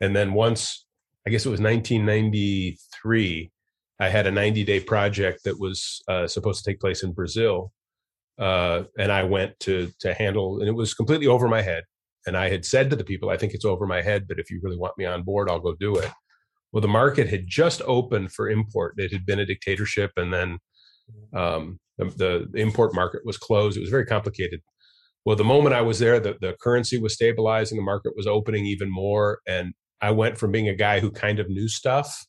And 0.00 0.14
then 0.14 0.34
once, 0.34 0.86
I 1.26 1.30
guess 1.30 1.44
it 1.44 1.50
was 1.50 1.60
1993, 1.60 3.50
I 3.98 4.08
had 4.08 4.28
a 4.28 4.30
90 4.30 4.62
day 4.62 4.78
project 4.78 5.40
that 5.42 5.58
was 5.58 6.00
uh, 6.06 6.28
supposed 6.28 6.62
to 6.62 6.70
take 6.70 6.78
place 6.78 7.02
in 7.02 7.12
Brazil. 7.12 7.72
Uh, 8.38 8.84
and 8.96 9.10
I 9.10 9.24
went 9.24 9.58
to 9.60 9.90
to 9.98 10.14
handle, 10.14 10.60
and 10.60 10.68
it 10.68 10.76
was 10.76 10.94
completely 10.94 11.26
over 11.26 11.48
my 11.48 11.62
head. 11.62 11.82
And 12.28 12.36
I 12.36 12.48
had 12.48 12.64
said 12.64 12.88
to 12.90 12.96
the 12.96 13.02
people, 13.02 13.30
I 13.30 13.36
think 13.36 13.52
it's 13.52 13.64
over 13.64 13.84
my 13.84 14.00
head, 14.00 14.28
but 14.28 14.38
if 14.38 14.48
you 14.48 14.60
really 14.62 14.78
want 14.78 14.96
me 14.96 15.06
on 15.06 15.24
board, 15.24 15.50
I'll 15.50 15.58
go 15.58 15.74
do 15.74 15.96
it. 15.96 16.12
Well, 16.70 16.82
the 16.82 16.86
market 16.86 17.28
had 17.28 17.48
just 17.48 17.82
opened 17.84 18.30
for 18.30 18.48
import. 18.48 18.94
It 18.96 19.12
had 19.12 19.26
been 19.26 19.40
a 19.40 19.46
dictatorship, 19.46 20.12
and 20.16 20.32
then 20.32 20.58
um, 21.34 21.80
the, 21.98 22.46
the, 22.50 22.60
import 22.60 22.94
market 22.94 23.22
was 23.24 23.36
closed. 23.36 23.76
It 23.76 23.80
was 23.80 23.90
very 23.90 24.06
complicated. 24.06 24.60
Well, 25.24 25.36
the 25.36 25.44
moment 25.44 25.74
I 25.74 25.82
was 25.82 25.98
there, 25.98 26.20
the, 26.20 26.36
the 26.40 26.54
currency 26.60 26.98
was 26.98 27.14
stabilizing, 27.14 27.76
the 27.76 27.82
market 27.82 28.12
was 28.16 28.26
opening 28.26 28.64
even 28.66 28.90
more. 28.90 29.40
And 29.46 29.74
I 30.00 30.10
went 30.10 30.38
from 30.38 30.52
being 30.52 30.68
a 30.68 30.74
guy 30.74 31.00
who 31.00 31.10
kind 31.10 31.40
of 31.40 31.48
knew 31.48 31.68
stuff 31.68 32.26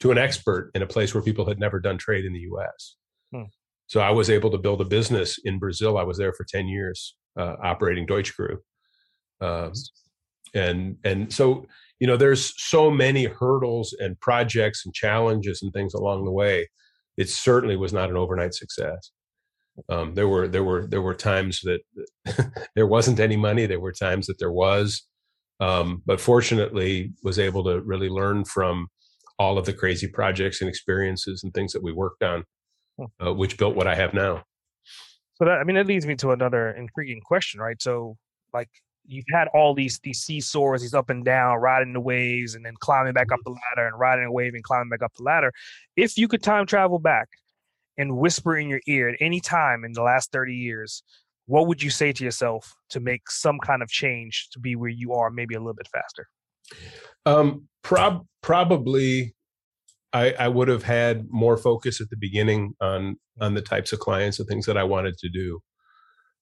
to 0.00 0.10
an 0.10 0.18
expert 0.18 0.70
in 0.74 0.82
a 0.82 0.86
place 0.86 1.14
where 1.14 1.22
people 1.22 1.46
had 1.46 1.58
never 1.58 1.78
done 1.78 1.98
trade 1.98 2.24
in 2.24 2.32
the 2.32 2.46
US. 2.52 2.96
Hmm. 3.32 3.42
So 3.86 4.00
I 4.00 4.10
was 4.10 4.28
able 4.30 4.50
to 4.50 4.58
build 4.58 4.80
a 4.80 4.84
business 4.84 5.38
in 5.44 5.58
Brazil. 5.58 5.96
I 5.96 6.02
was 6.02 6.18
there 6.18 6.32
for 6.32 6.44
10 6.44 6.66
years 6.66 7.16
uh, 7.38 7.54
operating 7.62 8.06
Deutsch 8.06 8.36
Group. 8.36 8.62
Um, 9.40 9.72
and, 10.54 10.96
and 11.04 11.32
so, 11.32 11.66
you 12.00 12.06
know, 12.06 12.16
there's 12.16 12.52
so 12.56 12.90
many 12.90 13.26
hurdles 13.26 13.94
and 13.98 14.18
projects 14.20 14.84
and 14.84 14.94
challenges 14.94 15.62
and 15.62 15.72
things 15.72 15.94
along 15.94 16.24
the 16.24 16.32
way 16.32 16.66
it 17.16 17.28
certainly 17.28 17.76
was 17.76 17.92
not 17.92 18.10
an 18.10 18.16
overnight 18.16 18.54
success. 18.54 19.10
Um, 19.88 20.14
there 20.14 20.28
were 20.28 20.48
there 20.48 20.64
were 20.64 20.86
there 20.86 21.02
were 21.02 21.14
times 21.14 21.60
that 21.62 21.80
there 22.74 22.86
wasn't 22.86 23.20
any 23.20 23.36
money. 23.36 23.66
There 23.66 23.80
were 23.80 23.92
times 23.92 24.26
that 24.26 24.38
there 24.38 24.52
was, 24.52 25.02
um, 25.60 26.02
but 26.06 26.20
fortunately, 26.20 27.12
was 27.22 27.38
able 27.38 27.64
to 27.64 27.80
really 27.82 28.08
learn 28.08 28.44
from 28.44 28.88
all 29.38 29.58
of 29.58 29.66
the 29.66 29.72
crazy 29.72 30.08
projects 30.08 30.60
and 30.60 30.68
experiences 30.68 31.42
and 31.44 31.52
things 31.52 31.72
that 31.72 31.82
we 31.82 31.92
worked 31.92 32.22
on, 32.22 32.44
hmm. 32.98 33.26
uh, 33.26 33.32
which 33.32 33.58
built 33.58 33.76
what 33.76 33.86
I 33.86 33.94
have 33.94 34.14
now. 34.14 34.44
So 35.34 35.44
that 35.44 35.58
I 35.58 35.64
mean, 35.64 35.76
that 35.76 35.86
leads 35.86 36.06
me 36.06 36.14
to 36.16 36.30
another 36.30 36.70
intriguing 36.70 37.20
question, 37.20 37.60
right? 37.60 37.80
So, 37.80 38.16
like, 38.54 38.70
you've 39.06 39.24
had 39.30 39.48
all 39.54 39.74
these 39.74 39.98
these 40.00 40.20
seesaws, 40.20 40.82
these 40.82 40.94
up 40.94 41.10
and 41.10 41.24
down, 41.24 41.58
riding 41.58 41.92
the 41.92 42.00
waves, 42.00 42.54
and 42.54 42.64
then 42.64 42.74
climbing 42.80 43.12
back 43.12 43.32
up 43.32 43.40
the 43.44 43.50
ladder, 43.50 43.86
and 43.86 43.98
riding 43.98 44.24
a 44.24 44.32
wave 44.32 44.54
and 44.54 44.62
climbing 44.62 44.88
back 44.88 45.02
up 45.02 45.14
the 45.14 45.22
ladder. 45.22 45.52
If 45.96 46.18
you 46.18 46.28
could 46.28 46.42
time 46.42 46.66
travel 46.66 46.98
back 46.98 47.28
and 47.96 48.16
whisper 48.16 48.56
in 48.56 48.68
your 48.68 48.80
ear 48.86 49.08
at 49.08 49.16
any 49.20 49.40
time 49.40 49.84
in 49.84 49.92
the 49.92 50.02
last 50.02 50.32
thirty 50.32 50.54
years, 50.54 51.02
what 51.46 51.66
would 51.66 51.82
you 51.82 51.90
say 51.90 52.12
to 52.12 52.24
yourself 52.24 52.74
to 52.90 53.00
make 53.00 53.30
some 53.30 53.58
kind 53.58 53.82
of 53.82 53.88
change 53.88 54.48
to 54.52 54.58
be 54.58 54.76
where 54.76 54.90
you 54.90 55.12
are, 55.14 55.30
maybe 55.30 55.54
a 55.54 55.58
little 55.58 55.74
bit 55.74 55.88
faster? 55.88 56.26
Um, 57.24 57.68
prob- 57.82 58.26
probably, 58.42 59.34
I, 60.12 60.32
I 60.32 60.48
would 60.48 60.68
have 60.68 60.82
had 60.82 61.26
more 61.30 61.56
focus 61.56 62.00
at 62.00 62.10
the 62.10 62.16
beginning 62.16 62.74
on 62.80 63.16
on 63.40 63.54
the 63.54 63.62
types 63.62 63.92
of 63.92 64.00
clients 64.00 64.38
and 64.38 64.48
things 64.48 64.66
that 64.66 64.76
I 64.76 64.84
wanted 64.84 65.16
to 65.18 65.28
do, 65.28 65.60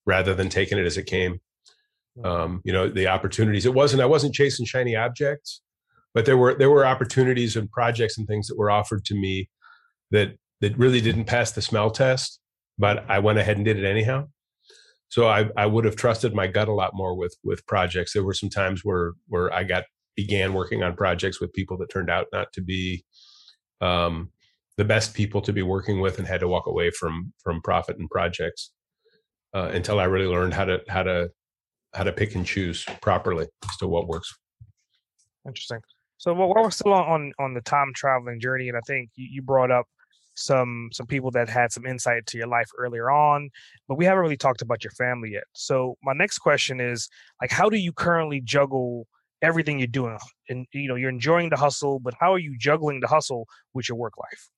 rather 0.06 0.34
than 0.34 0.48
taking 0.48 0.78
it 0.78 0.86
as 0.86 0.96
it 0.96 1.06
came. 1.06 1.40
Mm-hmm. 2.18 2.26
um, 2.26 2.62
you 2.64 2.72
know 2.72 2.88
the 2.88 3.08
opportunities. 3.08 3.66
It 3.66 3.74
wasn't 3.74 4.02
i 4.02 4.06
wasn't 4.06 4.34
chasing 4.34 4.66
shiny 4.66 4.94
objects 4.94 5.62
but 6.14 6.26
there 6.26 6.38
were 6.38 6.54
there 6.54 6.70
were 6.70 6.86
opportunities 6.86 7.56
and 7.56 7.70
projects 7.70 8.16
and 8.16 8.26
things 8.26 8.46
that 8.46 8.56
were 8.56 8.70
offered 8.70 9.04
to 9.06 9.14
me 9.14 9.50
that 10.12 10.36
that 10.60 10.78
really 10.78 11.00
didn't 11.00 11.24
pass 11.24 11.50
the 11.52 11.60
smell 11.60 11.90
test 11.90 12.38
but 12.78 13.04
i 13.10 13.18
went 13.18 13.38
ahead 13.38 13.56
and 13.56 13.64
did 13.66 13.78
it 13.78 13.84
anyhow. 13.84 14.26
So 15.08 15.26
i 15.28 15.48
i 15.56 15.66
would 15.66 15.84
have 15.84 15.96
trusted 15.96 16.34
my 16.34 16.46
gut 16.46 16.68
a 16.68 16.72
lot 16.72 16.92
more 16.94 17.16
with 17.16 17.36
with 17.42 17.66
projects. 17.66 18.12
There 18.12 18.24
were 18.24 18.32
some 18.34 18.50
times 18.50 18.84
where 18.84 19.12
where 19.26 19.52
i 19.52 19.64
got 19.64 19.84
began 20.16 20.54
working 20.54 20.82
on 20.82 20.94
projects 20.94 21.40
with 21.40 21.52
people 21.52 21.76
that 21.78 21.90
turned 21.90 22.10
out 22.10 22.28
not 22.32 22.52
to 22.52 22.62
be 22.62 23.04
um, 23.80 24.30
the 24.76 24.84
best 24.84 25.14
people 25.14 25.40
to 25.42 25.52
be 25.52 25.62
working 25.62 26.00
with 26.00 26.18
and 26.18 26.28
had 26.28 26.40
to 26.40 26.48
walk 26.48 26.66
away 26.66 26.90
from 26.90 27.32
from 27.42 27.60
profit 27.60 27.98
and 27.98 28.08
projects 28.10 28.70
uh, 29.54 29.70
until 29.72 29.98
I 30.00 30.04
really 30.04 30.28
learned 30.28 30.54
how 30.54 30.64
to 30.64 30.80
how 30.88 31.02
to 31.02 31.30
how 31.94 32.04
to 32.04 32.12
pick 32.12 32.34
and 32.34 32.44
choose 32.44 32.84
properly 33.00 33.46
as 33.64 33.76
to 33.78 33.86
what 33.86 34.08
works. 34.08 34.34
Interesting. 35.46 35.80
So 36.18 36.32
while 36.32 36.48
we're 36.48 36.70
still 36.70 36.92
on 36.92 37.32
on 37.38 37.54
the 37.54 37.60
time 37.60 37.92
traveling 37.94 38.40
journey, 38.40 38.68
and 38.68 38.76
I 38.76 38.80
think 38.86 39.10
you, 39.14 39.28
you 39.30 39.42
brought 39.42 39.70
up 39.70 39.86
some 40.34 40.88
some 40.92 41.06
people 41.06 41.30
that 41.32 41.48
had 41.48 41.72
some 41.72 41.86
insight 41.86 42.26
to 42.26 42.38
your 42.38 42.46
life 42.46 42.68
earlier 42.78 43.10
on, 43.10 43.50
but 43.88 43.96
we 43.96 44.04
haven't 44.04 44.22
really 44.22 44.36
talked 44.36 44.62
about 44.62 44.82
your 44.82 44.90
family 44.92 45.30
yet. 45.32 45.44
So 45.52 45.96
my 46.02 46.12
next 46.12 46.38
question 46.38 46.80
is 46.80 47.08
like, 47.40 47.50
how 47.50 47.68
do 47.68 47.76
you 47.76 47.92
currently 47.92 48.40
juggle 48.40 49.06
everything 49.42 49.78
you're 49.78 49.86
doing? 49.86 50.18
And 50.48 50.66
you 50.72 50.88
know, 50.88 50.96
you're 50.96 51.10
enjoying 51.10 51.50
the 51.50 51.56
hustle, 51.56 52.00
but 52.00 52.14
how 52.18 52.32
are 52.32 52.38
you 52.38 52.56
juggling 52.58 53.00
the 53.00 53.08
hustle 53.08 53.46
with 53.74 53.88
your 53.88 53.98
work 53.98 54.14
life? 54.18 54.48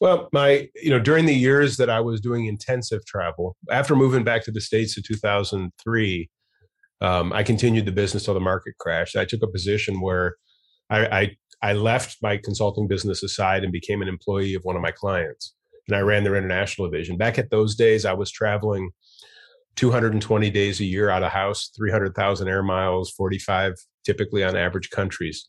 Well, 0.00 0.28
my 0.32 0.68
you 0.76 0.90
know 0.90 1.00
during 1.00 1.26
the 1.26 1.34
years 1.34 1.76
that 1.78 1.90
I 1.90 2.00
was 2.00 2.20
doing 2.20 2.46
intensive 2.46 3.04
travel 3.04 3.56
after 3.70 3.96
moving 3.96 4.22
back 4.24 4.44
to 4.44 4.52
the 4.52 4.60
states 4.60 4.96
in 4.96 5.02
2003, 5.02 6.30
um, 7.00 7.32
I 7.32 7.42
continued 7.42 7.86
the 7.86 7.92
business 7.92 8.24
till 8.24 8.34
the 8.34 8.40
market 8.40 8.74
crashed. 8.78 9.16
I 9.16 9.24
took 9.24 9.42
a 9.42 9.48
position 9.48 10.00
where 10.00 10.36
I, 10.90 11.06
I 11.06 11.36
I 11.60 11.72
left 11.72 12.18
my 12.22 12.36
consulting 12.36 12.86
business 12.86 13.22
aside 13.22 13.64
and 13.64 13.72
became 13.72 14.00
an 14.00 14.08
employee 14.08 14.54
of 14.54 14.64
one 14.64 14.76
of 14.76 14.82
my 14.82 14.92
clients, 14.92 15.54
and 15.86 15.96
I 15.96 16.00
ran 16.00 16.24
their 16.24 16.36
international 16.36 16.88
division. 16.88 17.16
Back 17.16 17.38
at 17.38 17.50
those 17.50 17.74
days, 17.74 18.04
I 18.04 18.12
was 18.12 18.30
traveling 18.30 18.90
220 19.76 20.50
days 20.50 20.80
a 20.80 20.84
year 20.84 21.08
out 21.08 21.22
of 21.22 21.30
house, 21.30 21.70
300,000 21.76 22.48
air 22.48 22.62
miles, 22.62 23.10
45 23.12 23.74
typically 24.04 24.42
on 24.42 24.56
average 24.56 24.90
countries 24.90 25.48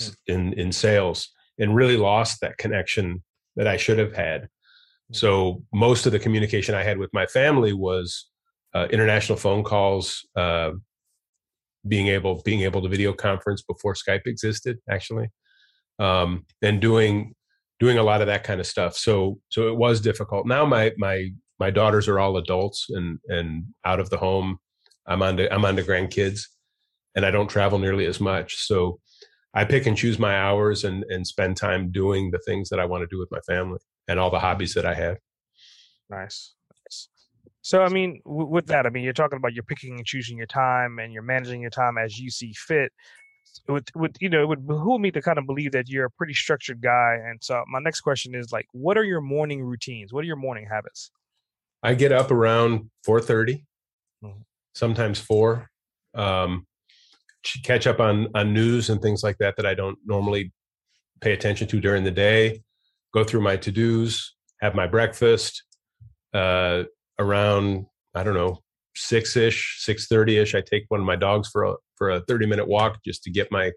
hmm. 0.00 0.08
in 0.26 0.52
in 0.54 0.72
sales, 0.72 1.28
and 1.58 1.74
really 1.74 1.96
lost 1.96 2.40
that 2.40 2.58
connection 2.58 3.22
that 3.56 3.66
I 3.66 3.76
should 3.76 3.98
have 3.98 4.14
had. 4.14 4.42
Mm-hmm. 4.42 5.14
So 5.14 5.62
most 5.72 6.06
of 6.06 6.12
the 6.12 6.18
communication 6.18 6.74
I 6.74 6.82
had 6.82 6.98
with 6.98 7.10
my 7.12 7.26
family 7.26 7.72
was 7.72 8.28
uh, 8.74 8.86
international 8.90 9.38
phone 9.38 9.64
calls, 9.64 10.26
uh, 10.36 10.70
being 11.86 12.08
able 12.08 12.42
being 12.42 12.62
able 12.62 12.82
to 12.82 12.88
video 12.88 13.12
conference 13.12 13.62
before 13.62 13.94
Skype 13.94 14.26
existed, 14.26 14.78
actually, 14.90 15.28
um, 15.98 16.44
and 16.62 16.80
doing 16.80 17.34
doing 17.80 17.98
a 17.98 18.02
lot 18.02 18.20
of 18.20 18.26
that 18.26 18.44
kind 18.44 18.60
of 18.60 18.66
stuff. 18.66 18.96
So 18.96 19.40
so 19.48 19.68
it 19.68 19.76
was 19.76 20.00
difficult. 20.00 20.46
Now 20.46 20.64
my 20.64 20.92
my 20.98 21.30
my 21.58 21.70
daughters 21.70 22.08
are 22.08 22.18
all 22.18 22.36
adults 22.36 22.86
and 22.90 23.18
and 23.28 23.64
out 23.84 24.00
of 24.00 24.10
the 24.10 24.18
home. 24.18 24.58
I'm 25.06 25.22
on 25.22 25.36
to 25.38 25.52
I'm 25.52 25.64
on 25.64 25.76
to 25.76 25.82
grandkids, 25.82 26.42
and 27.14 27.24
I 27.24 27.30
don't 27.30 27.48
travel 27.48 27.78
nearly 27.78 28.06
as 28.06 28.20
much. 28.20 28.56
So 28.66 29.00
I 29.54 29.64
pick 29.64 29.86
and 29.86 29.96
choose 29.96 30.18
my 30.18 30.36
hours 30.36 30.84
and 30.84 31.04
and 31.08 31.26
spend 31.26 31.56
time 31.56 31.90
doing 31.90 32.30
the 32.30 32.40
things 32.40 32.68
that 32.68 32.80
I 32.80 32.84
want 32.84 33.02
to 33.02 33.08
do 33.10 33.18
with 33.18 33.30
my 33.30 33.40
family 33.40 33.78
and 34.08 34.18
all 34.18 34.30
the 34.30 34.40
hobbies 34.40 34.74
that 34.74 34.86
I 34.86 34.94
have. 34.94 35.18
Nice. 36.10 36.18
nice. 36.18 36.54
So 37.68 37.82
I 37.82 37.90
mean, 37.90 38.22
w- 38.24 38.46
with 38.46 38.68
that, 38.68 38.86
I 38.86 38.88
mean, 38.88 39.04
you're 39.04 39.12
talking 39.12 39.36
about 39.36 39.52
you're 39.52 39.62
picking 39.62 39.98
and 39.98 40.06
choosing 40.06 40.38
your 40.38 40.46
time 40.46 40.98
and 40.98 41.12
you're 41.12 41.22
managing 41.22 41.60
your 41.60 41.68
time 41.68 41.98
as 41.98 42.18
you 42.18 42.30
see 42.30 42.54
fit. 42.54 42.90
With 43.68 43.84
with 43.94 44.12
you 44.20 44.30
know, 44.30 44.40
it 44.40 44.48
would 44.48 44.66
behoove 44.66 45.02
me 45.02 45.10
to 45.10 45.20
kind 45.20 45.36
of 45.36 45.44
believe 45.44 45.72
that 45.72 45.86
you're 45.86 46.06
a 46.06 46.10
pretty 46.10 46.32
structured 46.32 46.80
guy. 46.80 47.18
And 47.22 47.38
so 47.42 47.62
my 47.68 47.78
next 47.78 48.00
question 48.00 48.34
is 48.34 48.52
like, 48.52 48.64
what 48.72 48.96
are 48.96 49.04
your 49.04 49.20
morning 49.20 49.62
routines? 49.62 50.14
What 50.14 50.24
are 50.24 50.26
your 50.26 50.36
morning 50.36 50.66
habits? 50.66 51.10
I 51.82 51.92
get 51.92 52.10
up 52.10 52.30
around 52.30 52.88
four 53.04 53.20
thirty, 53.20 53.66
mm 54.24 54.30
mm-hmm. 54.30 54.40
sometimes 54.74 55.20
four. 55.20 55.68
Um, 56.14 56.66
catch 57.64 57.86
up 57.86 58.00
on 58.00 58.28
on 58.34 58.54
news 58.54 58.88
and 58.88 59.02
things 59.02 59.22
like 59.22 59.36
that 59.40 59.56
that 59.58 59.66
I 59.66 59.74
don't 59.74 59.98
normally 60.06 60.54
pay 61.20 61.34
attention 61.34 61.68
to 61.68 61.80
during 61.80 62.02
the 62.02 62.10
day. 62.10 62.62
Go 63.12 63.24
through 63.24 63.42
my 63.42 63.58
to 63.58 63.70
dos, 63.70 64.36
have 64.62 64.74
my 64.74 64.86
breakfast. 64.86 65.64
Uh, 66.32 66.84
around 67.18 67.86
I 68.14 68.22
don't 68.22 68.34
know 68.34 68.58
six 68.96 69.36
ish, 69.36 69.76
six 69.80 70.06
thirty 70.06 70.38
ish. 70.38 70.54
I 70.54 70.60
take 70.60 70.84
one 70.88 71.00
of 71.00 71.06
my 71.06 71.16
dogs 71.16 71.48
for 71.48 71.64
a 71.64 71.74
for 71.96 72.10
a 72.10 72.20
thirty 72.22 72.46
minute 72.46 72.68
walk 72.68 72.98
just 73.04 73.22
to 73.24 73.30
get 73.30 73.52
my 73.52 73.72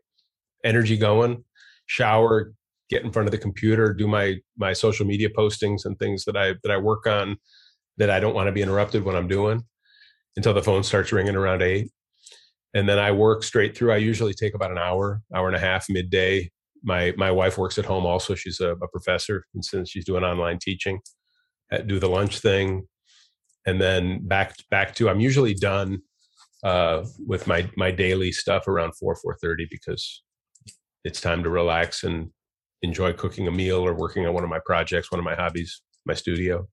energy 0.63 0.97
going. 0.97 1.43
Shower, 1.87 2.53
get 2.89 3.03
in 3.03 3.11
front 3.11 3.27
of 3.27 3.31
the 3.31 3.37
computer, 3.37 3.93
do 3.93 4.07
my 4.07 4.37
my 4.57 4.73
social 4.73 5.05
media 5.05 5.29
postings 5.29 5.85
and 5.85 5.97
things 5.99 6.25
that 6.25 6.37
I 6.37 6.55
that 6.63 6.71
I 6.71 6.77
work 6.77 7.07
on 7.07 7.37
that 7.97 8.09
I 8.09 8.19
don't 8.19 8.35
want 8.35 8.47
to 8.47 8.51
be 8.51 8.61
interrupted 8.61 9.03
when 9.03 9.15
I'm 9.15 9.27
doing 9.27 9.63
until 10.37 10.53
the 10.53 10.63
phone 10.63 10.83
starts 10.83 11.11
ringing 11.11 11.35
around 11.35 11.61
eight 11.61 11.89
and 12.73 12.87
then 12.87 12.99
I 12.99 13.11
work 13.11 13.43
straight 13.43 13.75
through. 13.75 13.91
I 13.91 13.97
usually 13.97 14.33
take 14.33 14.55
about 14.55 14.71
an 14.71 14.77
hour, 14.77 15.21
hour 15.35 15.47
and 15.47 15.55
a 15.55 15.59
half 15.59 15.87
midday. 15.89 16.49
My 16.83 17.13
my 17.17 17.31
wife 17.31 17.57
works 17.57 17.77
at 17.77 17.85
home 17.85 18.05
also. 18.05 18.35
She's 18.35 18.59
a, 18.59 18.71
a 18.71 18.87
professor, 18.87 19.45
and 19.53 19.63
since 19.63 19.89
she's 19.89 20.05
doing 20.05 20.23
online 20.23 20.57
teaching, 20.59 20.99
I 21.71 21.79
do 21.79 21.99
the 21.99 22.09
lunch 22.09 22.39
thing, 22.39 22.87
and 23.65 23.81
then 23.81 24.25
back 24.27 24.55
back 24.69 24.95
to. 24.95 25.09
I'm 25.09 25.19
usually 25.19 25.53
done 25.53 26.01
uh, 26.63 27.05
with 27.25 27.47
my 27.47 27.69
my 27.75 27.91
daily 27.91 28.31
stuff 28.31 28.67
around 28.67 28.93
four 28.95 29.15
four 29.15 29.37
thirty 29.41 29.67
because 29.69 30.23
it's 31.03 31.21
time 31.21 31.43
to 31.43 31.49
relax 31.49 32.03
and 32.03 32.29
enjoy 32.81 33.13
cooking 33.13 33.47
a 33.47 33.51
meal 33.51 33.85
or 33.85 33.93
working 33.93 34.25
on 34.25 34.33
one 34.33 34.43
of 34.43 34.49
my 34.49 34.59
projects, 34.65 35.11
one 35.11 35.19
of 35.19 35.25
my 35.25 35.35
hobbies, 35.35 35.81
my 36.05 36.13
studio. 36.13 36.67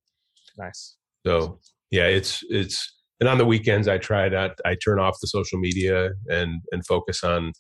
Nice. 0.57 0.97
So 1.27 1.61
yeah, 1.91 2.07
it's 2.07 2.43
it's 2.49 2.99
and 3.21 3.29
on 3.29 3.39
the 3.39 3.45
weekends 3.45 3.89
i 3.89 3.99
try 3.99 4.29
to 4.29 4.55
i 4.65 4.75
turn 4.77 4.99
off 4.99 5.19
the 5.21 5.27
social 5.27 5.59
media 5.59 6.11
and 6.29 6.63
and 6.73 6.87
focus 6.87 7.25
on 7.25 7.53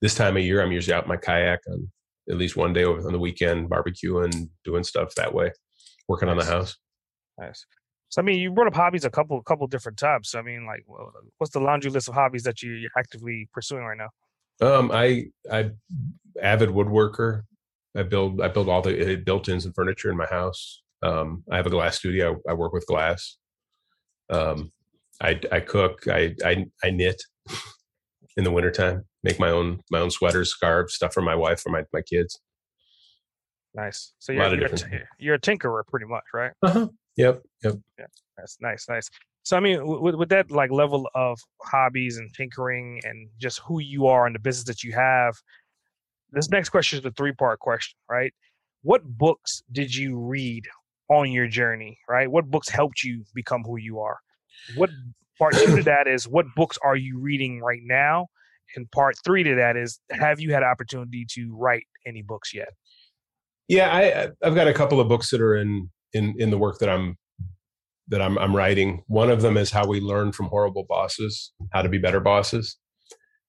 this 0.00 0.14
time 0.14 0.36
of 0.36 0.42
year 0.42 0.62
i'm 0.62 0.72
usually 0.72 0.94
out 0.94 1.04
in 1.04 1.08
my 1.08 1.16
kayak 1.16 1.60
on 1.70 1.90
at 2.28 2.36
least 2.36 2.56
one 2.56 2.72
day 2.72 2.84
over 2.84 3.04
on 3.06 3.12
the 3.12 3.18
weekend 3.18 3.68
barbecuing 3.68 4.48
doing 4.64 4.84
stuff 4.84 5.14
that 5.14 5.34
way 5.34 5.50
working 6.08 6.26
nice. 6.26 6.32
on 6.32 6.38
the 6.38 6.52
house 6.52 6.76
nice 7.38 7.64
so 8.10 8.20
i 8.20 8.24
mean 8.24 8.38
you 8.38 8.50
brought 8.50 8.66
up 8.66 8.74
hobbies 8.74 9.04
a 9.04 9.10
couple 9.10 9.40
couple 9.42 9.66
different 9.66 9.98
types 9.98 10.30
so, 10.30 10.38
i 10.38 10.42
mean 10.42 10.66
like 10.66 10.84
what's 11.38 11.52
the 11.52 11.60
laundry 11.60 11.90
list 11.90 12.08
of 12.08 12.14
hobbies 12.14 12.42
that 12.42 12.62
you, 12.62 12.72
you're 12.72 12.90
actively 12.98 13.48
pursuing 13.52 13.84
right 13.84 13.98
now 13.98 14.10
um 14.66 14.90
i 14.92 15.24
i 15.50 15.70
avid 16.42 16.68
woodworker 16.68 17.42
i 17.96 18.02
build 18.02 18.40
i 18.42 18.48
build 18.48 18.68
all 18.68 18.82
the 18.82 19.16
built-ins 19.16 19.64
and 19.64 19.74
furniture 19.74 20.10
in 20.10 20.16
my 20.16 20.26
house 20.26 20.82
um 21.02 21.42
i 21.50 21.56
have 21.56 21.66
a 21.66 21.70
glass 21.70 21.96
studio 21.96 22.38
i 22.48 22.52
work 22.52 22.72
with 22.72 22.86
glass 22.86 23.38
um 24.28 24.70
I, 25.20 25.38
I 25.52 25.60
cook, 25.60 26.08
I, 26.08 26.34
I, 26.44 26.66
I 26.82 26.90
knit 26.90 27.22
in 28.36 28.44
the 28.44 28.50
wintertime, 28.50 29.04
make 29.22 29.38
my 29.38 29.50
own, 29.50 29.80
my 29.90 30.00
own 30.00 30.10
sweaters, 30.10 30.50
scarves, 30.50 30.94
stuff 30.94 31.12
for 31.12 31.20
my 31.20 31.34
wife, 31.34 31.60
for 31.60 31.70
my, 31.70 31.84
my 31.92 32.00
kids. 32.00 32.40
Nice. 33.74 34.14
So 34.18 34.32
you're, 34.32 34.58
you're, 34.58 34.68
t- 34.68 34.86
you're, 35.18 35.34
a 35.34 35.40
tinkerer 35.40 35.86
pretty 35.86 36.06
much, 36.06 36.24
right? 36.34 36.52
Uh-huh. 36.62 36.88
Yep. 37.20 37.42
Yep. 37.64 37.74
Yeah. 37.98 38.06
That's 38.36 38.56
nice. 38.60 38.86
Nice. 38.88 39.10
So, 39.42 39.56
I 39.56 39.60
mean, 39.60 39.86
with, 39.86 40.14
with 40.14 40.28
that 40.30 40.50
like 40.50 40.70
level 40.70 41.08
of 41.14 41.38
hobbies 41.62 42.18
and 42.18 42.32
tinkering 42.32 43.00
and 43.04 43.28
just 43.38 43.58
who 43.60 43.80
you 43.80 44.06
are 44.06 44.26
and 44.26 44.34
the 44.34 44.40
business 44.40 44.64
that 44.64 44.82
you 44.82 44.92
have, 44.92 45.34
this 46.32 46.48
next 46.48 46.70
question 46.70 46.98
is 46.98 47.04
a 47.04 47.10
three 47.10 47.32
part 47.32 47.58
question, 47.58 47.98
right? 48.08 48.32
What 48.82 49.02
books 49.04 49.62
did 49.72 49.94
you 49.94 50.18
read 50.18 50.66
on 51.10 51.30
your 51.30 51.48
journey, 51.48 51.98
right? 52.08 52.30
What 52.30 52.50
books 52.50 52.68
helped 52.68 53.02
you 53.02 53.24
become 53.34 53.62
who 53.64 53.76
you 53.76 54.00
are? 54.00 54.18
what 54.74 54.90
part 55.38 55.54
two 55.54 55.76
to 55.76 55.82
that 55.84 56.06
is 56.06 56.28
what 56.28 56.46
books 56.54 56.78
are 56.82 56.96
you 56.96 57.18
reading 57.18 57.60
right 57.60 57.82
now? 57.82 58.28
And 58.76 58.90
part 58.92 59.16
three 59.24 59.42
to 59.42 59.54
that 59.56 59.76
is 59.76 59.98
have 60.10 60.40
you 60.40 60.52
had 60.54 60.62
opportunity 60.62 61.26
to 61.32 61.54
write 61.56 61.84
any 62.06 62.22
books 62.22 62.54
yet? 62.54 62.68
Yeah, 63.68 63.94
I 63.94 64.30
I've 64.46 64.54
got 64.54 64.68
a 64.68 64.74
couple 64.74 65.00
of 65.00 65.08
books 65.08 65.30
that 65.30 65.40
are 65.40 65.56
in 65.56 65.90
in 66.12 66.34
in 66.38 66.50
the 66.50 66.58
work 66.58 66.78
that 66.78 66.88
I'm 66.88 67.16
that 68.08 68.20
I'm 68.20 68.38
I'm 68.38 68.54
writing. 68.54 69.02
One 69.06 69.30
of 69.30 69.42
them 69.42 69.56
is 69.56 69.70
how 69.70 69.86
we 69.86 70.00
learn 70.00 70.32
from 70.32 70.46
horrible 70.46 70.84
bosses, 70.88 71.52
how 71.72 71.82
to 71.82 71.88
be 71.88 71.98
better 71.98 72.20
bosses. 72.20 72.76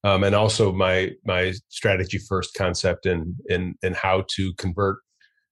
Um, 0.03 0.23
and 0.23 0.33
also 0.33 0.71
my 0.71 1.11
my 1.25 1.53
strategy 1.69 2.17
first 2.17 2.53
concept 2.55 3.05
in 3.05 3.35
in 3.47 3.75
in 3.83 3.93
how 3.93 4.25
to 4.35 4.53
convert 4.57 4.97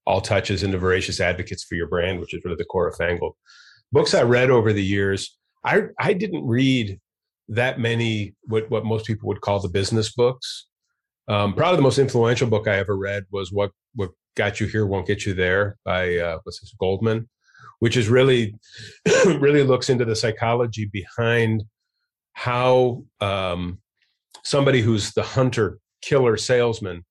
all 0.05 0.21
touches 0.21 0.63
into 0.63 0.77
voracious 0.77 1.19
advocates 1.19 1.63
for 1.63 1.75
your 1.75 1.87
brand, 1.87 2.19
which 2.19 2.33
is 2.33 2.41
really 2.43 2.57
the 2.57 2.65
core 2.65 2.87
of 2.87 2.95
Fangle. 2.95 3.33
Books 3.91 4.13
I 4.13 4.23
read 4.23 4.49
over 4.49 4.73
the 4.73 4.83
years, 4.83 5.37
I 5.63 5.83
I 5.99 6.13
didn't 6.13 6.47
read 6.47 6.99
that 7.49 7.79
many 7.79 8.35
what 8.43 8.69
what 8.69 8.85
most 8.85 9.05
people 9.05 9.27
would 9.27 9.41
call 9.41 9.59
the 9.59 9.69
business 9.69 10.13
books. 10.13 10.67
Um, 11.27 11.53
probably 11.53 11.75
the 11.75 11.83
most 11.83 11.99
influential 11.99 12.47
book 12.47 12.67
I 12.67 12.77
ever 12.77 12.97
read 12.97 13.25
was 13.31 13.51
what 13.51 13.71
what 13.93 14.09
got 14.39 14.61
you 14.61 14.67
here 14.67 14.85
won't 14.85 15.05
get 15.05 15.25
you 15.25 15.33
there 15.33 15.75
by 15.83 16.17
uh, 16.17 16.39
what's 16.43 16.61
this 16.61 16.73
Goldman, 16.79 17.29
which 17.79 17.97
is 17.97 18.07
really 18.07 18.55
really 19.25 19.63
looks 19.63 19.89
into 19.89 20.05
the 20.05 20.15
psychology 20.15 20.89
behind 20.91 21.65
how 22.31 23.03
um, 23.19 23.79
somebody 24.45 24.79
who's 24.79 25.11
the 25.11 25.23
hunter 25.23 25.77
killer 26.01 26.37
salesman 26.37 27.05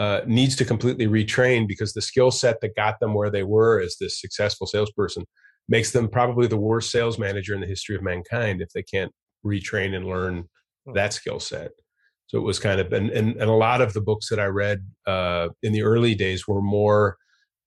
uh, 0.00 0.22
needs 0.26 0.56
to 0.56 0.64
completely 0.64 1.06
retrain 1.06 1.68
because 1.68 1.92
the 1.92 2.02
skill 2.02 2.32
set 2.32 2.60
that 2.60 2.74
got 2.74 2.98
them 2.98 3.14
where 3.14 3.30
they 3.30 3.44
were 3.44 3.80
as 3.80 3.96
this 4.00 4.20
successful 4.20 4.66
salesperson 4.66 5.24
makes 5.68 5.92
them 5.92 6.08
probably 6.08 6.48
the 6.48 6.56
worst 6.56 6.90
sales 6.90 7.20
manager 7.20 7.54
in 7.54 7.60
the 7.60 7.68
history 7.68 7.94
of 7.94 8.02
mankind 8.02 8.60
if 8.60 8.70
they 8.74 8.82
can't 8.82 9.12
retrain 9.46 9.94
and 9.94 10.06
learn 10.06 10.48
hmm. 10.84 10.92
that 10.94 11.12
skill 11.12 11.38
set. 11.38 11.70
So 12.34 12.40
it 12.40 12.42
was 12.42 12.58
kind 12.58 12.80
of, 12.80 12.92
and, 12.92 13.10
and, 13.10 13.36
and 13.36 13.48
a 13.48 13.54
lot 13.54 13.80
of 13.80 13.92
the 13.92 14.00
books 14.00 14.28
that 14.28 14.40
I 14.40 14.46
read 14.46 14.84
uh, 15.06 15.50
in 15.62 15.72
the 15.72 15.84
early 15.84 16.16
days 16.16 16.48
were 16.48 16.60
more 16.60 17.16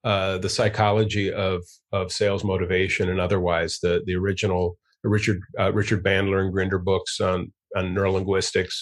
uh, 0.03 0.39
the 0.39 0.49
psychology 0.49 1.31
of 1.31 1.63
of 1.93 2.11
sales 2.11 2.43
motivation 2.43 3.07
and 3.07 3.21
otherwise. 3.21 3.79
The 3.79 4.03
the 4.05 4.15
original 4.15 4.77
Richard 5.05 5.39
uh, 5.57 5.71
Richard 5.71 6.03
Bandler 6.03 6.41
and 6.41 6.51
Grinder 6.51 6.79
books 6.79 7.21
on 7.21 7.53
on 7.77 7.95
neurolinguistics, 7.95 8.73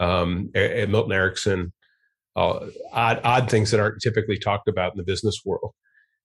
um, 0.00 0.50
and 0.52 0.90
Milton 0.90 1.12
Erickson, 1.12 1.72
uh, 2.34 2.66
odd 2.92 3.20
odd 3.22 3.48
things 3.48 3.70
that 3.70 3.78
aren't 3.78 4.02
typically 4.02 4.36
talked 4.36 4.66
about 4.66 4.94
in 4.94 4.98
the 4.98 5.04
business 5.04 5.42
world. 5.44 5.74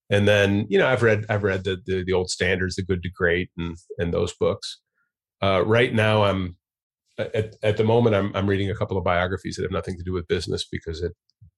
And 0.10 0.28
then 0.28 0.65
you 0.67 0.80
know 0.80 0.88
I've 0.88 1.04
read 1.04 1.25
I've 1.30 1.43
read 1.43 1.63
the 1.63 1.78
the, 1.86 2.04
the 2.04 2.13
old 2.13 2.32
standards, 2.32 2.75
the 2.75 2.82
Good 2.82 3.04
to 3.04 3.10
Great, 3.15 3.52
and 3.56 3.78
and 3.99 4.12
those 4.12 4.34
books. 4.34 4.80
Uh, 5.43 5.63
right 5.63 5.93
now, 5.93 6.23
I'm 6.23 6.58
at, 7.19 7.55
at 7.62 7.77
the 7.77 7.84
moment 7.84 8.15
I'm 8.15 8.36
I'm 8.36 8.47
reading 8.47 8.69
a 8.69 8.75
couple 8.75 8.97
of 8.97 9.03
biographies 9.03 9.55
that 9.55 9.63
have 9.63 9.71
nothing 9.71 9.97
to 9.97 10.03
do 10.03 10.13
with 10.13 10.27
business 10.27 10.65
because 10.71 11.01
it 11.01 11.13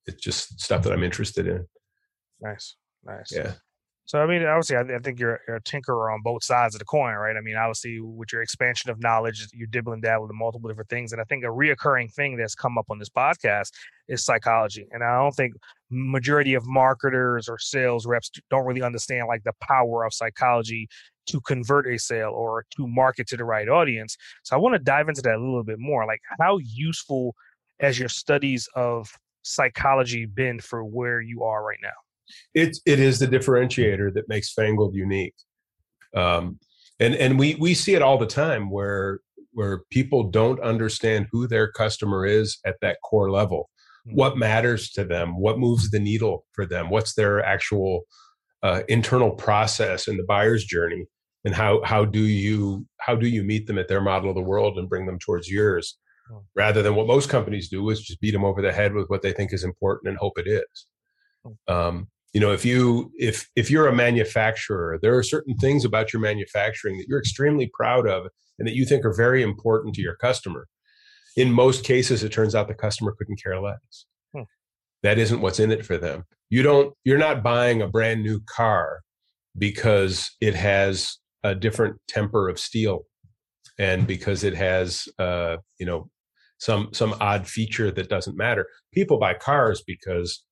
it's 0.05 0.21
just 0.21 0.59
stuff 0.59 0.83
that 0.83 0.93
I'm 0.93 1.03
interested 1.03 1.47
in. 1.47 1.65
Nice, 2.41 2.75
nice. 3.05 3.31
Yeah. 3.31 3.53
So 4.05 4.19
I 4.19 4.25
mean, 4.25 4.43
obviously, 4.43 4.75
I, 4.75 4.81
I 4.81 4.99
think 4.99 5.19
you're, 5.19 5.39
you're, 5.47 5.57
a 5.57 5.61
tinkerer 5.61 6.13
on 6.13 6.21
both 6.21 6.43
sides 6.43 6.75
of 6.75 6.79
the 6.79 6.85
coin, 6.85 7.13
right? 7.13 7.37
I 7.37 7.41
mean, 7.41 7.55
obviously, 7.55 8.01
with 8.01 8.33
your 8.33 8.41
expansion 8.41 8.89
of 8.89 8.99
knowledge, 8.99 9.47
you're 9.53 9.67
dibbling 9.67 10.01
dabbling 10.01 10.27
with 10.27 10.35
multiple 10.35 10.67
different 10.67 10.89
things, 10.89 11.13
and 11.13 11.21
I 11.21 11.23
think 11.25 11.45
a 11.45 11.47
reoccurring 11.47 12.11
thing 12.13 12.35
that's 12.35 12.55
come 12.55 12.77
up 12.77 12.87
on 12.89 12.99
this 12.99 13.09
podcast 13.09 13.69
is 14.09 14.25
psychology. 14.25 14.85
And 14.91 15.03
I 15.03 15.17
don't 15.17 15.33
think 15.33 15.53
majority 15.89 16.55
of 16.55 16.65
marketers 16.65 17.47
or 17.47 17.57
sales 17.57 18.05
reps 18.05 18.31
don't 18.49 18.65
really 18.65 18.81
understand 18.81 19.27
like 19.27 19.43
the 19.43 19.53
power 19.61 20.03
of 20.03 20.13
psychology 20.13 20.89
to 21.27 21.39
convert 21.41 21.87
a 21.87 21.97
sale 21.97 22.31
or 22.31 22.65
to 22.75 22.87
market 22.87 23.27
to 23.27 23.37
the 23.37 23.45
right 23.45 23.69
audience. 23.69 24.17
So 24.43 24.55
I 24.55 24.59
want 24.59 24.75
to 24.75 24.79
dive 24.79 25.09
into 25.09 25.21
that 25.21 25.35
a 25.35 25.39
little 25.39 25.63
bit 25.63 25.79
more. 25.79 26.05
Like, 26.05 26.21
how 26.39 26.57
useful 26.57 27.35
has 27.79 27.99
your 27.99 28.09
studies 28.09 28.67
of 28.75 29.09
psychology 29.43 30.25
been 30.25 30.59
for 30.59 30.83
where 30.83 31.21
you 31.21 31.43
are 31.43 31.63
right 31.63 31.79
now? 31.81 31.89
It 32.53 32.77
it 32.85 32.99
is 32.99 33.19
the 33.19 33.27
differentiator 33.27 34.13
that 34.13 34.29
makes 34.29 34.53
Fangled 34.53 34.95
unique, 34.95 35.35
um, 36.15 36.59
and 36.99 37.13
and 37.15 37.37
we 37.37 37.55
we 37.55 37.73
see 37.73 37.93
it 37.93 38.01
all 38.01 38.17
the 38.17 38.25
time 38.25 38.69
where 38.69 39.19
where 39.53 39.81
people 39.89 40.23
don't 40.23 40.61
understand 40.61 41.27
who 41.31 41.47
their 41.47 41.69
customer 41.71 42.25
is 42.25 42.59
at 42.65 42.77
that 42.81 42.97
core 43.03 43.29
level, 43.29 43.69
mm-hmm. 44.07 44.15
what 44.15 44.37
matters 44.37 44.91
to 44.91 45.03
them, 45.03 45.37
what 45.37 45.59
moves 45.59 45.91
the 45.91 45.99
needle 45.99 46.45
for 46.53 46.65
them, 46.65 46.89
what's 46.89 47.15
their 47.15 47.43
actual 47.43 48.03
uh, 48.63 48.81
internal 48.87 49.31
process 49.31 50.07
in 50.07 50.17
the 50.17 50.23
buyer's 50.23 50.65
journey, 50.65 51.05
and 51.45 51.55
how 51.55 51.81
how 51.83 52.05
do 52.05 52.21
you 52.21 52.85
how 52.99 53.15
do 53.15 53.27
you 53.27 53.43
meet 53.43 53.67
them 53.67 53.77
at 53.77 53.87
their 53.87 54.01
model 54.01 54.29
of 54.29 54.35
the 54.35 54.41
world 54.41 54.77
and 54.77 54.89
bring 54.89 55.05
them 55.05 55.19
towards 55.19 55.49
yours, 55.49 55.97
hmm. 56.29 56.37
rather 56.55 56.81
than 56.81 56.95
what 56.95 57.07
most 57.07 57.29
companies 57.29 57.69
do 57.69 57.89
is 57.89 58.01
just 58.01 58.21
beat 58.21 58.31
them 58.31 58.45
over 58.45 58.61
the 58.61 58.71
head 58.71 58.93
with 58.93 59.09
what 59.09 59.21
they 59.21 59.31
think 59.31 59.53
is 59.53 59.63
important 59.63 60.09
and 60.09 60.17
hope 60.17 60.37
it 60.37 60.47
is. 60.47 60.85
Hmm. 61.43 61.73
Um, 61.73 62.07
you 62.33 62.39
know 62.39 62.51
if 62.51 62.65
you 62.65 63.11
if 63.17 63.49
if 63.55 63.69
you're 63.69 63.87
a 63.87 63.95
manufacturer 63.95 64.97
there 65.01 65.15
are 65.17 65.23
certain 65.23 65.55
things 65.57 65.85
about 65.85 66.13
your 66.13 66.21
manufacturing 66.21 66.97
that 66.97 67.07
you're 67.07 67.19
extremely 67.19 67.69
proud 67.73 68.07
of 68.07 68.27
and 68.59 68.67
that 68.67 68.75
you 68.75 68.85
think 68.85 69.05
are 69.05 69.13
very 69.13 69.43
important 69.43 69.95
to 69.95 70.01
your 70.01 70.15
customer 70.15 70.67
in 71.35 71.51
most 71.51 71.83
cases 71.83 72.23
it 72.23 72.31
turns 72.31 72.55
out 72.55 72.67
the 72.67 72.73
customer 72.73 73.13
couldn't 73.17 73.41
care 73.41 73.59
less 73.59 74.05
hmm. 74.33 74.43
that 75.03 75.17
isn't 75.17 75.41
what's 75.41 75.59
in 75.59 75.71
it 75.71 75.85
for 75.85 75.97
them 75.97 76.25
you 76.51 76.61
don't 76.61 76.93
you're 77.03 77.17
not 77.17 77.41
buying 77.41 77.81
a 77.81 77.87
brand 77.87 78.21
new 78.21 78.39
car 78.41 79.01
because 79.57 80.29
it 80.39 80.53
has 80.53 81.17
a 81.43 81.55
different 81.55 81.97
temper 82.07 82.47
of 82.47 82.59
steel 82.59 83.07
and 83.79 84.05
because 84.05 84.43
it 84.43 84.53
has 84.53 85.07
uh 85.17 85.57
you 85.79 85.85
know 85.87 86.07
some 86.59 86.89
some 86.91 87.15
odd 87.19 87.47
feature 87.47 87.89
that 87.89 88.09
doesn't 88.09 88.37
matter 88.37 88.67
people 88.93 89.17
buy 89.17 89.33
cars 89.33 89.81
because 89.87 90.43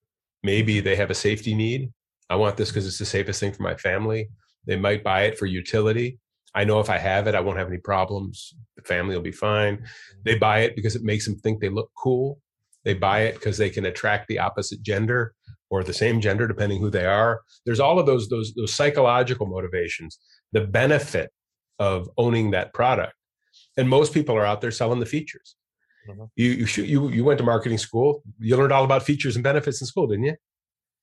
Maybe 0.43 0.79
they 0.79 0.95
have 0.95 1.12
a 1.12 1.15
safety 1.15 1.53
need. 1.53 1.91
I 2.29 2.35
want 2.35 2.57
this 2.57 2.69
because 2.69 2.88
it's 2.88 2.99
the 2.99 3.05
safest 3.05 3.39
thing 3.39 3.53
for 3.53 3.63
my 3.63 3.75
family. 3.75 4.29
They 4.65 4.77
might 4.77 5.03
buy 5.03 5.23
it 5.23 5.38
for 5.38 5.45
utility. 5.45 6.19
I 6.55 6.63
know 6.63 6.79
if 6.79 6.89
I 6.89 6.97
have 6.97 7.27
it, 7.27 7.35
I 7.35 7.41
won't 7.41 7.57
have 7.57 7.67
any 7.67 7.77
problems. 7.77 8.53
The 8.75 8.83
family 8.83 9.15
will 9.15 9.21
be 9.21 9.31
fine. 9.31 9.85
They 10.23 10.38
buy 10.38 10.59
it 10.59 10.75
because 10.75 10.95
it 10.95 11.03
makes 11.03 11.25
them 11.25 11.38
think 11.38 11.59
they 11.59 11.69
look 11.69 11.91
cool. 11.97 12.39
They 12.85 12.93
buy 12.93 13.21
it 13.21 13.35
because 13.35 13.57
they 13.57 13.69
can 13.69 13.85
attract 13.85 14.27
the 14.27 14.39
opposite 14.39 14.81
gender 14.81 15.33
or 15.69 15.84
the 15.84 15.93
same 15.93 16.19
gender, 16.21 16.47
depending 16.47 16.79
who 16.79 16.89
they 16.89 17.05
are. 17.05 17.41
There's 17.65 17.79
all 17.79 17.99
of 17.99 18.05
those 18.05 18.29
those 18.29 18.53
those 18.53 18.73
psychological 18.73 19.45
motivations, 19.45 20.19
the 20.51 20.62
benefit 20.62 21.32
of 21.77 22.10
owning 22.17 22.51
that 22.51 22.73
product, 22.73 23.13
and 23.77 23.89
most 23.89 24.13
people 24.13 24.36
are 24.36 24.45
out 24.45 24.62
there 24.62 24.71
selling 24.71 24.99
the 24.99 25.05
features. 25.05 25.55
Mm-hmm. 26.10 26.23
You 26.36 26.49
you, 26.51 26.84
you 26.84 27.10
you 27.10 27.23
went 27.23 27.38
to 27.39 27.43
marketing 27.43 27.77
school. 27.77 28.23
You 28.39 28.58
learned 28.58 28.71
all 28.71 28.84
about 28.84 29.03
features 29.03 29.36
and 29.36 29.43
benefits 29.43 29.82
in 29.82 29.88
school, 29.88 30.08
didn't 30.08 30.25
you? 30.25 30.36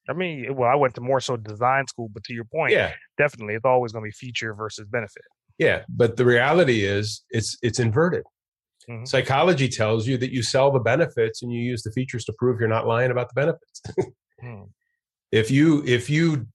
I 0.08 0.12
mean, 0.12 0.54
well, 0.54 0.70
I 0.70 0.76
went 0.76 0.94
to 0.94 1.00
more 1.00 1.20
so 1.20 1.36
design 1.36 1.86
school, 1.88 2.08
but 2.12 2.22
to 2.24 2.32
your 2.32 2.44
point, 2.44 2.72
yeah, 2.72 2.92
definitely, 3.18 3.54
it's 3.54 3.64
always 3.64 3.92
going 3.92 4.04
to 4.04 4.08
be 4.08 4.12
feature 4.12 4.54
versus 4.54 4.86
benefit. 4.90 5.24
Yeah, 5.58 5.82
but 5.88 6.16
the 6.16 6.24
reality 6.24 6.84
is, 6.84 7.24
it's 7.30 7.56
it's 7.62 7.78
inverted. 7.78 8.24
Mm-hmm. 8.88 9.04
Psychology 9.04 9.68
tells 9.68 10.06
you 10.06 10.16
that 10.18 10.32
you 10.32 10.42
sell 10.42 10.70
the 10.70 10.78
benefits 10.78 11.42
and 11.42 11.52
you 11.52 11.60
use 11.60 11.82
the 11.82 11.90
features 11.90 12.24
to 12.26 12.34
prove 12.38 12.60
you're 12.60 12.68
not 12.68 12.86
lying 12.86 13.10
about 13.10 13.28
the 13.28 13.34
benefits. 13.34 13.82
hmm. 14.40 14.62
If 15.32 15.50
you 15.50 15.82
if 15.86 16.08
you 16.08 16.46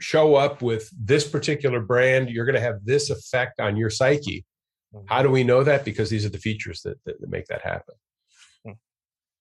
show 0.00 0.34
up 0.34 0.62
with 0.62 0.90
this 0.98 1.28
particular 1.28 1.80
brand, 1.80 2.30
you're 2.30 2.44
going 2.44 2.54
to 2.54 2.60
have 2.60 2.84
this 2.84 3.10
effect 3.10 3.60
on 3.60 3.76
your 3.76 3.90
psyche. 3.90 4.44
How 5.06 5.22
do 5.22 5.30
we 5.30 5.44
know 5.44 5.62
that? 5.62 5.84
Because 5.84 6.08
these 6.08 6.24
are 6.24 6.30
the 6.30 6.38
features 6.38 6.80
that, 6.82 6.96
that, 7.04 7.20
that 7.20 7.28
make 7.28 7.46
that 7.46 7.60
happen. 7.60 7.94
Hmm. 8.64 8.72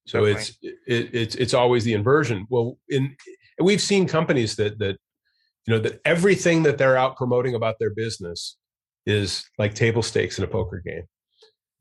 So 0.05 0.25
it's 0.25 0.49
it, 0.61 1.09
it's 1.13 1.35
it's 1.35 1.53
always 1.53 1.83
the 1.83 1.93
inversion. 1.93 2.45
Well, 2.49 2.77
in 2.89 3.15
we've 3.59 3.81
seen 3.81 4.07
companies 4.07 4.55
that 4.57 4.77
that 4.79 4.97
you 5.65 5.73
know 5.73 5.79
that 5.79 6.01
everything 6.05 6.63
that 6.63 6.77
they're 6.77 6.97
out 6.97 7.15
promoting 7.15 7.55
about 7.55 7.75
their 7.79 7.91
business 7.93 8.57
is 9.05 9.45
like 9.57 9.73
table 9.73 10.03
stakes 10.03 10.37
in 10.37 10.43
a 10.43 10.47
poker 10.47 10.81
game. 10.85 11.03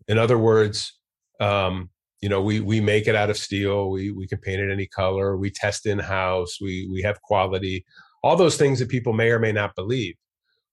In 0.09 0.19
other 0.19 0.39
words, 0.39 0.99
um, 1.41 1.91
you 2.25 2.31
know, 2.31 2.41
we 2.41 2.61
we 2.61 2.81
make 2.81 3.07
it 3.07 3.15
out 3.15 3.31
of 3.31 3.37
steel. 3.37 3.91
We 3.91 4.11
we 4.11 4.27
can 4.27 4.39
paint 4.39 4.63
it 4.65 4.73
any 4.73 4.87
color. 4.87 5.37
We 5.37 5.51
test 5.51 5.85
in 5.85 5.99
house. 5.99 6.53
We 6.61 6.89
we 6.91 7.03
have 7.03 7.21
quality. 7.21 7.85
All 8.23 8.37
those 8.37 8.57
things 8.57 8.79
that 8.79 8.89
people 8.89 9.13
may 9.13 9.31
or 9.31 9.39
may 9.39 9.53
not 9.53 9.75
believe 9.75 10.15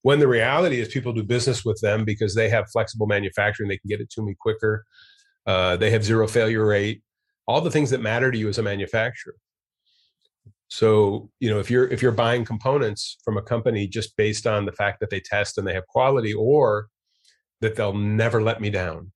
when 0.02 0.18
the 0.18 0.28
reality 0.28 0.80
is 0.80 0.88
people 0.88 1.12
do 1.12 1.22
business 1.22 1.64
with 1.64 1.80
them 1.80 2.04
because 2.04 2.34
they 2.34 2.48
have 2.48 2.70
flexible 2.70 3.06
manufacturing 3.06 3.68
they 3.68 3.78
can 3.78 3.88
get 3.88 4.00
it 4.00 4.10
to 4.10 4.22
me 4.22 4.34
quicker 4.38 4.84
uh, 5.46 5.76
they 5.76 5.90
have 5.90 6.04
zero 6.04 6.26
failure 6.26 6.66
rate 6.66 7.02
all 7.46 7.60
the 7.60 7.70
things 7.70 7.90
that 7.90 8.00
matter 8.00 8.30
to 8.30 8.38
you 8.38 8.48
as 8.48 8.58
a 8.58 8.62
manufacturer 8.62 9.36
so 10.68 11.30
you 11.40 11.50
know 11.50 11.58
if 11.58 11.70
you're 11.70 11.88
if 11.88 12.02
you're 12.02 12.12
buying 12.12 12.44
components 12.44 13.18
from 13.24 13.36
a 13.36 13.42
company 13.42 13.86
just 13.86 14.16
based 14.16 14.46
on 14.46 14.64
the 14.66 14.72
fact 14.72 15.00
that 15.00 15.10
they 15.10 15.20
test 15.20 15.58
and 15.58 15.66
they 15.66 15.74
have 15.74 15.86
quality 15.86 16.32
or 16.34 16.88
that 17.60 17.76
they'll 17.76 17.94
never 17.94 18.42
let 18.42 18.60
me 18.60 18.70
down 18.70 19.11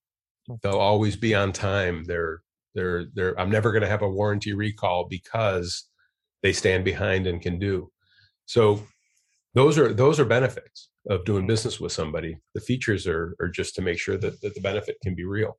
they'll 0.62 0.78
always 0.78 1.16
be 1.16 1.34
on 1.34 1.52
time. 1.52 2.04
They're 2.04 2.40
they're 2.74 3.06
they're 3.14 3.40
i'm 3.40 3.50
never 3.50 3.72
going 3.72 3.82
to 3.82 3.88
have 3.88 4.02
a 4.02 4.08
warranty 4.08 4.52
recall 4.52 5.06
because 5.08 5.88
they 6.42 6.52
stand 6.52 6.84
behind 6.84 7.26
and 7.26 7.40
can 7.42 7.58
do. 7.58 7.90
So 8.44 8.82
those 9.54 9.78
are 9.78 9.92
those 9.92 10.20
are 10.20 10.24
benefits 10.24 10.90
of 11.08 11.24
doing 11.24 11.42
mm-hmm. 11.42 11.48
business 11.48 11.80
with 11.80 11.92
somebody. 11.92 12.38
The 12.54 12.60
features 12.60 13.06
are 13.06 13.34
are 13.40 13.48
just 13.48 13.74
to 13.76 13.82
make 13.82 13.98
sure 13.98 14.18
that, 14.18 14.40
that 14.42 14.54
the 14.54 14.60
benefit 14.60 14.98
can 15.02 15.14
be 15.14 15.24
real. 15.24 15.58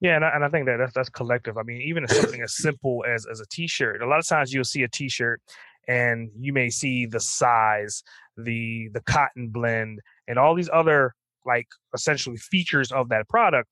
Yeah 0.00 0.16
and 0.16 0.24
I, 0.24 0.30
and 0.34 0.44
I 0.44 0.48
think 0.48 0.66
that 0.66 0.76
that's, 0.78 0.92
that's 0.92 1.08
collective. 1.08 1.56
I 1.56 1.62
mean 1.62 1.80
even 1.82 2.06
something 2.08 2.42
as 2.42 2.56
simple 2.62 3.04
as 3.08 3.26
as 3.30 3.40
a 3.40 3.46
t-shirt 3.46 4.02
a 4.02 4.06
lot 4.06 4.18
of 4.18 4.26
times 4.26 4.52
you'll 4.52 4.64
see 4.64 4.82
a 4.82 4.88
t-shirt 4.88 5.40
and 5.88 6.30
you 6.38 6.52
may 6.52 6.68
see 6.68 7.06
the 7.06 7.20
size 7.20 8.02
the 8.36 8.88
the 8.92 9.00
cotton 9.02 9.48
blend 9.48 10.00
and 10.28 10.38
all 10.38 10.54
these 10.54 10.68
other 10.72 11.14
like 11.46 11.68
essentially 11.94 12.36
features 12.36 12.90
of 12.92 13.08
that 13.08 13.28
product 13.28 13.70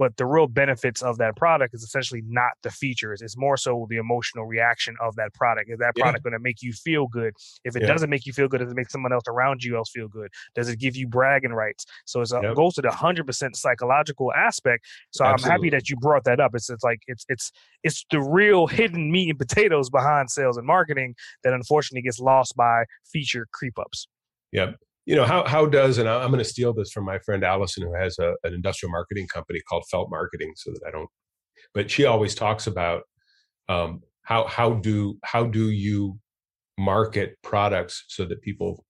but 0.00 0.16
the 0.16 0.24
real 0.24 0.46
benefits 0.46 1.02
of 1.02 1.18
that 1.18 1.36
product 1.36 1.74
is 1.74 1.82
essentially 1.82 2.22
not 2.26 2.52
the 2.62 2.70
features. 2.70 3.20
It's 3.20 3.36
more 3.36 3.58
so 3.58 3.86
the 3.90 3.98
emotional 3.98 4.46
reaction 4.46 4.96
of 4.98 5.14
that 5.16 5.34
product. 5.34 5.70
Is 5.70 5.78
that 5.80 5.94
product 5.94 6.22
yeah. 6.24 6.30
going 6.30 6.40
to 6.40 6.42
make 6.42 6.62
you 6.62 6.72
feel 6.72 7.06
good? 7.06 7.34
If 7.64 7.76
it 7.76 7.82
yeah. 7.82 7.88
doesn't 7.88 8.08
make 8.08 8.24
you 8.24 8.32
feel 8.32 8.48
good 8.48 8.60
does 8.60 8.70
it 8.70 8.76
make 8.76 8.88
someone 8.88 9.12
else 9.12 9.24
around 9.28 9.62
you 9.62 9.76
else 9.76 9.90
feel 9.90 10.08
good? 10.08 10.30
Does 10.54 10.70
it 10.70 10.78
give 10.78 10.96
you 10.96 11.06
bragging 11.06 11.52
rights? 11.52 11.84
So 12.06 12.22
it 12.22 12.30
yep. 12.32 12.54
goes 12.54 12.76
to 12.76 12.80
the 12.80 12.88
100% 12.88 13.54
psychological 13.54 14.32
aspect. 14.32 14.86
So 15.10 15.22
Absolutely. 15.22 15.44
i'm 15.44 15.60
happy 15.60 15.70
that 15.76 15.90
you 15.90 15.96
brought 15.96 16.24
that 16.24 16.40
up. 16.40 16.52
It's, 16.54 16.70
it's 16.70 16.82
like 16.82 17.02
it's 17.06 17.26
it's 17.28 17.52
it's 17.82 18.06
the 18.10 18.22
real 18.22 18.66
hidden 18.78 19.12
meat 19.12 19.28
and 19.28 19.38
potatoes 19.38 19.90
behind 19.90 20.30
sales 20.30 20.56
and 20.56 20.66
marketing 20.66 21.14
that 21.44 21.52
unfortunately 21.52 22.00
gets 22.00 22.18
lost 22.18 22.56
by 22.56 22.84
feature 23.04 23.46
creep 23.52 23.78
ups 23.78 24.08
yep 24.50 24.76
you 25.10 25.16
know 25.16 25.24
how 25.24 25.44
how 25.44 25.66
does 25.66 25.98
and 25.98 26.08
i'm 26.08 26.30
going 26.30 26.38
to 26.38 26.44
steal 26.44 26.72
this 26.72 26.92
from 26.92 27.04
my 27.04 27.18
friend 27.18 27.42
allison 27.42 27.82
who 27.82 27.92
has 27.94 28.16
a, 28.20 28.32
an 28.44 28.54
industrial 28.54 28.92
marketing 28.92 29.26
company 29.26 29.60
called 29.68 29.84
felt 29.90 30.08
marketing 30.08 30.52
so 30.54 30.70
that 30.70 30.82
i 30.86 30.90
don't 30.90 31.08
but 31.74 31.90
she 31.90 32.04
always 32.04 32.32
talks 32.34 32.68
about 32.68 33.02
um, 33.68 34.00
how 34.22 34.46
how 34.46 34.74
do 34.74 35.18
how 35.24 35.44
do 35.44 35.70
you 35.70 36.16
market 36.78 37.36
products 37.42 38.04
so 38.08 38.24
that 38.24 38.40
people 38.40 38.84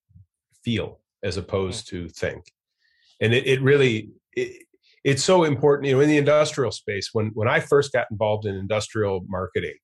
feel 0.63 1.01
as 1.23 1.37
mm. 1.37 1.41
opposed 1.41 1.89
to 1.89 2.07
think 2.11 2.45
and 3.23 3.33
it, 3.33 3.47
it 3.47 3.63
really 3.63 4.11
it, 4.35 4.67
it's 5.05 5.25
so 5.25 5.45
important 5.45 5.89
you 5.89 5.95
know 5.95 6.01
in 6.03 6.09
the 6.11 6.19
industrial 6.19 6.71
space 6.71 7.09
when 7.15 7.31
when 7.33 7.49
i 7.49 7.59
first 7.59 7.93
got 7.93 8.07
involved 8.11 8.45
in 8.45 8.55
industrial 8.55 9.25
marketing 9.27 9.77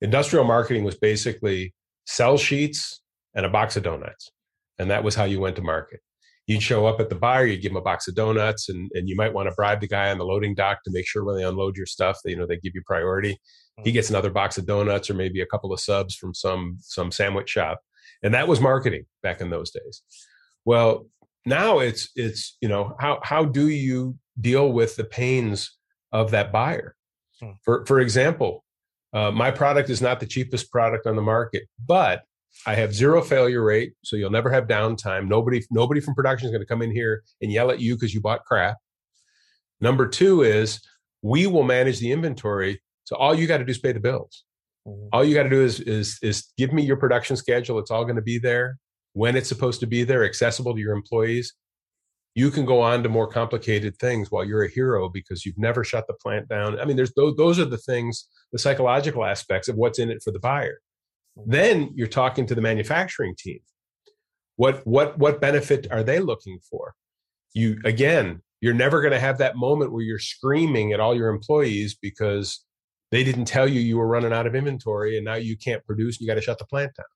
industrial 0.00 0.44
marketing 0.44 0.84
was 0.84 0.96
basically 0.96 1.74
sell 2.06 2.38
sheets 2.38 3.00
and 3.34 3.46
a 3.46 3.48
box 3.48 3.76
of 3.76 3.82
donuts. 3.82 4.30
And 4.78 4.90
that 4.90 5.04
was 5.04 5.14
how 5.14 5.24
you 5.24 5.40
went 5.40 5.56
to 5.56 5.62
market. 5.62 6.00
You'd 6.46 6.62
show 6.62 6.86
up 6.86 6.98
at 6.98 7.08
the 7.08 7.14
buyer, 7.14 7.46
you'd 7.46 7.62
give 7.62 7.70
them 7.70 7.80
a 7.80 7.82
box 7.82 8.08
of 8.08 8.16
donuts, 8.16 8.68
and, 8.68 8.90
and 8.94 9.08
you 9.08 9.14
might 9.14 9.32
want 9.32 9.48
to 9.48 9.54
bribe 9.54 9.80
the 9.80 9.86
guy 9.86 10.10
on 10.10 10.18
the 10.18 10.24
loading 10.24 10.54
dock 10.54 10.82
to 10.84 10.90
make 10.92 11.06
sure 11.06 11.24
when 11.24 11.36
they 11.36 11.44
unload 11.44 11.76
your 11.76 11.86
stuff, 11.86 12.18
they, 12.24 12.30
you 12.30 12.36
know, 12.36 12.46
they 12.46 12.56
give 12.56 12.74
you 12.74 12.82
priority. 12.84 13.38
He 13.84 13.90
mm. 13.90 13.94
gets 13.94 14.10
another 14.10 14.30
box 14.30 14.58
of 14.58 14.66
donuts 14.66 15.08
or 15.08 15.14
maybe 15.14 15.40
a 15.40 15.46
couple 15.46 15.72
of 15.72 15.80
subs 15.80 16.16
from 16.16 16.34
some 16.34 16.78
some 16.80 17.12
sandwich 17.12 17.48
shop. 17.48 17.80
And 18.24 18.34
that 18.34 18.48
was 18.48 18.60
marketing 18.60 19.04
back 19.22 19.40
in 19.40 19.50
those 19.50 19.70
days. 19.70 20.02
Well, 20.64 21.06
now 21.44 21.80
it's 21.80 22.10
it's 22.14 22.56
you 22.60 22.68
know 22.68 22.94
how 22.98 23.20
how 23.22 23.44
do 23.44 23.68
you 23.68 24.16
deal 24.40 24.72
with 24.72 24.96
the 24.96 25.04
pains 25.04 25.76
of 26.12 26.30
that 26.30 26.52
buyer 26.52 26.94
hmm. 27.40 27.50
for 27.62 27.84
for 27.86 28.00
example 28.00 28.64
uh, 29.12 29.30
my 29.30 29.50
product 29.50 29.90
is 29.90 30.00
not 30.00 30.20
the 30.20 30.26
cheapest 30.26 30.70
product 30.70 31.06
on 31.06 31.16
the 31.16 31.22
market 31.22 31.64
but 31.84 32.22
i 32.66 32.74
have 32.74 32.94
zero 32.94 33.22
failure 33.22 33.62
rate 33.62 33.92
so 34.02 34.16
you'll 34.16 34.30
never 34.30 34.50
have 34.50 34.66
downtime 34.66 35.28
nobody 35.28 35.62
nobody 35.70 36.00
from 36.00 36.14
production 36.14 36.46
is 36.46 36.52
going 36.52 36.62
to 36.62 36.66
come 36.66 36.82
in 36.82 36.90
here 36.90 37.22
and 37.40 37.52
yell 37.52 37.70
at 37.70 37.80
you 37.80 37.94
because 37.94 38.14
you 38.14 38.20
bought 38.20 38.44
crap 38.44 38.76
number 39.80 40.06
two 40.06 40.42
is 40.42 40.80
we 41.22 41.46
will 41.46 41.64
manage 41.64 41.98
the 41.98 42.12
inventory 42.12 42.80
so 43.04 43.16
all 43.16 43.34
you 43.34 43.46
got 43.46 43.58
to 43.58 43.64
do 43.64 43.70
is 43.70 43.78
pay 43.78 43.92
the 43.92 44.00
bills 44.00 44.44
mm-hmm. 44.86 45.08
all 45.12 45.24
you 45.24 45.34
got 45.34 45.44
to 45.44 45.50
do 45.50 45.62
is 45.62 45.80
is 45.80 46.18
is 46.22 46.52
give 46.56 46.72
me 46.72 46.82
your 46.82 46.96
production 46.96 47.36
schedule 47.36 47.78
it's 47.78 47.90
all 47.90 48.04
going 48.04 48.16
to 48.16 48.22
be 48.22 48.38
there 48.38 48.78
when 49.14 49.36
it's 49.36 49.48
supposed 49.48 49.80
to 49.80 49.86
be 49.86 50.04
there, 50.04 50.24
accessible 50.24 50.74
to 50.74 50.80
your 50.80 50.94
employees, 50.94 51.54
you 52.34 52.50
can 52.50 52.64
go 52.64 52.80
on 52.80 53.02
to 53.02 53.08
more 53.08 53.26
complicated 53.26 53.96
things 53.98 54.30
while 54.30 54.44
you're 54.44 54.64
a 54.64 54.70
hero 54.70 55.08
because 55.08 55.44
you've 55.44 55.58
never 55.58 55.84
shut 55.84 56.06
the 56.06 56.14
plant 56.14 56.48
down. 56.48 56.80
I 56.80 56.86
mean, 56.86 56.96
there's 56.96 57.12
those, 57.12 57.36
those 57.36 57.58
are 57.58 57.66
the 57.66 57.78
things, 57.78 58.26
the 58.52 58.58
psychological 58.58 59.24
aspects 59.24 59.68
of 59.68 59.76
what's 59.76 59.98
in 59.98 60.10
it 60.10 60.22
for 60.24 60.30
the 60.30 60.38
buyer. 60.38 60.78
Then 61.36 61.92
you're 61.94 62.06
talking 62.06 62.46
to 62.46 62.54
the 62.54 62.60
manufacturing 62.60 63.34
team. 63.38 63.60
What 64.56 64.86
what 64.86 65.18
what 65.18 65.40
benefit 65.40 65.86
are 65.90 66.02
they 66.02 66.20
looking 66.20 66.58
for? 66.68 66.94
You 67.54 67.80
again, 67.84 68.42
you're 68.60 68.74
never 68.74 69.00
going 69.00 69.12
to 69.12 69.20
have 69.20 69.38
that 69.38 69.56
moment 69.56 69.92
where 69.92 70.02
you're 70.02 70.18
screaming 70.18 70.92
at 70.92 71.00
all 71.00 71.16
your 71.16 71.28
employees 71.28 71.94
because 71.94 72.64
they 73.10 73.24
didn't 73.24 73.46
tell 73.46 73.68
you 73.68 73.80
you 73.80 73.98
were 73.98 74.06
running 74.06 74.32
out 74.32 74.46
of 74.46 74.54
inventory 74.54 75.16
and 75.16 75.24
now 75.24 75.34
you 75.34 75.56
can't 75.56 75.84
produce 75.84 76.16
and 76.16 76.22
you 76.22 76.26
got 76.26 76.34
to 76.34 76.42
shut 76.42 76.58
the 76.58 76.64
plant 76.66 76.92
down. 76.96 77.06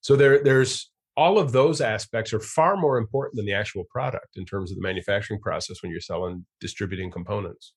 So 0.00 0.16
there 0.16 0.42
there's 0.42 0.90
all 1.16 1.38
of 1.38 1.50
those 1.50 1.80
aspects 1.80 2.32
are 2.32 2.40
far 2.40 2.76
more 2.76 2.96
important 2.96 3.36
than 3.36 3.44
the 3.44 3.52
actual 3.52 3.84
product 3.90 4.36
in 4.36 4.44
terms 4.44 4.70
of 4.70 4.76
the 4.76 4.82
manufacturing 4.82 5.40
process 5.40 5.82
when 5.82 5.90
you're 5.90 6.00
selling 6.00 6.46
distributing 6.60 7.10
components. 7.10 7.72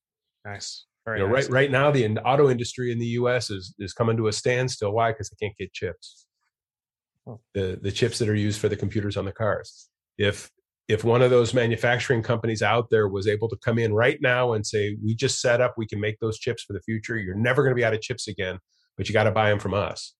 Nice. 0.46 0.86
Very 1.06 1.20
you 1.20 1.26
know, 1.26 1.34
nice. 1.34 1.46
right 1.46 1.52
right 1.52 1.72
now 1.72 1.92
the 1.92 2.08
auto 2.20 2.50
industry 2.50 2.92
in 2.92 3.00
the 3.00 3.08
U.S. 3.08 3.50
is 3.50 3.74
is 3.80 3.94
coming 3.94 4.18
to 4.18 4.28
a 4.28 4.34
standstill. 4.34 4.92
Why? 4.92 5.12
Because 5.12 5.30
they 5.30 5.46
can't 5.46 5.58
get 5.58 5.74
chips. 5.74 6.28
The 7.54 7.80
the 7.82 7.92
chips 7.92 8.20
that 8.20 8.30
are 8.30 8.36
used 8.36 8.60
for 8.60 8.70
the 8.70 8.76
computers 8.76 9.18
on 9.18 9.26
the 9.26 9.32
cars. 9.32 9.90
If 10.18 10.50
if 10.88 11.04
one 11.04 11.22
of 11.22 11.30
those 11.30 11.54
manufacturing 11.54 12.22
companies 12.22 12.62
out 12.62 12.90
there 12.90 13.08
was 13.08 13.28
able 13.28 13.48
to 13.50 13.58
come 13.58 13.80
in 13.80 13.94
right 13.94 14.20
now 14.22 14.54
and 14.54 14.66
say, 14.66 14.98
"We 15.04 15.16
just 15.16 15.40
set 15.42 15.62
up, 15.62 15.76
we 15.78 15.88
can 15.88 16.00
make 16.00 16.20
those 16.20 16.38
chips 16.38 16.64
for 16.64 16.74
the 16.74 16.82
future. 16.82 17.18
You're 17.18 17.36
never 17.36 17.64
going 17.64 17.72
to 17.72 17.80
be 17.80 17.86
out 17.86 17.94
of 17.94 18.02
chips 18.02 18.28
again, 18.28 18.60
but 18.98 19.08
you 19.08 19.14
got 19.14 19.24
to 19.24 19.32
buy 19.32 19.50
them 19.50 19.60
from 19.60 19.74
us." 19.74 20.14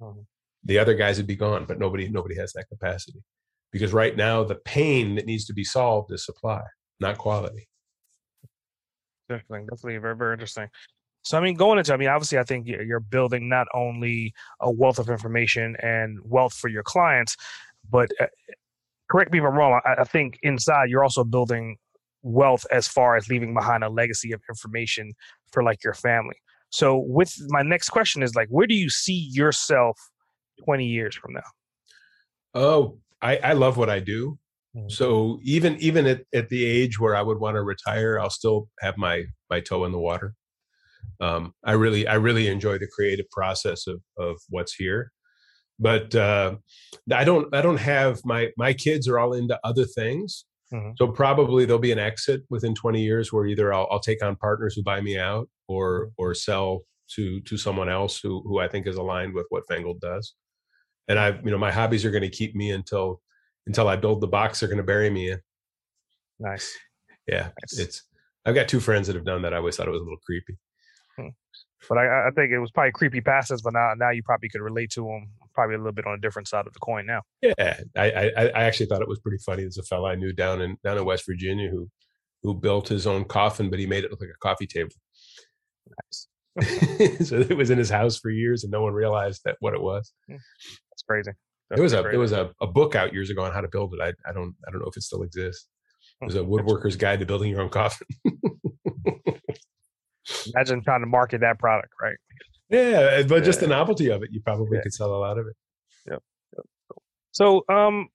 Oh 0.00 0.26
the 0.64 0.78
other 0.78 0.94
guys 0.94 1.16
would 1.16 1.26
be 1.26 1.36
gone 1.36 1.64
but 1.66 1.78
nobody 1.78 2.08
nobody 2.08 2.36
has 2.36 2.52
that 2.52 2.68
capacity 2.68 3.22
because 3.70 3.92
right 3.92 4.16
now 4.16 4.44
the 4.44 4.54
pain 4.54 5.14
that 5.14 5.26
needs 5.26 5.44
to 5.44 5.52
be 5.52 5.64
solved 5.64 6.12
is 6.12 6.24
supply 6.24 6.62
not 7.00 7.18
quality 7.18 7.68
definitely 9.38 9.66
definitely 9.70 9.98
very 9.98 10.16
very 10.16 10.34
interesting 10.34 10.68
so 11.22 11.38
i 11.38 11.40
mean 11.40 11.54
going 11.54 11.78
into 11.78 11.92
i 11.92 11.96
mean 11.96 12.08
obviously 12.08 12.38
i 12.38 12.42
think 12.42 12.66
you're 12.66 13.00
building 13.00 13.48
not 13.48 13.66
only 13.74 14.32
a 14.60 14.70
wealth 14.70 14.98
of 14.98 15.08
information 15.08 15.76
and 15.82 16.18
wealth 16.24 16.54
for 16.54 16.68
your 16.68 16.82
clients 16.82 17.36
but 17.90 18.10
uh, 18.20 18.26
correct 19.10 19.32
me 19.32 19.38
if 19.38 19.44
i'm 19.44 19.54
wrong 19.54 19.80
I, 19.84 20.02
I 20.02 20.04
think 20.04 20.38
inside 20.42 20.90
you're 20.90 21.04
also 21.04 21.24
building 21.24 21.76
wealth 22.22 22.64
as 22.70 22.86
far 22.86 23.16
as 23.16 23.28
leaving 23.28 23.52
behind 23.52 23.82
a 23.82 23.88
legacy 23.88 24.32
of 24.32 24.40
information 24.48 25.12
for 25.50 25.62
like 25.62 25.82
your 25.82 25.94
family 25.94 26.36
so 26.70 26.96
with 26.96 27.34
my 27.48 27.62
next 27.62 27.90
question 27.90 28.22
is 28.22 28.34
like 28.34 28.48
where 28.48 28.66
do 28.66 28.74
you 28.74 28.88
see 28.88 29.28
yourself 29.32 29.98
20 30.64 30.86
years 30.86 31.14
from 31.14 31.34
now? 31.34 31.40
Oh, 32.54 32.98
I, 33.20 33.36
I 33.38 33.52
love 33.52 33.76
what 33.76 33.90
I 33.90 34.00
do. 34.00 34.38
Mm-hmm. 34.76 34.88
So 34.88 35.38
even 35.42 35.76
even 35.76 36.06
at, 36.06 36.22
at 36.34 36.48
the 36.48 36.64
age 36.64 36.98
where 36.98 37.14
I 37.14 37.22
would 37.22 37.38
want 37.38 37.56
to 37.56 37.62
retire, 37.62 38.18
I'll 38.18 38.30
still 38.30 38.68
have 38.80 38.96
my 38.96 39.24
my 39.50 39.60
toe 39.60 39.84
in 39.84 39.92
the 39.92 39.98
water. 39.98 40.34
Um, 41.20 41.52
I 41.64 41.72
really 41.72 42.06
I 42.06 42.14
really 42.14 42.48
enjoy 42.48 42.78
the 42.78 42.88
creative 42.88 43.28
process 43.30 43.86
of 43.86 44.00
of 44.18 44.36
what's 44.48 44.74
here, 44.74 45.12
but 45.78 46.14
uh, 46.14 46.56
I 47.12 47.24
don't 47.24 47.54
I 47.54 47.60
don't 47.60 47.80
have 47.80 48.20
my 48.24 48.50
my 48.56 48.72
kids 48.72 49.08
are 49.08 49.18
all 49.18 49.34
into 49.34 49.58
other 49.62 49.84
things. 49.84 50.44
Mm-hmm. 50.72 50.92
So 50.96 51.08
probably 51.08 51.66
there'll 51.66 51.78
be 51.78 51.92
an 51.92 51.98
exit 51.98 52.40
within 52.48 52.74
20 52.74 53.02
years 53.02 53.30
where 53.30 53.44
either 53.44 53.74
I'll, 53.74 53.86
I'll 53.90 54.00
take 54.00 54.24
on 54.24 54.36
partners 54.36 54.74
who 54.74 54.82
buy 54.82 55.02
me 55.02 55.18
out 55.18 55.50
or 55.68 56.06
mm-hmm. 56.06 56.12
or 56.16 56.34
sell 56.34 56.82
to 57.16 57.40
to 57.42 57.58
someone 57.58 57.90
else 57.90 58.20
who 58.22 58.42
who 58.46 58.58
I 58.58 58.68
think 58.68 58.86
is 58.86 58.96
aligned 58.96 59.34
with 59.34 59.46
what 59.50 59.64
Fangled 59.68 60.00
does 60.00 60.34
and 61.08 61.18
I, 61.18 61.38
you 61.44 61.50
know, 61.50 61.58
my 61.58 61.72
hobbies 61.72 62.04
are 62.04 62.10
going 62.10 62.22
to 62.22 62.30
keep 62.30 62.54
me 62.54 62.70
until 62.70 63.20
until 63.66 63.88
I 63.88 63.96
build 63.96 64.20
the 64.20 64.28
box 64.28 64.60
they're 64.60 64.68
going 64.68 64.78
to 64.78 64.82
bury 64.82 65.10
me 65.10 65.30
in. 65.30 65.40
Nice. 66.38 66.72
Yeah, 67.26 67.50
nice. 67.62 67.78
it's. 67.78 68.02
I've 68.44 68.56
got 68.56 68.68
two 68.68 68.80
friends 68.80 69.06
that 69.06 69.14
have 69.14 69.24
done 69.24 69.42
that. 69.42 69.54
I 69.54 69.58
always 69.58 69.76
thought 69.76 69.86
it 69.86 69.92
was 69.92 70.00
a 70.00 70.04
little 70.04 70.18
creepy. 70.26 70.58
Hmm. 71.16 71.28
But 71.88 71.98
I, 71.98 72.28
I 72.28 72.30
think 72.34 72.50
it 72.50 72.58
was 72.58 72.70
probably 72.72 72.92
creepy 72.92 73.20
passes. 73.20 73.62
But 73.62 73.74
now, 73.74 73.92
now 73.96 74.10
you 74.10 74.22
probably 74.24 74.48
could 74.48 74.60
relate 74.60 74.90
to 74.92 75.04
them. 75.04 75.30
Probably 75.54 75.76
a 75.76 75.78
little 75.78 75.92
bit 75.92 76.06
on 76.06 76.14
a 76.14 76.20
different 76.20 76.48
side 76.48 76.66
of 76.66 76.72
the 76.72 76.80
coin 76.80 77.06
now. 77.06 77.22
Yeah, 77.42 77.80
I, 77.96 78.10
I, 78.10 78.30
I 78.48 78.64
actually 78.64 78.86
thought 78.86 79.02
it 79.02 79.08
was 79.08 79.20
pretty 79.20 79.38
funny. 79.44 79.62
There's 79.62 79.78
a 79.78 79.82
fellow 79.82 80.08
I 80.08 80.14
knew 80.14 80.32
down 80.32 80.62
in 80.62 80.76
down 80.82 80.98
in 80.98 81.04
West 81.04 81.24
Virginia 81.26 81.70
who 81.70 81.88
who 82.42 82.54
built 82.54 82.88
his 82.88 83.06
own 83.06 83.24
coffin, 83.24 83.70
but 83.70 83.78
he 83.78 83.86
made 83.86 84.04
it 84.04 84.10
look 84.10 84.20
like 84.20 84.30
a 84.30 84.38
coffee 84.38 84.66
table. 84.66 84.90
Nice. 86.04 86.28
so 87.28 87.36
it 87.38 87.56
was 87.56 87.70
in 87.70 87.78
his 87.78 87.90
house 87.90 88.18
for 88.18 88.30
years, 88.30 88.64
and 88.64 88.70
no 88.70 88.82
one 88.82 88.92
realized 88.92 89.42
that 89.44 89.56
what 89.60 89.74
it 89.74 89.80
was. 89.80 90.12
Hmm. 90.26 90.36
That's 90.90 91.02
crazy. 91.06 91.32
There 91.74 91.82
was 91.82 91.92
a 91.92 92.02
there 92.02 92.18
was 92.18 92.32
a, 92.32 92.50
a 92.60 92.66
book 92.66 92.94
out 92.94 93.12
years 93.12 93.30
ago 93.30 93.44
on 93.44 93.52
how 93.52 93.60
to 93.60 93.68
build 93.68 93.94
it. 93.94 94.00
I 94.00 94.12
I 94.28 94.32
don't 94.32 94.54
I 94.66 94.70
don't 94.70 94.80
know 94.80 94.88
if 94.88 94.96
it 94.96 95.02
still 95.02 95.22
exists. 95.22 95.68
It 96.20 96.26
was 96.26 96.36
a 96.36 96.40
woodworker's 96.40 96.96
guide 96.96 97.20
to 97.20 97.26
building 97.26 97.50
your 97.50 97.62
own 97.62 97.70
coffin. 97.70 98.06
Imagine 100.54 100.82
trying 100.82 101.00
to 101.00 101.06
market 101.06 101.40
that 101.40 101.58
product, 101.58 101.92
right? 102.00 102.16
Yeah, 102.68 103.22
but 103.22 103.36
yeah. 103.36 103.40
just 103.40 103.60
the 103.60 103.66
novelty 103.66 104.08
of 104.08 104.22
it, 104.22 104.30
you 104.32 104.40
probably 104.40 104.76
yeah. 104.76 104.82
could 104.82 104.94
sell 104.94 105.14
a 105.14 105.18
lot 105.18 105.38
of 105.38 105.46
it. 105.46 105.54
Yep. 106.08 106.22
yep. 106.56 106.66
So, 107.32 107.64
um, 107.68 108.08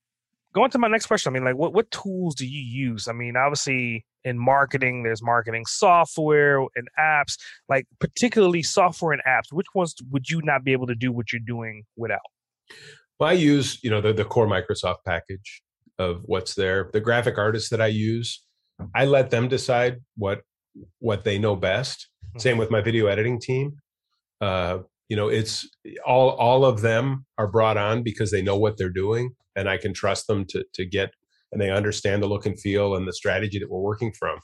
going 0.54 0.72
to 0.72 0.80
my 0.80 0.88
next 0.88 1.06
question. 1.08 1.32
I 1.32 1.34
mean, 1.34 1.43
like, 1.43 1.56
what 1.56 1.74
what 1.74 1.91
tools 1.91 2.36
do 2.36 2.48
you 2.48 2.62
use? 2.62 3.08
I 3.08 3.13
mean, 3.13 3.36
obviously, 3.36 4.06
in 4.24 4.39
marketing, 4.39 5.04
there's 5.04 5.22
marketing 5.22 5.65
software 5.65 6.60
and 6.60 6.88
apps. 7.00 7.38
Like, 7.70 7.88
particularly 8.00 8.63
software 8.63 9.12
and 9.12 9.22
apps. 9.28 9.52
Which 9.52 9.67
ones 9.76 9.96
would 10.12 10.30
you 10.30 10.41
not 10.43 10.63
be 10.63 10.72
able 10.72 10.88
to 10.88 10.96
do 10.96 11.12
what 11.12 11.34
you're 11.34 11.41
doing 11.46 11.84
without? 11.96 12.20
Well, 13.19 13.30
I 13.30 13.34
use 13.34 13.80
you 13.84 13.89
know 13.89 14.01
the 14.01 14.13
the 14.13 14.25
core 14.25 14.47
Microsoft 14.47 14.97
package 15.06 15.62
of 15.99 16.21
what's 16.25 16.56
there. 16.56 16.89
The 16.93 17.01
graphic 17.01 17.38
artists 17.38 17.69
that 17.69 17.82
I 17.82 17.88
use, 17.88 18.43
I 18.95 19.06
let 19.06 19.30
them 19.30 19.47
decide 19.47 19.97
what 20.15 20.41
what 20.99 21.23
they 21.23 21.38
know 21.38 21.56
best. 21.56 22.08
Mm-hmm. 22.25 22.39
Same 22.39 22.58
with 22.58 22.71
my 22.71 22.82
video 22.82 23.08
editing 23.08 23.39
team. 23.39 23.77
Uh, 24.39 24.80
you 25.10 25.15
know, 25.15 25.30
it's 25.30 25.67
all 26.06 26.32
all 26.32 26.65
of 26.65 26.82
them 26.82 27.25
are 27.38 27.47
brought 27.47 27.77
on 27.77 28.03
because 28.03 28.32
they 28.32 28.41
know 28.41 28.58
what 28.58 28.77
they're 28.77 28.89
doing, 28.89 29.32
and 29.56 29.69
I 29.69 29.77
can 29.77 29.93
trust 29.93 30.27
them 30.27 30.45
to 30.49 30.63
to 30.73 30.86
get 30.86 31.12
and 31.51 31.62
they 31.62 31.69
understand 31.69 32.21
the 32.21 32.27
look 32.27 32.45
and 32.45 32.60
feel 32.60 32.95
and 32.95 33.08
the 33.08 33.13
strategy 33.13 33.60
that 33.60 33.69
we're 33.69 33.80
working 33.80 34.12
from. 34.12 34.39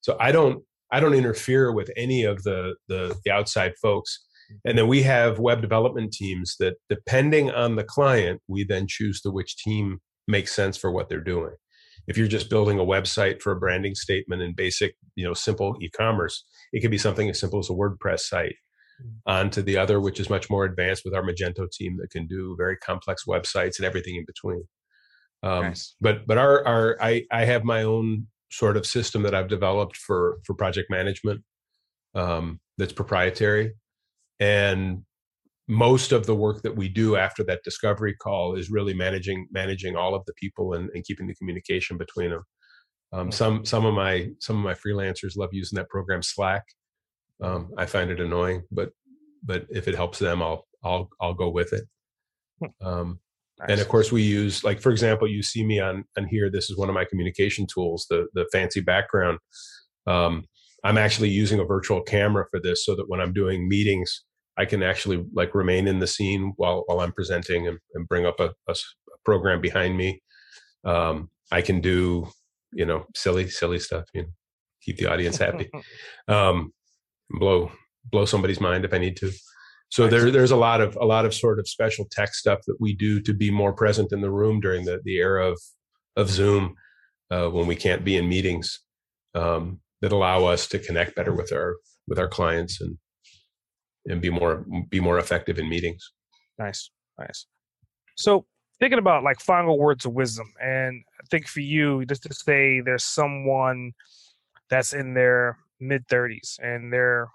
So 0.00 0.16
I 0.20 0.32
don't 0.32 0.62
I 0.90 1.00
don't 1.00 1.14
interfere 1.14 1.72
with 1.72 1.90
any 1.96 2.24
of 2.24 2.42
the 2.42 2.74
the, 2.88 3.16
the 3.24 3.30
outside 3.30 3.72
folks. 3.80 4.24
And 4.64 4.78
then 4.78 4.88
we 4.88 5.02
have 5.02 5.38
web 5.38 5.60
development 5.60 6.12
teams 6.12 6.56
that, 6.58 6.74
depending 6.88 7.50
on 7.50 7.76
the 7.76 7.84
client, 7.84 8.40
we 8.48 8.64
then 8.64 8.86
choose 8.88 9.20
to 9.22 9.30
which 9.30 9.56
team 9.56 10.00
makes 10.28 10.54
sense 10.54 10.76
for 10.76 10.90
what 10.90 11.08
they're 11.08 11.20
doing. 11.20 11.54
If 12.08 12.16
you're 12.16 12.28
just 12.28 12.50
building 12.50 12.78
a 12.78 12.84
website 12.84 13.40
for 13.40 13.52
a 13.52 13.58
branding 13.58 13.94
statement 13.94 14.42
and 14.42 14.56
basic, 14.56 14.96
you 15.14 15.24
know, 15.24 15.34
simple 15.34 15.76
e-commerce, 15.80 16.44
it 16.72 16.80
could 16.80 16.90
be 16.90 16.98
something 16.98 17.28
as 17.28 17.38
simple 17.38 17.58
as 17.58 17.70
a 17.70 17.74
WordPress 17.74 18.20
site. 18.20 18.56
Mm. 19.02 19.10
Onto 19.26 19.62
the 19.62 19.76
other, 19.78 20.00
which 20.00 20.20
is 20.20 20.28
much 20.28 20.50
more 20.50 20.64
advanced 20.64 21.02
with 21.04 21.14
our 21.14 21.22
Magento 21.22 21.70
team 21.70 21.96
that 22.00 22.10
can 22.10 22.26
do 22.26 22.54
very 22.58 22.76
complex 22.76 23.24
websites 23.26 23.78
and 23.78 23.86
everything 23.86 24.16
in 24.16 24.24
between. 24.26 24.64
Um, 25.42 25.62
nice. 25.62 25.94
But 26.00 26.26
but 26.26 26.38
our 26.38 26.64
our 26.66 26.96
I 27.00 27.24
I 27.30 27.44
have 27.44 27.64
my 27.64 27.82
own 27.82 28.26
sort 28.50 28.76
of 28.76 28.86
system 28.86 29.22
that 29.22 29.34
I've 29.34 29.48
developed 29.48 29.96
for 29.96 30.38
for 30.44 30.54
project 30.54 30.90
management 30.90 31.42
um, 32.14 32.60
that's 32.78 32.92
proprietary 32.92 33.72
and 34.42 35.02
most 35.68 36.12
of 36.12 36.26
the 36.26 36.34
work 36.34 36.62
that 36.62 36.76
we 36.76 36.88
do 36.88 37.16
after 37.16 37.44
that 37.44 37.62
discovery 37.62 38.14
call 38.14 38.54
is 38.56 38.70
really 38.70 38.94
managing 38.94 39.46
managing 39.52 39.96
all 39.96 40.14
of 40.14 40.24
the 40.26 40.34
people 40.34 40.74
and, 40.74 40.90
and 40.94 41.04
keeping 41.04 41.26
the 41.26 41.34
communication 41.34 41.96
between 41.96 42.30
them 42.30 42.44
um, 43.12 43.32
some 43.32 43.64
some 43.64 43.86
of 43.86 43.94
my 43.94 44.28
some 44.40 44.56
of 44.56 44.64
my 44.64 44.74
freelancers 44.74 45.36
love 45.36 45.50
using 45.52 45.76
that 45.76 45.88
program 45.88 46.22
slack 46.22 46.64
um, 47.40 47.70
i 47.78 47.86
find 47.86 48.10
it 48.10 48.20
annoying 48.20 48.62
but 48.70 48.90
but 49.44 49.66
if 49.70 49.88
it 49.88 49.94
helps 49.94 50.18
them 50.18 50.42
i'll 50.42 50.66
i'll 50.84 51.08
i'll 51.20 51.34
go 51.34 51.48
with 51.48 51.72
it 51.72 51.84
Hmm. 52.62 52.86
Um, 52.86 53.20
nice. 53.60 53.70
And 53.70 53.80
of 53.80 53.88
course, 53.88 54.12
we 54.12 54.22
use 54.22 54.64
like 54.64 54.80
for 54.80 54.90
example, 54.90 55.28
you 55.28 55.42
see 55.42 55.64
me 55.64 55.80
on 55.80 56.04
on 56.16 56.26
here. 56.26 56.50
This 56.50 56.70
is 56.70 56.76
one 56.76 56.88
of 56.88 56.94
my 56.94 57.04
communication 57.04 57.66
tools, 57.72 58.06
the 58.08 58.26
the 58.34 58.46
fancy 58.52 58.80
background. 58.80 59.38
Um, 60.06 60.44
I'm 60.84 60.98
actually 60.98 61.28
using 61.28 61.60
a 61.60 61.64
virtual 61.64 62.02
camera 62.02 62.44
for 62.50 62.60
this, 62.60 62.84
so 62.84 62.94
that 62.96 63.08
when 63.08 63.20
I'm 63.20 63.32
doing 63.32 63.68
meetings, 63.68 64.24
I 64.58 64.64
can 64.64 64.82
actually 64.82 65.24
like 65.32 65.54
remain 65.54 65.88
in 65.88 65.98
the 65.98 66.06
scene 66.06 66.52
while 66.56 66.84
while 66.86 67.00
I'm 67.00 67.12
presenting 67.12 67.66
and, 67.66 67.78
and 67.94 68.08
bring 68.08 68.26
up 68.26 68.40
a, 68.40 68.50
a, 68.68 68.74
program 69.24 69.60
behind 69.60 69.96
me. 69.96 70.20
Um, 70.84 71.30
I 71.50 71.62
can 71.62 71.80
do 71.80 72.28
you 72.72 72.84
know 72.84 73.06
silly 73.14 73.48
silly 73.48 73.78
stuff. 73.78 74.04
You 74.14 74.22
know, 74.22 74.28
keep 74.82 74.98
the 74.98 75.10
audience 75.10 75.38
happy. 75.38 75.70
Um, 76.28 76.72
blow 77.30 77.72
blow 78.10 78.24
somebody's 78.24 78.60
mind 78.60 78.84
if 78.84 78.92
I 78.92 78.98
need 78.98 79.16
to. 79.18 79.32
So 79.88 80.06
there, 80.06 80.30
there's 80.30 80.50
a 80.50 80.56
lot 80.56 80.80
of 80.80 80.96
a 80.96 81.04
lot 81.04 81.26
of 81.26 81.34
sort 81.34 81.58
of 81.58 81.68
special 81.68 82.06
tech 82.10 82.34
stuff 82.34 82.60
that 82.66 82.76
we 82.80 82.94
do 82.94 83.20
to 83.20 83.34
be 83.34 83.50
more 83.50 83.72
present 83.72 84.12
in 84.12 84.20
the 84.20 84.30
room 84.30 84.60
during 84.60 84.84
the 84.84 85.00
the 85.04 85.16
era 85.16 85.50
of 85.50 85.60
of 86.16 86.30
Zoom 86.30 86.74
uh, 87.30 87.48
when 87.48 87.66
we 87.66 87.76
can't 87.76 88.04
be 88.04 88.16
in 88.16 88.28
meetings 88.28 88.80
um, 89.34 89.80
that 90.00 90.12
allow 90.12 90.44
us 90.44 90.66
to 90.68 90.78
connect 90.78 91.16
better 91.16 91.34
with 91.34 91.52
our 91.52 91.76
with 92.06 92.18
our 92.18 92.28
clients 92.28 92.80
and 92.80 92.98
and 94.06 94.20
be 94.20 94.30
more 94.30 94.64
be 94.88 95.00
more 95.00 95.18
effective 95.18 95.58
in 95.58 95.68
meetings. 95.68 96.12
Nice, 96.58 96.90
nice. 97.18 97.46
So 98.16 98.46
thinking 98.80 98.98
about 98.98 99.22
like 99.22 99.40
final 99.40 99.78
words 99.78 100.04
of 100.04 100.12
wisdom, 100.12 100.52
and 100.60 101.02
I 101.20 101.24
think 101.30 101.46
for 101.46 101.60
you, 101.60 102.04
just 102.06 102.22
to 102.24 102.34
say 102.34 102.80
there's 102.80 103.04
someone 103.04 103.92
that's 104.70 104.92
in 104.92 105.14
their 105.14 105.58
mid 105.80 106.06
30s 106.08 106.58
and 106.62 106.92
they're 106.92 107.28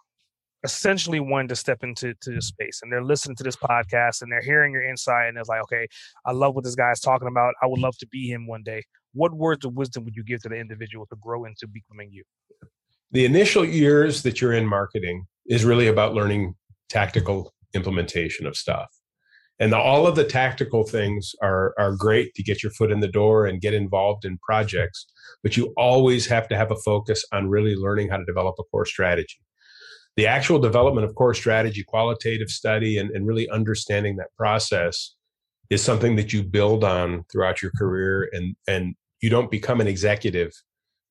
essentially 0.64 1.20
wanting 1.20 1.48
to 1.48 1.56
step 1.56 1.84
into 1.84 2.14
to 2.16 2.32
this 2.32 2.48
space 2.48 2.80
and 2.82 2.92
they're 2.92 3.04
listening 3.04 3.36
to 3.36 3.44
this 3.44 3.56
podcast 3.56 4.22
and 4.22 4.32
they're 4.32 4.42
hearing 4.42 4.74
your 4.74 4.82
insight 4.82 5.30
and 5.30 5.38
it's 5.38 5.48
like 5.48 5.62
okay 5.62 5.88
i 6.26 6.32
love 6.32 6.56
what 6.56 6.64
this 6.64 6.74
guy's 6.74 7.00
talking 7.00 7.28
about 7.28 7.54
i 7.62 7.68
would 7.68 7.80
love 7.80 7.96
to 7.98 8.08
be 8.08 8.28
him 8.28 8.48
one 8.48 8.64
day 8.64 8.82
what 9.14 9.34
words 9.34 9.66
of 9.66 9.74
wisdom 9.74 10.04
would 10.04 10.16
you 10.16 10.24
give 10.24 10.42
to 10.42 10.50
the 10.50 10.56
individual 10.56 11.06
to 11.06 11.16
grow 11.22 11.46
into 11.46 11.68
becoming 11.68 12.10
you 12.12 12.24
the 13.12 13.26
initial 13.26 13.66
years 13.66 14.24
that 14.24 14.42
you're 14.42 14.54
in 14.54 14.66
marketing 14.66 15.26
is 15.48 15.66
really 15.66 15.88
about 15.88 16.14
learning 16.14 16.56
tactical 16.90 17.54
implementation 17.74 18.46
of 18.46 18.56
stuff 18.56 18.88
and 19.60 19.74
the, 19.74 19.78
all 19.78 20.06
of 20.06 20.16
the 20.16 20.24
tactical 20.24 20.84
things 20.84 21.34
are 21.42 21.74
are 21.78 21.96
great 21.96 22.34
to 22.36 22.44
get 22.44 22.64
your 22.64 22.72
foot 22.72 22.92
in 22.92 23.00
the 23.00 23.08
door 23.08 23.46
and 23.46 23.62
get 23.62 23.74
involved 23.74 24.26
in 24.26 24.38
projects 24.40 25.06
but 25.44 25.58
you 25.58 25.74
always 25.78 26.26
have 26.28 26.48
to 26.48 26.56
have 26.56 26.72
a 26.72 26.78
focus 26.86 27.24
on 27.32 27.50
really 27.50 27.76
learning 27.76 28.10
how 28.10 28.18
to 28.18 28.26
develop 28.26 28.56
a 28.60 28.64
core 28.66 28.86
strategy 28.86 29.40
the 30.18 30.26
actual 30.26 30.58
development 30.58 31.06
of 31.06 31.16
core 31.16 31.36
strategy, 31.36 31.84
qualitative 31.84 32.50
study, 32.50 32.98
and, 32.98 33.12
and 33.12 33.28
really 33.28 33.48
understanding 33.50 34.18
that 34.18 34.36
process 34.36 35.14
is 35.70 35.84
something 35.84 36.16
that 36.16 36.34
you 36.34 36.44
build 36.44 36.84
on 36.84 37.24
throughout 37.32 37.62
your 37.62 37.72
career. 37.78 38.28
And, 38.34 38.56
and 38.68 38.96
you 39.22 39.30
don't 39.30 39.52
become 39.52 39.80
an 39.80 39.88
executive 39.88 40.52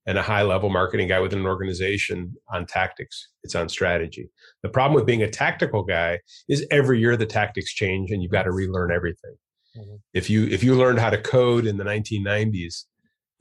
and 0.07 0.19
a 0.19 0.23
high 0.23 0.43
level 0.43 0.71
marketing 0.71 1.09
guy 1.09 1.21
within 1.21 1.41
an 1.41 1.47
organization 1.47 2.35
on 2.53 2.67
tactics. 2.67 3.29
It's 3.43 3.55
on 3.55 3.69
strategy. 3.69 4.29
The 4.63 4.69
problem 4.69 4.95
with 4.95 5.07
being 5.07 5.23
a 5.23 5.31
tactical 5.31 5.83
guy 5.83 6.21
is 6.49 6.67
every 6.71 7.01
year 7.01 7.17
the 7.17 7.27
tactics 7.27 7.73
change 7.73 8.11
and 8.11 8.23
you've 8.23 8.33
got 8.33 8.45
to 8.45 8.53
relearn 8.53 8.93
everything. 8.93 9.35
Mm-hmm. 9.77 9.97
If 10.15 10.31
you 10.31 10.47
if 10.47 10.63
you 10.63 10.77
learned 10.77 11.01
how 11.01 11.11
to 11.11 11.19
code 11.19 11.67
in 11.67 11.77
the 11.77 11.85
1990s 11.85 12.85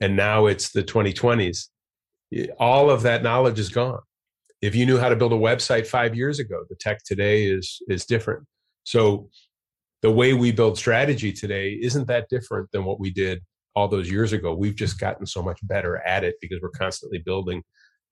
and 0.00 0.16
now 0.16 0.46
it's 0.46 0.72
the 0.72 0.82
2020s, 0.82 1.68
all 2.58 2.90
of 2.90 3.02
that 3.02 3.22
knowledge 3.22 3.58
is 3.58 3.68
gone 3.68 4.00
if 4.62 4.74
you 4.74 4.86
knew 4.86 4.98
how 4.98 5.08
to 5.08 5.16
build 5.16 5.32
a 5.32 5.36
website 5.36 5.86
five 5.86 6.14
years 6.14 6.38
ago 6.38 6.64
the 6.68 6.76
tech 6.76 6.98
today 7.04 7.44
is 7.44 7.80
is 7.88 8.04
different 8.04 8.44
so 8.84 9.28
the 10.02 10.10
way 10.10 10.34
we 10.34 10.52
build 10.52 10.78
strategy 10.78 11.32
today 11.32 11.78
isn't 11.80 12.06
that 12.08 12.28
different 12.28 12.70
than 12.72 12.84
what 12.84 13.00
we 13.00 13.10
did 13.10 13.42
all 13.76 13.86
those 13.86 14.10
years 14.10 14.32
ago 14.32 14.54
we've 14.54 14.74
just 14.74 14.98
gotten 14.98 15.26
so 15.26 15.42
much 15.42 15.58
better 15.64 15.98
at 15.98 16.24
it 16.24 16.34
because 16.40 16.58
we're 16.60 16.70
constantly 16.70 17.18
building 17.18 17.62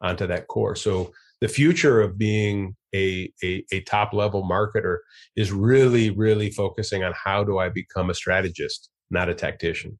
onto 0.00 0.26
that 0.26 0.46
core 0.46 0.76
so 0.76 1.12
the 1.40 1.48
future 1.48 2.00
of 2.00 2.16
being 2.16 2.76
a, 2.94 3.30
a, 3.42 3.64
a 3.72 3.80
top 3.80 4.12
level 4.12 4.44
marketer 4.44 4.98
is 5.34 5.50
really 5.50 6.10
really 6.10 6.50
focusing 6.50 7.02
on 7.02 7.12
how 7.12 7.42
do 7.42 7.58
i 7.58 7.68
become 7.68 8.10
a 8.10 8.14
strategist 8.14 8.90
not 9.10 9.28
a 9.28 9.34
tactician 9.34 9.98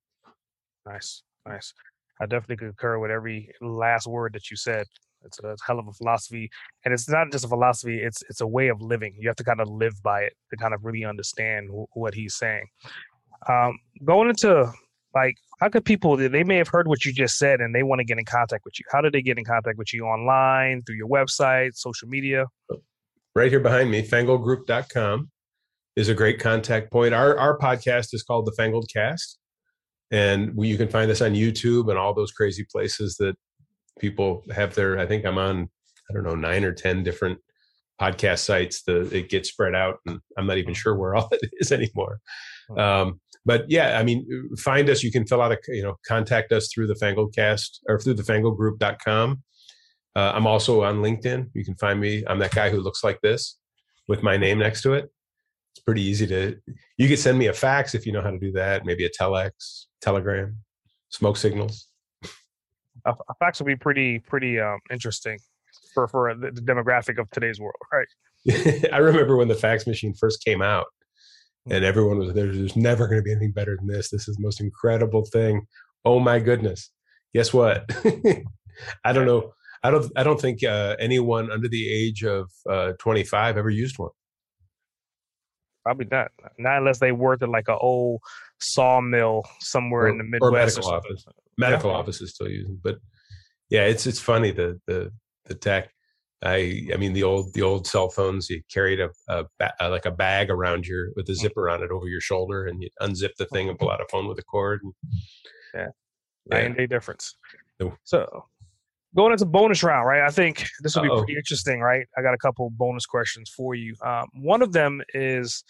nice 0.87 1.23
nice 1.47 1.75
I 2.21 2.27
definitely 2.27 2.57
concur 2.57 2.99
with 2.99 3.11
every 3.11 3.51
last 3.61 4.07
word 4.07 4.33
that 4.35 4.51
you 4.51 4.57
said. 4.57 4.87
It's 5.25 5.39
a 5.41 5.57
hell 5.67 5.79
of 5.79 5.89
a 5.89 5.93
philosophy, 5.93 6.51
and 6.85 6.93
it's 6.93 7.09
not 7.09 7.33
just 7.33 7.47
a 7.47 7.49
philosophy; 7.49 7.99
it's 7.99 8.23
it's 8.29 8.43
a 8.43 8.47
way 8.47 8.69
of 8.69 8.83
living. 8.83 9.15
You 9.19 9.29
have 9.29 9.37
to 9.37 9.45
kind 9.45 9.61
of 9.61 9.69
live 9.69 9.95
by 10.03 10.23
it 10.23 10.35
to 10.51 10.57
kind 10.57 10.75
of 10.75 10.85
really 10.85 11.05
understand 11.05 11.69
w- 11.69 11.87
what 11.95 12.13
he's 12.13 12.35
saying. 12.35 12.67
Um, 13.49 13.79
going 14.05 14.29
into 14.29 14.71
like, 15.15 15.37
how 15.65 15.71
could 15.71 15.87
people 15.87 16.15
they 16.15 16.45
may 16.45 16.59
have 16.59 16.69
heard 16.69 16.87
what 16.87 17.07
you 17.07 17.13
just 17.13 17.39
said 17.39 17.63
and 17.63 17.75
they 17.75 17.83
want 17.83 17.99
to 17.99 18.05
get 18.05 18.19
in 18.19 18.27
contact 18.27 18.67
with 18.67 18.79
you? 18.79 18.85
How 18.93 19.01
do 19.01 19.11
they 19.11 19.23
get 19.23 19.39
in 19.39 19.47
contact 19.47 19.79
with 19.79 19.95
you 19.95 20.05
online 20.05 20.83
through 20.83 20.97
your 20.97 21.09
website, 21.09 21.75
social 21.75 22.07
media? 22.07 22.45
Right 23.35 23.51
here 23.51 23.61
behind 23.61 23.91
me, 23.91 24.07
fangledgroup.com 24.07 25.31
is 25.97 26.11
a 26.11 26.15
great 26.15 26.39
contact 26.39 26.93
point. 26.93 27.15
Our 27.15 27.39
our 27.39 27.57
podcast 27.57 28.13
is 28.13 28.23
called 28.23 28.45
the 28.45 28.53
Fangled 28.53 28.91
Cast, 28.93 29.39
and 30.11 30.55
we, 30.55 30.69
you 30.69 30.77
can 30.77 30.89
find 30.89 31.11
us 31.11 31.23
on 31.23 31.33
YouTube 31.33 31.89
and 31.89 31.99
all 31.99 32.13
those 32.13 32.33
crazy 32.33 32.67
places 32.71 33.17
that 33.17 33.35
people 33.99 34.43
have 34.53 34.75
their 34.75 34.99
i 34.99 35.07
think 35.07 35.25
i'm 35.25 35.39
on 35.39 35.71
i 36.11 36.13
don't 36.13 36.25
know 36.25 36.35
nine 36.35 36.65
or 36.65 36.73
ten 36.73 37.05
different 37.05 37.39
podcast 38.01 38.41
sites 38.41 38.83
the 38.83 39.03
it 39.17 39.29
gets 39.29 39.51
spread 39.51 39.73
out 39.73 40.01
and 40.07 40.19
i'm 40.37 40.49
not 40.49 40.59
even 40.59 40.75
sure 40.75 40.97
where 40.97 41.15
all 41.15 41.29
it 41.33 41.51
is 41.61 41.71
anymore. 41.71 42.19
Um, 42.79 43.21
but 43.45 43.69
yeah 43.69 43.99
i 43.99 44.03
mean 44.03 44.27
find 44.59 44.89
us 44.89 45.03
you 45.03 45.13
can 45.13 45.27
fill 45.27 45.43
out 45.43 45.53
a 45.53 45.59
you 45.69 45.83
know 45.83 45.97
contact 46.07 46.53
us 46.53 46.71
through 46.73 46.87
the 46.87 46.95
fangled 46.95 47.35
cast 47.35 47.81
or 47.89 47.99
through 47.99 48.15
the 48.15 48.23
fangledgroup.com 48.23 49.43
uh, 50.17 50.33
i'm 50.35 50.47
also 50.47 50.83
on 50.85 50.99
linkedin. 50.99 51.49
You 51.55 51.65
can 51.65 51.75
find 51.77 52.01
me. 52.01 52.23
I'm 52.27 52.39
that 52.39 52.55
guy 52.55 52.71
who 52.71 52.81
looks 52.81 53.03
like 53.03 53.21
this 53.21 53.59
with 54.07 54.23
my 54.23 54.37
name 54.37 54.59
next 54.59 54.83
to 54.83 54.93
it. 54.93 55.11
It's 55.75 55.83
pretty 55.83 56.03
easy 56.03 56.27
to 56.29 56.57
you 56.97 57.09
could 57.09 57.19
send 57.19 57.39
me 57.39 57.49
a 57.49 57.53
fax 57.53 57.95
if 57.95 58.07
you 58.07 58.13
know 58.13 58.23
how 58.23 58.31
to 58.31 58.39
do 58.39 58.53
that 58.53 58.85
maybe 58.85 59.05
a 59.05 59.11
telex 59.11 59.87
telegram 60.01 60.57
smoke 61.09 61.37
signals. 61.37 61.89
A, 63.07 63.11
a 63.11 63.35
fax 63.39 63.61
would 63.61 63.67
be 63.67 63.77
pretty 63.77 64.21
pretty 64.21 64.61
um, 64.61 64.79
interesting 64.91 65.39
for 65.93 66.07
for 66.09 66.35
the 66.35 66.51
demographic 66.51 67.19
of 67.19 67.31
today's 67.31 67.61
world, 67.61 67.75
right? 67.93 68.07
I 68.93 68.99
remember 68.99 69.37
when 69.37 69.49
the 69.49 69.55
fax 69.55 69.87
machine 69.87 70.15
first 70.15 70.45
came 70.45 70.63
out, 70.63 70.87
and 71.71 71.85
everyone 71.85 72.19
was 72.19 72.35
there. 72.35 72.53
There's 72.53 72.77
never 72.77 73.07
going 73.07 73.19
to 73.19 73.23
be 73.23 73.33
anything 73.33 73.53
better 73.53 73.77
than 73.77 73.87
this. 73.87 74.11
This 74.11 74.29
is 74.29 74.37
the 74.37 74.43
most 74.43 74.61
incredible 74.61 75.25
thing. 75.25 75.67
Oh 76.05 76.21
my 76.21 76.39
goodness! 76.39 76.91
Guess 77.35 77.53
what? 77.53 77.91
I 79.05 79.13
don't 79.13 79.27
know. 79.27 79.53
I 79.83 79.91
don't. 79.91 80.11
I 80.17 80.23
don't 80.23 80.41
think 80.41 80.63
uh, 80.65 80.97
anyone 80.99 81.51
under 81.51 81.69
the 81.69 81.91
age 81.91 82.25
of 82.25 82.51
uh, 82.69 82.93
25 82.99 83.57
ever 83.57 83.71
used 83.71 83.99
one. 83.99 84.11
Probably 85.85 86.07
not. 86.11 86.31
Not 86.59 86.79
unless 86.79 86.99
they 86.99 87.13
worked 87.13 87.43
at 87.43 87.51
like 87.51 87.69
an 87.69 87.77
old 87.81 88.21
sawmill 88.61 89.45
somewhere 89.61 90.05
or, 90.05 90.09
in 90.09 90.19
the 90.19 90.25
Midwest. 90.25 90.79
Or 90.79 90.83
medical 90.83 90.91
or 90.91 90.97
office 90.97 91.27
medical 91.59 91.91
yeah. 91.91 91.97
offices 91.97 92.31
still 92.31 92.49
using. 92.49 92.81
But 92.83 92.97
yeah, 93.71 93.85
it's 93.85 94.07
it's 94.07 94.21
funny 94.21 94.51
the 94.51 94.81
the 94.87 95.13
the 95.47 95.55
tech. 95.55 95.91
I 96.45 96.89
I 96.93 96.97
mean 96.97 97.13
the 97.13 97.23
old 97.23 97.55
the 97.55 97.63
old 97.63 97.87
cell 97.87 98.11
phones 98.11 98.51
you 98.51 98.63
carried 98.73 99.01
a, 99.01 99.11
a, 99.29 99.45
a, 99.81 99.89
like 99.89 100.07
a 100.07 100.11
bag 100.11 100.51
around 100.51 100.87
your 100.87 101.09
with 101.17 101.29
a 101.29 101.33
mm. 101.33 101.37
zipper 101.37 101.69
on 101.71 101.83
it 101.83 101.91
over 101.91 102.07
your 102.07 102.21
shoulder 102.21 102.67
and 102.67 102.83
you 102.83 102.89
unzip 103.01 103.35
the 103.39 103.47
thing 103.47 103.69
and 103.69 103.79
pull 103.79 103.91
out 103.91 104.01
a 104.01 104.07
phone 104.11 104.29
with 104.29 104.39
a 104.39 104.43
cord. 104.43 104.81
And, 104.83 104.93
yeah, 105.75 105.87
nine 106.47 106.71
yeah. 106.71 106.77
day 106.77 106.87
difference. 106.87 107.37
So 108.05 108.45
going 109.17 109.33
into 109.33 109.47
bonus 109.47 109.83
round, 109.83 110.07
right? 110.07 110.23
I 110.23 110.31
think 110.31 110.67
this 110.81 110.97
will 110.97 111.03
be 111.03 111.09
pretty 111.09 111.37
interesting, 111.37 111.81
right? 111.81 112.07
I 112.17 112.23
got 112.23 112.35
a 112.35 112.39
couple 112.39 112.69
bonus 112.71 113.07
questions 113.07 113.51
for 113.51 113.75
you. 113.75 113.95
Um, 114.03 114.27
one 114.35 114.63
of 114.63 114.73
them 114.73 115.03
is 115.15 115.65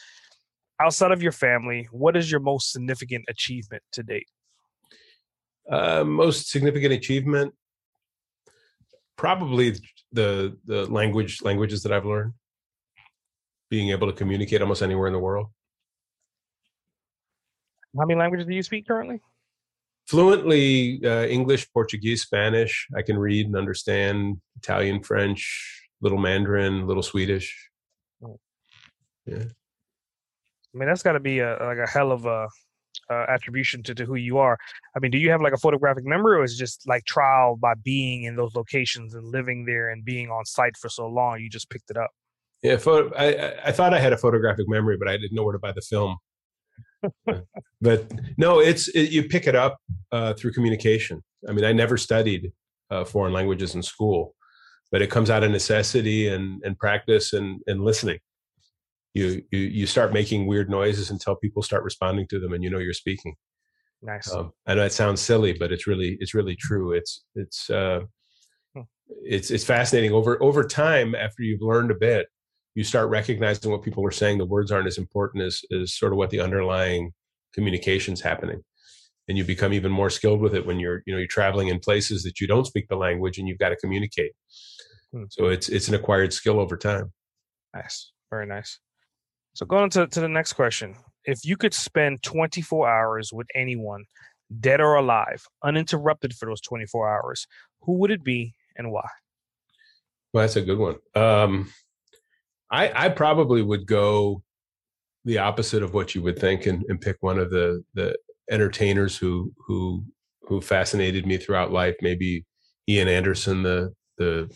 outside 0.80 1.12
of 1.12 1.22
your 1.22 1.32
family, 1.32 1.88
what 1.92 2.16
is 2.16 2.30
your 2.30 2.40
most 2.40 2.72
significant 2.72 3.24
achievement 3.28 3.82
to 3.92 4.02
date? 4.02 4.28
Uh, 5.70 6.04
most 6.04 6.50
significant 6.50 6.92
achievement, 6.92 7.54
probably 9.16 9.76
the 10.14 10.56
the 10.64 10.86
language 10.86 11.42
languages 11.42 11.82
that 11.82 11.92
I've 11.92 12.06
learned. 12.06 12.32
Being 13.70 13.90
able 13.90 14.06
to 14.06 14.12
communicate 14.12 14.62
almost 14.62 14.82
anywhere 14.82 15.08
in 15.08 15.12
the 15.12 15.18
world. 15.18 15.48
How 17.98 18.06
many 18.06 18.18
languages 18.18 18.46
do 18.46 18.54
you 18.54 18.62
speak 18.62 18.86
currently? 18.86 19.20
Fluently 20.06 21.00
uh, 21.04 21.26
English, 21.26 21.72
Portuguese, 21.72 22.22
Spanish. 22.22 22.86
I 22.96 23.02
can 23.02 23.18
read 23.18 23.46
and 23.46 23.56
understand 23.56 24.40
Italian, 24.56 25.02
French, 25.02 25.88
little 26.00 26.18
Mandarin, 26.18 26.86
little 26.86 27.02
Swedish. 27.02 27.70
Oh. 28.22 28.38
Yeah. 29.26 29.44
I 30.74 30.78
mean, 30.78 30.88
that's 30.88 31.02
got 31.02 31.12
to 31.12 31.20
be 31.20 31.38
a 31.38 31.56
like 31.60 31.78
a 31.78 31.86
hell 31.86 32.12
of 32.12 32.26
a 32.26 32.48
uh, 33.11 33.26
attribution 33.28 33.82
to, 33.84 33.94
to 33.94 34.05
who 34.05 34.14
you 34.14 34.38
are. 34.38 34.59
I 34.96 34.98
mean, 35.00 35.11
do 35.11 35.18
you 35.18 35.30
have 35.30 35.40
like 35.40 35.52
a 35.52 35.59
photographic 35.59 36.05
memory, 36.05 36.38
or 36.38 36.44
is 36.44 36.55
it 36.55 36.59
just 36.59 36.86
like 36.86 37.05
trial 37.05 37.57
by 37.57 37.74
being 37.74 38.24
in 38.24 38.36
those 38.36 38.55
locations 38.55 39.14
and 39.14 39.24
living 39.26 39.64
there 39.64 39.90
and 39.90 40.05
being 40.05 40.30
on 40.30 40.44
site 40.44 40.76
for 40.76 40.88
so 40.88 41.07
long? 41.07 41.40
You 41.40 41.50
just 41.50 41.70
picked 41.70 41.90
it 41.90 41.96
up. 41.96 42.11
Yeah, 42.62 42.78
photo, 42.78 43.14
I 43.16 43.68
I 43.68 43.72
thought 43.72 43.92
I 43.92 43.98
had 43.98 44.12
a 44.12 44.16
photographic 44.16 44.68
memory, 44.68 44.96
but 44.96 45.09
I 45.09 45.16
didn't 45.16 45.34
know 45.34 45.44
where 45.44 45.52
to 45.52 45.59
buy 45.59 45.72
the 45.72 45.82
film. 45.82 46.16
but 47.80 48.11
no, 48.38 48.61
it's 48.61 48.88
it, 48.88 49.11
you 49.11 49.24
pick 49.24 49.46
it 49.46 49.55
up 49.55 49.78
uh, 50.12 50.32
through 50.34 50.52
communication. 50.52 51.22
I 51.48 51.52
mean, 51.52 51.64
I 51.64 51.72
never 51.72 51.96
studied 51.96 52.52
uh, 52.90 53.05
foreign 53.05 53.32
languages 53.32 53.74
in 53.74 53.82
school, 53.82 54.34
but 54.90 55.02
it 55.02 55.11
comes 55.11 55.28
out 55.28 55.44
of 55.44 55.50
necessity 55.50 56.28
and 56.28 56.62
and 56.64 56.78
practice 56.78 57.32
and 57.32 57.61
and 57.66 57.84
listening. 57.84 58.18
You 59.14 59.42
you 59.50 59.60
you 59.60 59.86
start 59.86 60.12
making 60.12 60.46
weird 60.46 60.68
noises 60.68 61.10
until 61.10 61.36
people 61.36 61.62
start 61.62 61.84
responding 61.84 62.26
to 62.28 62.40
them, 62.40 62.52
and 62.52 62.62
you 62.62 62.70
know 62.70 62.78
you're 62.78 62.92
speaking. 62.92 63.34
Nice. 64.02 64.30
Um, 64.32 64.52
I 64.66 64.74
know 64.74 64.84
it 64.84 64.92
sounds 64.92 65.20
silly, 65.20 65.52
but 65.54 65.72
it's 65.72 65.86
really 65.86 66.18
it's 66.20 66.34
really 66.34 66.56
true. 66.56 66.92
It's 66.92 67.24
it's 67.34 67.70
uh, 67.70 68.00
Hmm. 68.74 68.82
it's 69.22 69.50
it's 69.50 69.64
fascinating. 69.64 70.12
Over 70.12 70.42
over 70.42 70.64
time, 70.64 71.14
after 71.14 71.42
you've 71.42 71.62
learned 71.62 71.90
a 71.90 71.94
bit, 71.94 72.26
you 72.74 72.84
start 72.84 73.08
recognizing 73.08 73.70
what 73.70 73.82
people 73.82 74.04
are 74.06 74.10
saying. 74.10 74.38
The 74.38 74.46
words 74.46 74.72
aren't 74.72 74.88
as 74.88 74.98
important 74.98 75.44
as 75.44 75.62
as 75.72 75.96
sort 75.96 76.12
of 76.12 76.18
what 76.18 76.30
the 76.30 76.40
underlying 76.40 77.12
communication's 77.54 78.20
happening, 78.20 78.62
and 79.28 79.38
you 79.38 79.44
become 79.44 79.72
even 79.72 79.92
more 79.92 80.10
skilled 80.10 80.40
with 80.40 80.54
it 80.54 80.66
when 80.66 80.80
you're 80.80 81.02
you 81.06 81.12
know 81.12 81.18
you're 81.18 81.28
traveling 81.28 81.68
in 81.68 81.78
places 81.78 82.24
that 82.24 82.40
you 82.40 82.46
don't 82.46 82.66
speak 82.66 82.88
the 82.88 82.96
language 82.96 83.38
and 83.38 83.46
you've 83.48 83.58
got 83.58 83.68
to 83.70 83.76
communicate. 83.76 84.32
Hmm. 85.12 85.24
So 85.30 85.46
it's 85.46 85.68
it's 85.68 85.88
an 85.88 85.94
acquired 85.94 86.32
skill 86.32 86.58
over 86.58 86.76
time. 86.76 87.12
Nice. 87.74 88.12
Very 88.30 88.46
nice. 88.46 88.80
So 89.55 89.64
going 89.64 89.90
to, 89.90 90.07
to 90.07 90.20
the 90.20 90.28
next 90.28 90.55
question. 90.55 90.96
If 91.24 91.44
you 91.44 91.57
could 91.57 91.72
spend 91.72 92.22
24 92.22 92.88
hours 92.88 93.32
with 93.32 93.46
anyone, 93.55 94.05
dead 94.61 94.80
or 94.80 94.96
alive, 94.96 95.46
uninterrupted 95.62 96.34
for 96.34 96.46
those 96.46 96.61
24 96.61 97.09
hours, 97.09 97.46
who 97.82 97.94
would 97.98 98.11
it 98.11 98.22
be 98.22 98.55
and 98.76 98.90
why? 98.90 99.09
Well, 100.32 100.42
that's 100.42 100.57
a 100.57 100.62
good 100.62 100.78
one. 100.78 100.96
Um, 101.14 101.72
I 102.70 103.07
I 103.07 103.09
probably 103.09 103.62
would 103.62 103.86
go 103.86 104.42
the 105.24 105.38
opposite 105.38 105.82
of 105.82 105.94
what 105.94 106.14
you 106.14 106.22
would 106.22 106.38
think 106.38 106.66
and, 106.66 106.84
and 106.88 107.00
pick 107.00 107.16
one 107.20 107.38
of 107.38 107.50
the 107.50 107.84
the 107.94 108.16
entertainers 108.50 109.16
who 109.16 109.52
who 109.64 110.05
who 110.42 110.61
fascinated 110.61 111.24
me 111.24 111.36
throughout 111.36 111.70
life. 111.70 111.94
Maybe 112.02 112.44
Ian 112.88 113.07
Anderson, 113.07 113.62
the 113.62 113.94
the 114.18 114.52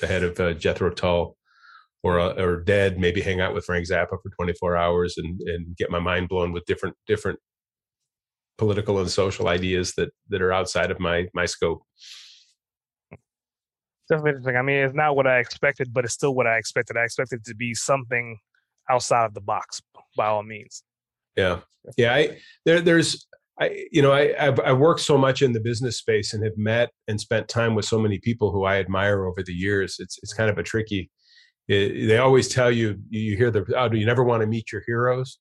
the 0.00 0.06
head 0.06 0.22
of 0.22 0.38
uh, 0.38 0.52
Jethro 0.52 0.90
Tull, 0.90 1.36
or 2.06 2.20
uh, 2.20 2.34
or 2.34 2.60
dead. 2.60 2.98
Maybe 2.98 3.20
hang 3.20 3.40
out 3.40 3.52
with 3.52 3.64
Frank 3.64 3.86
Zappa 3.88 4.16
for 4.22 4.30
24 4.36 4.76
hours 4.76 5.16
and 5.18 5.40
and 5.40 5.76
get 5.76 5.90
my 5.90 5.98
mind 5.98 6.28
blown 6.28 6.52
with 6.52 6.64
different 6.66 6.94
different 7.06 7.38
political 8.58 9.00
and 9.00 9.10
social 9.10 9.48
ideas 9.48 9.92
that 9.96 10.10
that 10.28 10.40
are 10.40 10.52
outside 10.52 10.90
of 10.90 11.00
my 11.00 11.26
my 11.34 11.46
scope. 11.46 11.82
Definitely 14.08 14.30
interesting. 14.30 14.56
I 14.56 14.62
mean, 14.62 14.76
it's 14.84 14.94
not 14.94 15.16
what 15.16 15.26
I 15.26 15.38
expected, 15.38 15.92
but 15.92 16.04
it's 16.04 16.14
still 16.14 16.34
what 16.34 16.46
I 16.46 16.58
expected. 16.58 16.96
I 16.96 17.02
expected 17.02 17.40
it 17.40 17.46
to 17.46 17.56
be 17.56 17.74
something 17.74 18.38
outside 18.88 19.24
of 19.24 19.34
the 19.34 19.40
box, 19.40 19.82
by 20.16 20.26
all 20.26 20.44
means. 20.44 20.84
Yeah, 21.36 21.60
yeah. 21.96 22.14
I 22.14 22.38
there 22.64 22.80
there's 22.80 23.26
I 23.60 23.86
you 23.90 24.02
know 24.02 24.12
I 24.12 24.32
I've, 24.38 24.60
I've 24.60 24.78
worked 24.78 25.00
so 25.00 25.18
much 25.18 25.42
in 25.42 25.52
the 25.52 25.60
business 25.60 25.98
space 25.98 26.34
and 26.34 26.44
have 26.44 26.56
met 26.56 26.90
and 27.08 27.20
spent 27.20 27.48
time 27.48 27.74
with 27.74 27.84
so 27.84 27.98
many 27.98 28.20
people 28.20 28.52
who 28.52 28.64
I 28.64 28.76
admire 28.76 29.24
over 29.24 29.42
the 29.42 29.52
years. 29.52 29.96
It's 29.98 30.18
it's 30.22 30.32
kind 30.32 30.50
of 30.50 30.58
a 30.58 30.62
tricky. 30.62 31.10
It, 31.68 32.06
they 32.06 32.18
always 32.18 32.48
tell 32.48 32.70
you 32.70 33.00
you 33.10 33.36
hear 33.36 33.50
the 33.50 33.64
oh 33.76 33.88
do 33.88 33.98
you 33.98 34.06
never 34.06 34.22
want 34.22 34.42
to 34.42 34.46
meet 34.46 34.72
your 34.72 34.82
heroes? 34.86 35.38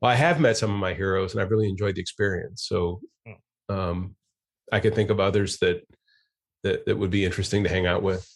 Well, 0.00 0.10
I 0.10 0.14
have 0.14 0.40
met 0.40 0.56
some 0.56 0.70
of 0.70 0.78
my 0.78 0.94
heroes 0.94 1.32
and 1.32 1.40
I've 1.40 1.50
really 1.50 1.68
enjoyed 1.68 1.94
the 1.94 2.00
experience. 2.00 2.66
So 2.66 3.00
um, 3.68 4.14
I 4.70 4.80
could 4.80 4.94
think 4.94 5.10
of 5.10 5.20
others 5.20 5.58
that 5.58 5.82
that 6.62 6.86
that 6.86 6.96
would 6.96 7.10
be 7.10 7.24
interesting 7.24 7.62
to 7.64 7.70
hang 7.70 7.86
out 7.86 8.02
with. 8.02 8.28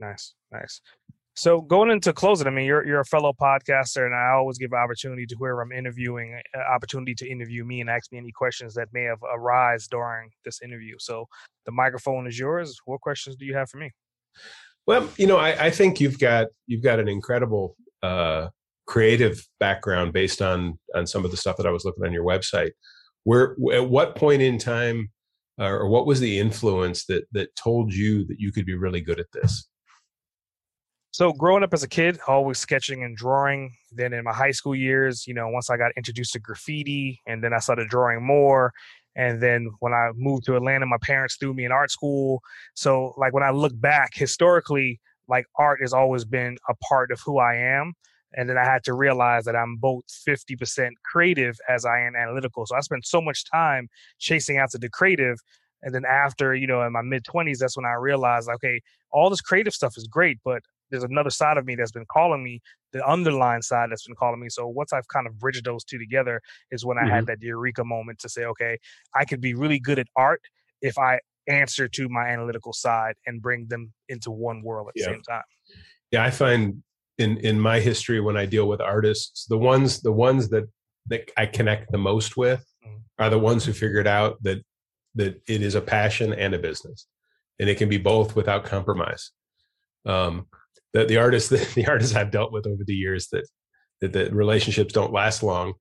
Nice, 0.00 0.34
nice. 0.52 0.80
So 1.36 1.60
going 1.60 1.90
into 1.90 2.12
closing, 2.12 2.46
I 2.46 2.50
mean, 2.50 2.64
you're 2.64 2.86
you're 2.86 3.00
a 3.00 3.04
fellow 3.04 3.32
podcaster, 3.32 4.06
and 4.06 4.14
I 4.14 4.30
always 4.34 4.56
give 4.56 4.72
opportunity 4.72 5.26
to 5.26 5.36
whoever 5.36 5.62
I'm 5.62 5.72
interviewing, 5.72 6.40
uh, 6.56 6.58
opportunity 6.72 7.14
to 7.16 7.28
interview 7.28 7.64
me 7.64 7.80
and 7.80 7.90
ask 7.90 8.12
me 8.12 8.18
any 8.18 8.30
questions 8.30 8.74
that 8.74 8.88
may 8.92 9.02
have 9.02 9.18
arise 9.22 9.88
during 9.88 10.30
this 10.44 10.62
interview. 10.62 10.94
So 10.98 11.26
the 11.66 11.72
microphone 11.72 12.26
is 12.28 12.38
yours. 12.38 12.78
What 12.84 13.00
questions 13.00 13.34
do 13.36 13.44
you 13.46 13.56
have 13.56 13.68
for 13.68 13.78
me? 13.78 13.90
Well, 14.86 15.08
you 15.16 15.26
know, 15.26 15.38
I, 15.38 15.66
I 15.66 15.70
think 15.70 16.00
you've 16.00 16.18
got 16.18 16.48
you've 16.66 16.82
got 16.82 17.00
an 17.00 17.08
incredible 17.08 17.76
uh, 18.02 18.48
creative 18.86 19.46
background 19.58 20.12
based 20.12 20.42
on 20.42 20.78
on 20.94 21.06
some 21.06 21.24
of 21.24 21.30
the 21.30 21.36
stuff 21.36 21.56
that 21.56 21.66
I 21.66 21.70
was 21.70 21.84
looking 21.84 22.04
on 22.04 22.12
your 22.12 22.24
website. 22.24 22.72
Where 23.24 23.56
at 23.72 23.88
what 23.88 24.16
point 24.16 24.42
in 24.42 24.58
time, 24.58 25.10
uh, 25.58 25.64
or 25.64 25.88
what 25.88 26.06
was 26.06 26.20
the 26.20 26.38
influence 26.38 27.06
that 27.06 27.24
that 27.32 27.56
told 27.56 27.94
you 27.94 28.26
that 28.26 28.38
you 28.38 28.52
could 28.52 28.66
be 28.66 28.74
really 28.74 29.00
good 29.00 29.18
at 29.18 29.32
this? 29.32 29.68
So 31.14 31.32
growing 31.32 31.62
up 31.62 31.72
as 31.72 31.84
a 31.84 31.88
kid, 31.88 32.18
always 32.26 32.58
sketching 32.58 33.04
and 33.04 33.16
drawing. 33.16 33.72
Then 33.92 34.12
in 34.12 34.24
my 34.24 34.32
high 34.32 34.50
school 34.50 34.74
years, 34.74 35.28
you 35.28 35.32
know, 35.32 35.48
once 35.48 35.70
I 35.70 35.76
got 35.76 35.92
introduced 35.96 36.32
to 36.32 36.40
graffiti, 36.40 37.22
and 37.24 37.42
then 37.42 37.54
I 37.54 37.60
started 37.60 37.88
drawing 37.88 38.26
more. 38.26 38.72
And 39.16 39.40
then 39.42 39.70
when 39.80 39.92
I 39.92 40.10
moved 40.14 40.44
to 40.46 40.56
Atlanta, 40.56 40.86
my 40.86 40.98
parents 41.00 41.36
threw 41.36 41.54
me 41.54 41.64
in 41.64 41.72
art 41.72 41.90
school. 41.90 42.40
So 42.74 43.14
like 43.16 43.32
when 43.32 43.42
I 43.42 43.50
look 43.50 43.72
back 43.80 44.10
historically, 44.14 45.00
like 45.28 45.46
art 45.58 45.80
has 45.80 45.92
always 45.92 46.24
been 46.24 46.56
a 46.68 46.74
part 46.88 47.10
of 47.10 47.20
who 47.24 47.38
I 47.38 47.54
am. 47.54 47.94
And 48.36 48.48
then 48.50 48.58
I 48.58 48.64
had 48.64 48.82
to 48.84 48.94
realize 48.94 49.44
that 49.44 49.54
I'm 49.54 49.76
both 49.76 50.04
50% 50.28 50.90
creative 51.04 51.56
as 51.68 51.84
I 51.84 52.00
am 52.00 52.16
analytical. 52.16 52.66
So 52.66 52.76
I 52.76 52.80
spent 52.80 53.06
so 53.06 53.20
much 53.20 53.44
time 53.48 53.88
chasing 54.18 54.58
after 54.58 54.76
the 54.76 54.88
creative. 54.88 55.38
And 55.82 55.94
then 55.94 56.04
after, 56.04 56.54
you 56.54 56.66
know, 56.66 56.82
in 56.82 56.92
my 56.92 57.02
mid 57.02 57.24
20s, 57.24 57.58
that's 57.58 57.76
when 57.76 57.86
I 57.86 57.92
realized, 57.92 58.48
okay, 58.48 58.80
all 59.12 59.30
this 59.30 59.40
creative 59.40 59.72
stuff 59.72 59.96
is 59.96 60.08
great, 60.08 60.38
but 60.44 60.62
there's 60.90 61.04
another 61.04 61.30
side 61.30 61.56
of 61.56 61.66
me 61.66 61.74
that's 61.74 61.92
been 61.92 62.06
calling 62.06 62.42
me, 62.42 62.60
the 62.92 63.04
underlying 63.06 63.62
side 63.62 63.90
that's 63.90 64.06
been 64.06 64.14
calling 64.16 64.40
me. 64.40 64.48
So 64.48 64.66
once 64.66 64.92
I've 64.92 65.08
kind 65.08 65.26
of 65.26 65.38
bridged 65.38 65.64
those 65.64 65.84
two 65.84 65.98
together 65.98 66.40
is 66.70 66.84
when 66.84 66.98
I 66.98 67.02
Mm-hmm. 67.04 67.14
had 67.16 67.26
that 67.26 67.42
eureka 67.42 67.84
moment 67.84 68.18
to 68.20 68.28
say, 68.28 68.44
okay, 68.44 68.78
I 69.14 69.24
could 69.24 69.40
be 69.40 69.54
really 69.54 69.78
good 69.80 69.98
at 69.98 70.06
art 70.16 70.42
if 70.82 70.98
I 70.98 71.20
answer 71.46 71.88
to 71.88 72.08
my 72.08 72.28
analytical 72.28 72.72
side 72.72 73.14
and 73.26 73.42
bring 73.42 73.66
them 73.66 73.92
into 74.08 74.30
one 74.30 74.62
world 74.62 74.88
at 74.88 74.94
the 74.94 75.02
same 75.02 75.22
time. 75.22 75.42
Yeah, 76.10 76.24
I 76.24 76.30
find 76.30 76.82
in 77.18 77.38
in 77.38 77.60
my 77.60 77.80
history 77.80 78.20
when 78.20 78.36
I 78.36 78.46
deal 78.46 78.66
with 78.68 78.80
artists, 78.80 79.46
the 79.46 79.58
ones 79.58 80.00
the 80.02 80.12
ones 80.12 80.48
that 80.50 80.64
that 81.08 81.30
I 81.36 81.46
connect 81.46 81.92
the 81.92 81.98
most 81.98 82.36
with 82.36 82.64
Mhm. 82.86 83.02
are 83.18 83.30
the 83.30 83.38
ones 83.38 83.64
who 83.64 83.72
figured 83.72 84.06
out 84.06 84.42
that 84.42 84.64
that 85.16 85.40
it 85.48 85.62
is 85.62 85.74
a 85.74 85.80
passion 85.80 86.32
and 86.32 86.54
a 86.54 86.58
business, 86.58 87.06
and 87.58 87.68
it 87.68 87.76
can 87.78 87.88
be 87.88 87.98
both 87.98 88.34
without 88.36 88.64
compromise. 88.64 89.30
Um, 90.06 90.46
the 90.94 91.04
the 91.04 91.18
artists 91.18 91.48
that 91.50 91.68
the 91.74 91.86
artists 91.86 92.16
I've 92.16 92.30
dealt 92.30 92.52
with 92.52 92.66
over 92.66 92.84
the 92.84 92.94
years 92.94 93.28
that 93.32 93.46
that 94.00 94.12
the 94.12 94.30
relationships 94.34 94.92
don't 94.92 95.12
last 95.12 95.42
long 95.42 95.74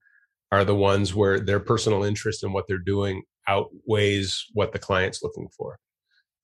are 0.52 0.66
the 0.66 0.76
ones 0.76 1.16
where 1.16 1.40
their 1.40 1.60
personal 1.60 2.04
interest 2.04 2.44
in 2.44 2.54
what 2.54 2.66
they're 2.68 2.78
doing 2.78 3.24
outweighs 3.48 4.46
what 4.54 4.72
the 4.72 4.80
client's 4.80 5.24
looking 5.24 5.50
for. 5.58 5.78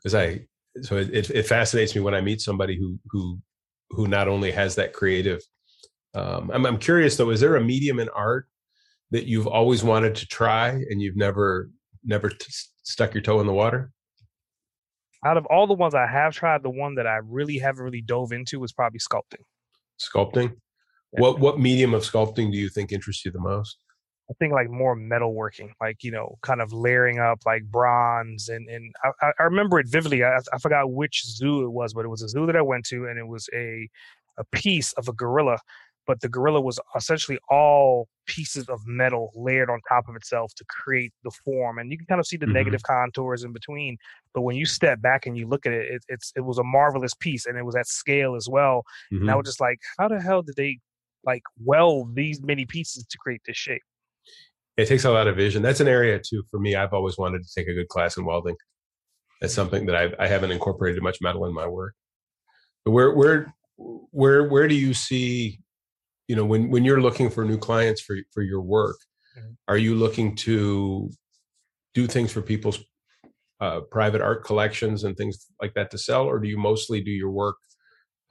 Because 0.01 0.15
I 0.15 0.45
so 0.81 0.97
it, 0.97 1.29
it, 1.29 1.47
fascinates 1.47 1.95
me 1.95 2.01
when 2.01 2.13
I 2.13 2.21
meet 2.21 2.41
somebody 2.41 2.77
who 2.77 2.99
who 3.09 3.39
who 3.91 4.07
not 4.07 4.27
only 4.27 4.51
has 4.51 4.75
that 4.75 4.93
creative. 4.93 5.41
Um, 6.13 6.49
I'm 6.53 6.65
I'm 6.65 6.77
curious 6.77 7.17
though, 7.17 7.29
is 7.29 7.41
there 7.41 7.55
a 7.55 7.63
medium 7.63 7.99
in 7.99 8.09
art 8.09 8.47
that 9.11 9.25
you've 9.25 9.47
always 9.47 9.83
wanted 9.83 10.15
to 10.15 10.27
try 10.27 10.69
and 10.69 11.01
you've 11.01 11.17
never 11.17 11.69
never 12.03 12.29
t- 12.29 12.45
stuck 12.83 13.13
your 13.13 13.21
toe 13.21 13.39
in 13.41 13.47
the 13.47 13.53
water? 13.53 13.91
Out 15.25 15.37
of 15.37 15.45
all 15.47 15.67
the 15.67 15.73
ones 15.73 15.93
I 15.95 16.07
have 16.07 16.33
tried, 16.33 16.63
the 16.63 16.69
one 16.69 16.95
that 16.95 17.05
I 17.07 17.17
really 17.17 17.57
haven't 17.57 17.83
really 17.83 18.01
dove 18.01 18.31
into 18.31 18.63
is 18.63 18.71
probably 18.71 18.99
sculpting. 18.99 19.43
Sculpting. 19.99 20.53
Yeah. 21.13 21.21
What 21.21 21.39
what 21.39 21.59
medium 21.59 21.93
of 21.93 22.03
sculpting 22.03 22.51
do 22.51 22.57
you 22.57 22.69
think 22.69 22.91
interests 22.91 23.25
you 23.25 23.31
the 23.31 23.39
most? 23.39 23.77
I 24.29 24.33
think 24.37 24.53
like 24.53 24.69
more 24.69 24.95
metalworking, 24.95 25.71
like 25.81 26.03
you 26.03 26.11
know, 26.11 26.37
kind 26.43 26.61
of 26.61 26.71
layering 26.71 27.17
up 27.19 27.39
like 27.45 27.63
bronze 27.65 28.47
and 28.47 28.69
and 28.69 28.93
I, 29.03 29.09
I- 29.27 29.33
I 29.39 29.43
remember 29.43 29.79
it 29.79 29.87
vividly. 29.89 30.23
I, 30.23 30.37
I 30.53 30.59
forgot 30.59 30.91
which 30.91 31.25
zoo 31.25 31.65
it 31.65 31.69
was, 31.71 31.93
but 31.93 32.05
it 32.05 32.09
was 32.09 32.21
a 32.21 32.29
zoo 32.29 32.45
that 32.45 32.55
I 32.55 32.61
went 32.61 32.85
to, 32.87 33.05
and 33.07 33.17
it 33.17 33.27
was 33.27 33.49
a 33.53 33.89
a 34.37 34.43
piece 34.51 34.93
of 34.93 35.07
a 35.09 35.13
gorilla, 35.13 35.57
but 36.09 36.21
the 36.21 36.27
gorilla 36.27 36.59
was 36.59 36.79
essentially 36.95 37.37
all 37.51 38.07
pieces 38.25 38.67
of 38.67 38.79
metal 38.87 39.31
layered 39.35 39.69
on 39.69 39.79
top 39.87 40.09
of 40.09 40.15
itself 40.15 40.51
to 40.55 40.65
create 40.67 41.13
the 41.23 41.29
form, 41.45 41.77
and 41.77 41.91
you 41.91 41.99
can 41.99 42.07
kind 42.07 42.19
of 42.19 42.25
see 42.25 42.35
the 42.35 42.47
Mhm. 42.47 42.53
negative 42.53 42.81
contours 42.81 43.43
in 43.43 43.53
between. 43.53 43.95
But 44.33 44.41
when 44.41 44.55
you 44.55 44.65
step 44.65 45.01
back 45.01 45.27
and 45.27 45.37
you 45.37 45.47
look 45.47 45.67
at 45.67 45.71
it, 45.71 45.85
it, 45.93 46.01
it's 46.07 46.33
it 46.35 46.41
was 46.41 46.57
a 46.57 46.63
marvelous 46.63 47.13
piece, 47.13 47.45
and 47.45 47.59
it 47.59 47.63
was 47.63 47.75
at 47.75 47.85
scale 47.85 48.33
as 48.35 48.47
well. 48.49 48.81
And 49.11 49.29
I 49.29 49.35
Mhm. 49.35 49.37
was 49.37 49.45
just 49.45 49.61
like, 49.61 49.77
how 49.99 50.07
the 50.07 50.19
hell 50.19 50.41
did 50.41 50.55
they 50.55 50.79
like 51.23 51.43
weld 51.63 52.15
these 52.15 52.41
many 52.41 52.65
pieces 52.65 53.05
to 53.05 53.17
create 53.19 53.41
this 53.45 53.55
shape? 53.57 53.83
It 54.77 54.87
takes 54.87 55.05
a 55.05 55.11
lot 55.11 55.27
of 55.27 55.35
vision. 55.35 55.61
That's 55.61 55.79
an 55.79 55.87
area 55.87 56.19
too 56.19 56.41
for 56.49 56.59
me. 56.59 56.73
I've 56.73 56.93
always 56.93 57.19
wanted 57.19 57.43
to 57.43 57.53
take 57.53 57.67
a 57.67 57.73
good 57.75 57.89
class 57.89 58.17
in 58.17 58.25
welding. 58.25 58.55
That's 59.41 59.53
something 59.53 59.85
that 59.85 59.95
I 59.95 60.23
I 60.23 60.27
haven't 60.27 60.49
incorporated 60.49 61.03
much 61.03 61.19
metal 61.21 61.45
in 61.45 61.53
my 61.53 61.67
work. 61.67 61.93
But 62.83 62.93
where 62.93 63.13
where 63.13 63.53
where 63.77 64.49
where 64.49 64.67
do 64.67 64.73
you 64.75 64.95
see, 64.95 65.59
you 66.29 66.35
know, 66.35 66.45
when 66.45 66.69
when 66.69 66.85
you're 66.85 67.01
looking 67.01 67.29
for 67.29 67.43
new 67.43 67.57
clients 67.57 67.99
for 67.99 68.15
for 68.31 68.43
your 68.43 68.61
work, 68.61 68.97
Mhm. 69.35 69.57
are 69.67 69.77
you 69.77 69.95
looking 69.95 70.35
to 70.35 71.09
do 71.95 72.05
things 72.07 72.31
for 72.31 72.41
people's 72.41 72.79
uh, 73.59 73.81
private 73.91 74.21
art 74.21 74.45
collections 74.45 75.03
and 75.03 75.17
things 75.17 75.47
like 75.59 75.73
that 75.73 75.89
to 75.91 75.97
sell, 75.97 76.25
or 76.25 76.39
do 76.39 76.47
you 76.47 76.57
mostly 76.57 77.01
do 77.01 77.11
your 77.11 77.31
work 77.31 77.57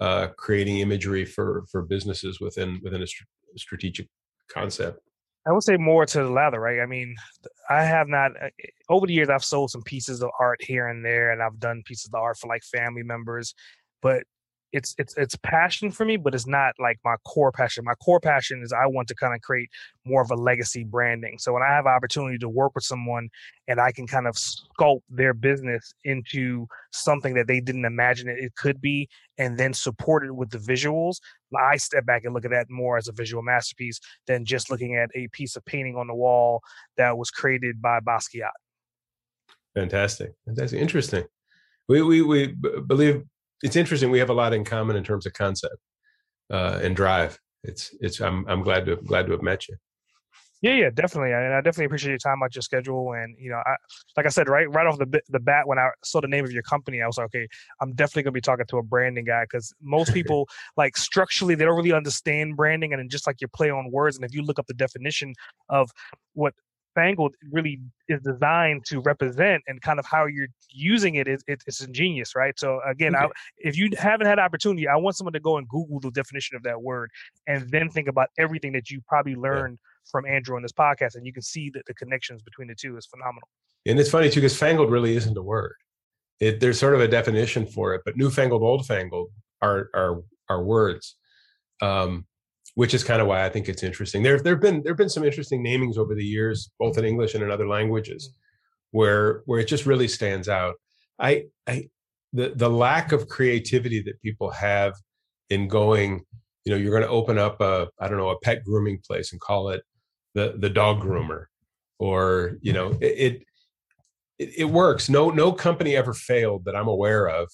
uh, 0.01 0.29
creating 0.29 0.79
imagery 0.79 1.25
for 1.25 1.65
for 1.71 1.83
businesses 1.83 2.41
within 2.41 2.81
within 2.85 3.03
a 3.03 3.07
str- 3.07 3.25
strategic 3.57 4.09
concept? 4.49 5.01
I 5.45 5.51
would 5.53 5.65
say 5.65 5.77
more 5.77 6.07
to 6.07 6.19
the 6.23 6.31
latter, 6.31 6.61
right? 6.61 6.81
I 6.81 6.87
mean, 6.87 7.17
I 7.69 7.83
have 7.83 8.07
not 8.07 8.31
uh, 8.41 8.51
over 8.89 9.09
the 9.09 9.15
years 9.15 9.29
I've 9.29 9.45
sold 9.45 9.71
some 9.73 9.83
pieces 9.83 10.23
of 10.23 10.31
art 10.39 10.61
here 10.63 10.87
and 10.87 11.05
there, 11.05 11.33
and 11.33 11.43
I've 11.43 11.59
done 11.59 11.83
pieces 11.85 12.07
of 12.07 12.15
art 12.15 12.39
for 12.39 12.47
like 12.47 12.63
family 12.63 13.03
members, 13.03 13.55
but 14.03 14.23
it's 14.73 14.95
it's 14.99 15.17
it's 15.17 15.37
passion 15.37 15.91
for 15.91 16.05
me, 16.05 16.17
but 16.17 16.35
it's 16.35 16.47
not 16.47 16.75
like 16.79 16.99
my 17.05 17.17
core 17.27 17.53
passion. 17.53 17.85
My 17.85 17.95
core 17.95 18.21
passion 18.21 18.63
is 18.63 18.73
I 18.73 18.87
want 18.87 19.09
to 19.09 19.15
kind 19.15 19.35
of 19.35 19.41
create 19.41 19.71
more 20.05 20.23
of 20.23 20.31
a 20.31 20.35
legacy 20.35 20.85
branding. 20.85 21.39
So 21.39 21.53
when 21.53 21.63
I 21.63 21.69
have 21.69 21.87
opportunity 21.87 22.39
to 22.39 22.49
work 22.49 22.73
with 22.75 22.85
someone 22.85 23.29
and 23.67 23.81
I 23.81 23.93
can 23.93 24.07
kind 24.07 24.27
of 24.27 24.35
sculpt 24.35 25.03
their 25.09 25.33
business 25.33 25.93
into 26.05 26.67
something 26.93 27.35
that 27.35 27.47
they 27.47 27.61
didn't 27.61 27.85
imagine 27.85 28.29
it, 28.29 28.39
it 28.39 28.55
could 28.57 28.81
be, 28.81 29.09
and 29.39 29.59
then 29.59 29.73
support 29.73 30.25
it 30.25 30.35
with 30.35 30.51
the 30.51 30.59
visuals, 30.59 31.17
I 31.57 31.77
step 31.77 32.05
back 32.05 32.25
and 32.25 32.35
look 32.35 32.45
at 32.45 32.51
that 32.51 32.69
more 32.69 32.99
as 32.99 33.09
a 33.09 33.13
visual 33.13 33.43
masterpiece 33.43 34.01
than 34.27 34.45
just 34.45 34.71
looking 34.71 34.97
at 34.97 35.11
a 35.15 35.29
piece 35.29 35.57
of 35.57 35.65
painting 35.65 35.97
on 35.97 36.07
the 36.07 36.15
wall 36.15 36.61
that 36.97 37.17
was 37.17 37.31
created 37.31 37.81
by 37.81 38.01
Basquiat. 38.01 38.51
Fantastic, 39.75 40.33
fantastic, 40.45 40.81
interesting. 40.81 41.25
We 41.89 42.03
we 42.03 42.23
we 42.23 42.55
believe 42.87 43.25
it's 43.63 43.77
interesting. 43.77 44.11
We 44.11 44.19
have 44.19 44.31
a 44.31 44.35
lot 44.35 44.53
in 44.53 44.65
common 44.65 44.97
in 44.97 45.05
terms 45.05 45.27
of 45.27 45.33
concept 45.33 45.77
uh, 46.51 46.81
and 46.83 46.95
drive. 46.95 47.39
It's 47.65 47.95
it's. 48.01 48.21
I'm 48.21 48.47
I'm 48.49 48.63
glad 48.63 48.87
to 48.87 48.97
glad 48.97 49.27
to 49.27 49.33
have 49.33 49.43
met 49.43 49.69
you. 49.69 49.77
Yeah, 50.61 50.73
yeah, 50.73 50.91
definitely, 50.91 51.33
and 51.33 51.55
I 51.55 51.61
definitely 51.61 51.85
appreciate 51.85 52.11
your 52.11 52.19
time 52.19 52.43
out 52.43 52.55
your 52.55 52.63
schedule. 52.63 53.13
And 53.13 53.37
you 53.39 53.49
know, 53.49 53.63
I, 53.65 53.77
like 54.17 54.27
I 54.27 54.29
said, 54.29 54.49
right, 54.49 54.69
right 54.69 54.87
off 54.87 54.99
the 54.99 55.21
the 55.29 55.39
bat, 55.39 55.69
when 55.69 55.79
I 55.79 55.91
saw 56.05 56.21
the 56.21 56.27
name 56.27 56.45
of 56.45 56.51
your 56.51 56.65
company, 56.65 57.01
I 57.01 57.07
was 57.07 57.17
like, 57.17 57.27
okay, 57.27 57.47
I'm 57.81 57.93
definitely 57.95 58.25
gonna 58.25 58.33
be 58.33 58.41
talking 58.41 58.67
to 58.67 58.79
a 58.79 58.83
branding 58.83 59.25
guy 59.25 59.45
because 59.45 59.73
most 59.81 60.13
people, 60.19 60.49
like 60.77 60.97
structurally, 60.97 61.55
they 61.55 61.65
don't 61.65 61.77
really 61.77 61.93
understand 61.93 62.57
branding, 62.57 62.93
and 62.93 63.09
just 63.09 63.27
like 63.27 63.41
your 63.41 63.49
play 63.49 63.71
on 63.71 63.91
words, 63.93 64.17
and 64.17 64.25
if 64.25 64.35
you 64.35 64.43
look 64.43 64.59
up 64.59 64.67
the 64.67 64.75
definition 64.75 65.35
of 65.69 65.91
what 66.35 66.55
Fangled 66.99 67.37
really 67.53 67.81
is 68.09 68.21
designed 68.23 68.85
to 68.87 68.99
represent 69.01 69.63
and 69.69 69.81
kind 69.81 70.01
of 70.01 70.07
how 70.07 70.27
you're 70.27 70.49
using 70.69 71.15
it 71.15 71.29
is 71.29 71.45
it's 71.47 71.81
ingenious, 71.81 72.35
right? 72.35 72.59
So 72.59 72.81
again, 72.85 73.15
okay. 73.15 73.27
I, 73.27 73.29
if 73.59 73.79
you 73.79 73.91
haven't 73.97 74.27
had 74.27 74.41
opportunity, 74.41 74.89
I 74.89 74.97
want 74.97 75.15
someone 75.17 75.33
to 75.35 75.41
go 75.41 75.59
and 75.59 75.69
Google 75.69 76.01
the 76.01 76.11
definition 76.11 76.57
of 76.57 76.65
that 76.65 76.83
word 76.83 77.09
and 77.47 77.71
then 77.71 77.89
think 77.89 78.09
about 78.09 78.31
everything 78.37 78.73
that 78.73 78.91
you 78.91 79.01
probably 79.07 79.37
learned 79.37 79.79
yeah. 79.81 80.11
from 80.11 80.27
Andrew 80.27 80.57
on 80.57 80.63
this 80.63 80.73
podcast, 80.73 81.15
and 81.15 81.25
you 81.25 81.33
can 81.33 81.43
see 81.43 81.71
that 81.71 81.83
the 81.87 81.95
connections 81.95 82.43
between 82.43 82.67
the 82.67 82.75
two 82.75 82.97
is 82.97 83.07
phenomenal. 83.07 83.49
And 83.87 84.01
it's 84.01 84.11
funny 84.11 84.29
too 84.29 84.41
because 84.41 84.59
fangled 84.59 84.91
really 84.91 85.15
isn't 85.15 85.37
a 85.37 85.43
word. 85.43 85.77
It, 86.41 86.59
there's 86.59 86.81
sort 86.81 86.95
of 86.95 87.01
a 87.01 87.09
definition 87.09 87.65
for 87.65 87.95
it, 87.95 88.03
but 88.05 88.17
newfangled, 88.17 88.63
old 88.63 88.87
fangled 88.87 89.31
are 89.63 89.89
are 89.95 90.23
are 90.49 90.63
words. 90.65 91.15
Um, 91.81 92.27
which 92.79 92.95
is 92.95 93.03
kind 93.03 93.21
of 93.21 93.27
why 93.27 93.45
I 93.45 93.49
think 93.49 93.69
it's 93.69 93.83
interesting. 93.83 94.23
There 94.23 94.39
there've 94.39 94.61
been 94.61 94.85
there've 94.85 94.97
been 94.97 95.09
some 95.09 95.25
interesting 95.25 95.65
namings 95.65 95.99
over 95.99 96.15
the 96.15 96.25
years, 96.25 96.71
both 96.79 96.97
in 96.97 97.05
English 97.05 97.35
and 97.35 97.43
in 97.43 97.51
other 97.51 97.67
languages, 97.67 98.29
mm. 98.29 98.35
where 98.93 99.43
where 99.47 99.59
it 99.59 99.67
just 99.67 99.85
really 99.85 100.07
stands 100.07 100.49
out. 100.49 100.77
I 101.19 101.47
I 101.67 101.89
the 102.33 102.53
the 102.55 102.71
lack 102.71 103.11
of 103.11 103.29
creativity 103.29 104.01
that 104.03 104.23
people 104.23 104.53
have 104.53 104.95
in 105.51 105.67
going, 105.67 106.25
you 106.65 106.71
know, 106.71 106.79
you're 106.79 106.93
going 106.93 107.03
to 107.03 107.09
open 107.09 107.37
up 107.37 107.61
a 107.61 107.89
I 107.99 108.07
don't 108.07 108.17
know 108.17 108.29
a 108.29 108.39
pet 108.39 108.63
grooming 108.63 109.01
place 109.05 109.33
and 109.33 109.41
call 109.41 109.71
it 109.71 109.83
the 110.37 110.55
the 110.57 110.71
dog 110.71 111.01
mm-hmm. 111.01 111.11
groomer, 111.11 111.47
or 111.99 112.59
you 112.63 112.73
know 112.73 112.91
mm-hmm. 112.91 113.03
it 113.03 113.43
it, 114.39 114.51
it 114.57 114.67
works. 114.67 115.09
No 115.09 115.31
no 115.31 115.51
company 115.51 115.97
ever 115.97 116.15
failed 116.15 116.67
that 116.67 116.77
I'm 116.77 116.87
aware 116.87 117.27
of 117.29 117.51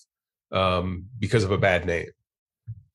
um, 0.53 1.07
because 1.19 1.45
of 1.45 1.51
a 1.51 1.57
bad 1.57 1.87
name 1.87 2.11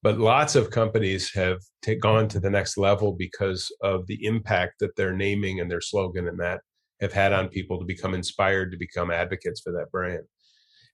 but 0.02 0.18
lots 0.18 0.56
of 0.56 0.70
companies 0.70 1.34
have 1.34 1.60
take, 1.82 2.02
gone 2.02 2.28
to 2.30 2.40
the 2.40 2.50
next 2.50 2.78
level 2.78 3.14
because 3.14 3.72
of 3.82 4.08
the 4.08 4.26
impact 4.26 4.76
that 4.80 4.96
their 4.96 5.14
naming 5.14 5.60
and 5.60 5.70
their 5.70 5.82
slogan 5.82 6.28
and 6.28 6.40
that 6.40 6.62
have 7.02 7.14
had 7.14 7.34
on 7.34 7.48
people 7.48 7.80
to 7.80 7.86
become 7.86 8.14
inspired 8.14 8.72
to 8.72 8.78
become 8.78 9.12
advocates 9.12 9.62
for 9.62 9.72
that 9.74 9.92
brand. 9.92 10.24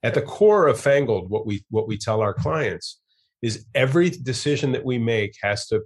At 0.02 0.14
the 0.14 0.22
core 0.22 0.66
of 0.68 0.80
fangled 0.80 1.30
what 1.30 1.46
we 1.46 1.64
what 1.70 1.88
we 1.88 1.98
tell 1.98 2.20
our 2.20 2.34
clients 2.34 3.00
is 3.42 3.66
every 3.74 4.10
decision 4.10 4.72
that 4.72 4.84
we 4.84 4.98
make 4.98 5.34
has 5.42 5.66
to 5.68 5.82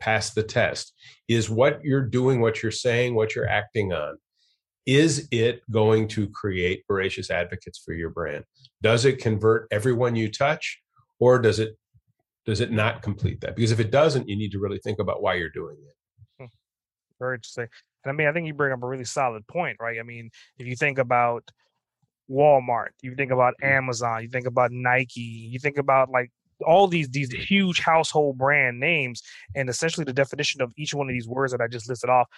pass 0.00 0.30
the 0.30 0.42
test. 0.42 0.92
Is 1.28 1.48
what 1.48 1.80
you're 1.82 2.06
doing 2.06 2.40
what 2.40 2.62
you're 2.62 2.72
saying 2.72 3.14
what 3.14 3.34
you're 3.34 3.48
acting 3.48 3.92
on 3.92 4.16
is 4.86 5.28
it 5.30 5.62
going 5.70 6.08
to 6.08 6.28
create 6.28 6.84
voracious 6.86 7.30
advocates 7.30 7.80
for 7.82 7.94
your 7.94 8.10
brand? 8.10 8.44
Does 8.82 9.04
it 9.04 9.18
convert 9.18 9.66
everyone 9.70 10.14
you 10.14 10.30
touch 10.30 10.80
or 11.18 11.38
does 11.38 11.58
it 11.58 11.76
does 12.46 12.60
it 12.60 12.70
not 12.70 13.02
complete 13.02 13.40
that? 13.40 13.56
Because 13.56 13.72
if 13.72 13.80
it 13.80 13.90
doesn't, 13.90 14.28
you 14.28 14.36
need 14.36 14.52
to 14.52 14.58
really 14.58 14.78
think 14.78 14.98
about 14.98 15.22
why 15.22 15.34
you're 15.34 15.50
doing 15.50 15.76
it. 15.80 16.42
Hmm. 16.42 16.46
Very 17.18 17.36
interesting. 17.36 17.68
And 18.04 18.12
I 18.12 18.12
mean, 18.12 18.26
I 18.26 18.32
think 18.32 18.46
you 18.46 18.54
bring 18.54 18.72
up 18.72 18.82
a 18.82 18.86
really 18.86 19.04
solid 19.04 19.46
point, 19.46 19.78
right? 19.80 19.98
I 19.98 20.02
mean, 20.02 20.30
if 20.58 20.66
you 20.66 20.76
think 20.76 20.98
about 20.98 21.50
Walmart, 22.30 22.88
you 23.02 23.14
think 23.14 23.32
about 23.32 23.54
mm. 23.62 23.68
Amazon, 23.68 24.22
you 24.22 24.28
think 24.28 24.46
about 24.46 24.70
Nike, 24.72 25.20
you 25.20 25.58
think 25.58 25.78
about 25.78 26.10
like 26.10 26.30
all 26.66 26.86
these 26.86 27.08
these 27.08 27.30
huge 27.32 27.80
household 27.80 28.38
brand 28.38 28.78
names, 28.78 29.22
and 29.54 29.68
essentially 29.68 30.04
the 30.04 30.12
definition 30.12 30.60
of 30.62 30.72
each 30.76 30.94
one 30.94 31.08
of 31.08 31.12
these 31.12 31.28
words 31.28 31.52
that 31.52 31.60
I 31.60 31.66
just 31.66 31.88
listed 31.88 32.10
off 32.10 32.28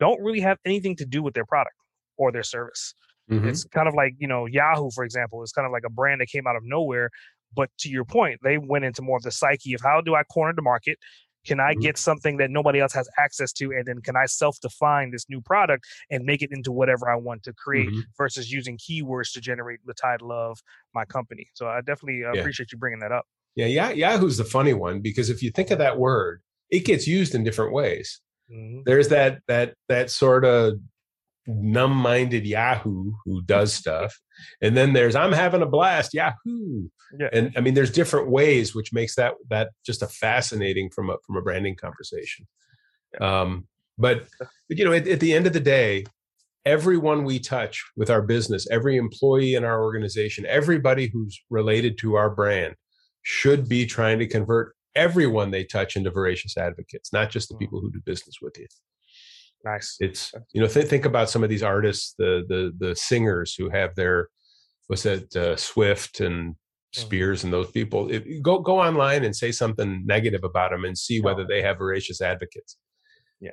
don't 0.00 0.20
really 0.22 0.40
have 0.40 0.58
anything 0.64 0.96
to 0.96 1.06
do 1.06 1.22
with 1.22 1.34
their 1.34 1.44
product 1.44 1.76
or 2.16 2.32
their 2.32 2.42
service. 2.42 2.94
Mm-hmm. 3.30 3.48
It's 3.48 3.64
kind 3.64 3.88
of 3.88 3.94
like 3.94 4.14
you 4.18 4.28
know 4.28 4.46
Yahoo, 4.46 4.90
for 4.90 5.04
example, 5.04 5.42
is 5.42 5.52
kind 5.52 5.66
of 5.66 5.72
like 5.72 5.84
a 5.84 5.90
brand 5.90 6.20
that 6.20 6.28
came 6.28 6.46
out 6.46 6.56
of 6.56 6.62
nowhere 6.64 7.10
but 7.56 7.70
to 7.78 7.88
your 7.88 8.04
point, 8.04 8.40
they 8.44 8.58
went 8.58 8.84
into 8.84 9.02
more 9.02 9.16
of 9.16 9.22
the 9.22 9.32
psyche 9.32 9.74
of 9.74 9.80
how 9.80 10.00
do 10.00 10.14
I 10.14 10.22
corner 10.22 10.52
the 10.54 10.62
market? 10.62 10.98
Can 11.46 11.60
I 11.60 11.72
mm-hmm. 11.72 11.80
get 11.80 11.96
something 11.96 12.36
that 12.38 12.50
nobody 12.50 12.80
else 12.80 12.92
has 12.92 13.08
access 13.18 13.52
to? 13.54 13.70
And 13.70 13.86
then 13.86 14.02
can 14.02 14.16
I 14.16 14.26
self 14.26 14.60
define 14.60 15.12
this 15.12 15.26
new 15.28 15.40
product 15.40 15.86
and 16.10 16.24
make 16.24 16.42
it 16.42 16.50
into 16.52 16.72
whatever 16.72 17.08
I 17.08 17.16
want 17.16 17.44
to 17.44 17.52
create 17.52 17.88
mm-hmm. 17.88 18.00
versus 18.18 18.52
using 18.52 18.76
keywords 18.78 19.32
to 19.32 19.40
generate 19.40 19.80
the 19.86 19.94
title 19.94 20.32
of 20.32 20.58
my 20.94 21.04
company? 21.04 21.46
So 21.54 21.66
I 21.66 21.78
definitely 21.78 22.24
uh, 22.24 22.32
yeah. 22.32 22.40
appreciate 22.40 22.72
you 22.72 22.78
bringing 22.78 23.00
that 23.00 23.12
up. 23.12 23.26
Yeah, 23.54 23.66
yeah, 23.66 23.90
Yahoo's 23.90 24.36
the 24.36 24.44
funny 24.44 24.74
one 24.74 25.00
because 25.00 25.30
if 25.30 25.42
you 25.42 25.50
think 25.50 25.70
of 25.70 25.78
that 25.78 25.98
word, 25.98 26.42
it 26.70 26.84
gets 26.84 27.06
used 27.06 27.34
in 27.34 27.42
different 27.42 27.72
ways. 27.72 28.20
Mm-hmm. 28.52 28.82
There's 28.84 29.08
that 29.08 29.38
that 29.48 29.74
that 29.88 30.10
sort 30.10 30.44
of 30.44 30.74
numb-minded 31.46 32.46
Yahoo 32.46 33.12
who 33.24 33.42
does 33.42 33.72
stuff, 33.82 34.18
and 34.60 34.76
then 34.76 34.92
there's 34.92 35.16
I'm 35.16 35.32
having 35.32 35.62
a 35.62 35.66
blast 35.66 36.14
Yahoo. 36.14 36.88
Yeah. 37.18 37.28
And 37.32 37.52
I 37.56 37.60
mean, 37.60 37.74
there's 37.74 37.92
different 37.92 38.30
ways, 38.30 38.74
which 38.74 38.92
makes 38.92 39.14
that 39.14 39.34
that 39.50 39.70
just 39.84 40.02
a 40.02 40.08
fascinating 40.08 40.90
from 40.90 41.10
a 41.10 41.16
from 41.26 41.36
a 41.36 41.42
branding 41.42 41.76
conversation. 41.76 42.46
Um, 43.20 43.66
but, 43.98 44.26
but 44.38 44.78
you 44.78 44.84
know, 44.84 44.92
at, 44.92 45.08
at 45.08 45.20
the 45.20 45.32
end 45.32 45.46
of 45.46 45.52
the 45.52 45.60
day, 45.60 46.04
everyone 46.64 47.24
we 47.24 47.38
touch 47.38 47.84
with 47.96 48.10
our 48.10 48.22
business, 48.22 48.68
every 48.70 48.96
employee 48.96 49.54
in 49.54 49.64
our 49.64 49.82
organization, 49.82 50.44
everybody 50.46 51.08
who's 51.12 51.40
related 51.48 51.96
to 51.98 52.16
our 52.16 52.28
brand 52.28 52.74
should 53.22 53.68
be 53.68 53.86
trying 53.86 54.18
to 54.18 54.26
convert 54.26 54.74
everyone 54.94 55.50
they 55.50 55.64
touch 55.64 55.96
into 55.96 56.10
voracious 56.10 56.56
advocates, 56.56 57.12
not 57.12 57.30
just 57.30 57.48
the 57.48 57.54
mm. 57.54 57.60
people 57.60 57.80
who 57.80 57.90
do 57.90 58.00
business 58.04 58.36
with 58.42 58.58
you. 58.58 58.66
Nice. 59.66 59.96
It's 59.98 60.32
you 60.52 60.60
know 60.60 60.68
th- 60.68 60.86
think 60.86 61.06
about 61.06 61.28
some 61.28 61.42
of 61.42 61.50
these 61.50 61.64
artists, 61.64 62.14
the 62.16 62.44
the 62.48 62.72
the 62.78 62.94
singers 62.94 63.56
who 63.56 63.68
have 63.68 63.96
their 63.96 64.28
what's 64.86 65.02
that 65.02 65.34
uh, 65.34 65.56
Swift 65.56 66.20
and 66.20 66.52
mm-hmm. 66.52 67.00
Spears 67.00 67.42
and 67.42 67.52
those 67.52 67.72
people. 67.72 68.08
If, 68.08 68.22
go 68.42 68.60
go 68.60 68.80
online 68.80 69.24
and 69.24 69.34
say 69.34 69.50
something 69.50 70.06
negative 70.06 70.44
about 70.44 70.70
them 70.70 70.84
and 70.84 70.96
see 70.96 71.20
whether 71.20 71.44
they 71.44 71.62
have 71.62 71.78
voracious 71.78 72.20
advocates. 72.20 72.76
Yeah. 73.40 73.50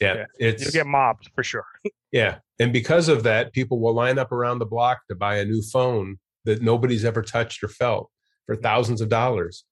Yeah, 0.00 0.14
yeah. 0.14 0.24
it's 0.38 0.64
you 0.64 0.70
get 0.70 0.86
mobbed 0.86 1.28
for 1.34 1.42
sure. 1.42 1.66
yeah, 2.12 2.38
and 2.60 2.72
because 2.72 3.08
of 3.08 3.24
that, 3.24 3.52
people 3.52 3.80
will 3.80 3.94
line 3.94 4.16
up 4.16 4.30
around 4.30 4.60
the 4.60 4.66
block 4.66 5.00
to 5.08 5.16
buy 5.16 5.38
a 5.38 5.44
new 5.44 5.60
phone 5.60 6.18
that 6.44 6.62
nobody's 6.62 7.04
ever 7.04 7.20
touched 7.20 7.64
or 7.64 7.68
felt 7.68 8.08
for 8.46 8.54
thousands 8.54 9.00
of 9.00 9.08
dollars 9.08 9.64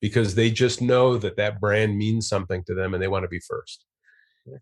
because 0.00 0.36
they 0.36 0.50
just 0.50 0.80
know 0.80 1.18
that 1.18 1.36
that 1.36 1.60
brand 1.60 1.98
means 1.98 2.26
something 2.26 2.64
to 2.64 2.74
them 2.74 2.94
and 2.94 3.02
they 3.02 3.08
want 3.08 3.24
to 3.24 3.28
be 3.28 3.40
first 3.46 3.84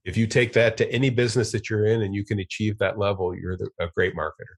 if 0.05 0.17
you 0.17 0.27
take 0.27 0.53
that 0.55 0.77
to 0.79 0.91
any 0.93 1.11
business 1.11 1.53
that 1.53 1.69
you're 1.69 1.87
in 1.87 2.03
and 2.03 2.15
you 2.15 2.25
can 2.25 2.39
achieve 2.39 2.79
that 2.79 2.99
level, 2.99 3.35
you're 3.35 3.57
the, 3.57 3.69
a 3.81 3.89
great 3.97 4.15
marketer. 4.15 4.57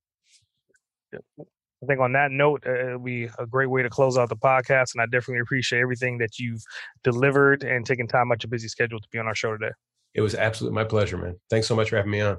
I 1.15 1.87
think 1.87 2.01
on 2.01 2.13
that 2.13 2.31
note, 2.31 2.65
uh, 2.67 2.87
it'll 2.87 2.99
be 2.99 3.29
a 3.39 3.47
great 3.47 3.69
way 3.69 3.83
to 3.83 3.91
close 3.91 4.17
out 4.17 4.29
the 4.29 4.37
podcast. 4.37 4.95
And 4.95 5.03
I 5.03 5.07
definitely 5.07 5.41
appreciate 5.41 5.81
everything 5.81 6.19
that 6.19 6.39
you've 6.39 6.63
delivered 7.03 7.63
and 7.63 7.85
taken 7.85 8.07
time 8.07 8.33
out 8.33 8.37
of 8.37 8.45
your 8.45 8.51
busy 8.51 8.69
schedule 8.69 9.01
to 9.01 9.09
be 9.11 9.19
on 9.19 9.27
our 9.27 9.35
show 9.35 9.53
today. 9.53 9.73
It 10.15 10.21
was 10.21 10.35
absolutely 10.35 10.75
my 10.75 10.85
pleasure, 10.85 11.19
man. 11.19 11.37
Thanks 11.51 11.67
so 11.67 11.77
much 11.77 11.91
for 11.91 11.97
having 11.97 12.11
me 12.11 12.21
on. 12.21 12.39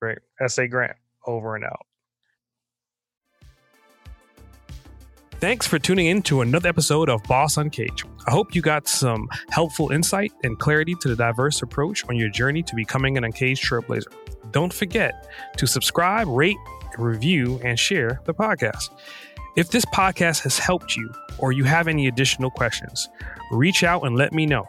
Great. 0.00 0.18
S.A. 0.40 0.66
Grant, 0.66 0.96
over 1.26 1.54
and 1.54 1.64
out. 1.64 1.85
Thanks 5.38 5.66
for 5.66 5.78
tuning 5.78 6.06
in 6.06 6.22
to 6.22 6.40
another 6.40 6.70
episode 6.70 7.10
of 7.10 7.22
Boss 7.24 7.58
Uncaged. 7.58 8.04
I 8.26 8.30
hope 8.30 8.54
you 8.54 8.62
got 8.62 8.88
some 8.88 9.28
helpful 9.50 9.92
insight 9.92 10.32
and 10.44 10.58
clarity 10.58 10.94
to 11.02 11.08
the 11.08 11.16
diverse 11.16 11.60
approach 11.60 12.08
on 12.08 12.16
your 12.16 12.30
journey 12.30 12.62
to 12.62 12.74
becoming 12.74 13.18
an 13.18 13.24
uncaged 13.24 13.62
trailblazer. 13.62 14.06
Don't 14.50 14.72
forget 14.72 15.28
to 15.58 15.66
subscribe, 15.66 16.26
rate, 16.26 16.56
review, 16.96 17.60
and 17.62 17.78
share 17.78 18.22
the 18.24 18.32
podcast. 18.32 18.88
If 19.56 19.70
this 19.70 19.84
podcast 19.84 20.42
has 20.44 20.58
helped 20.58 20.96
you 20.96 21.12
or 21.36 21.52
you 21.52 21.64
have 21.64 21.86
any 21.86 22.06
additional 22.06 22.50
questions, 22.50 23.10
reach 23.52 23.84
out 23.84 24.06
and 24.06 24.16
let 24.16 24.32
me 24.32 24.46
know. 24.46 24.66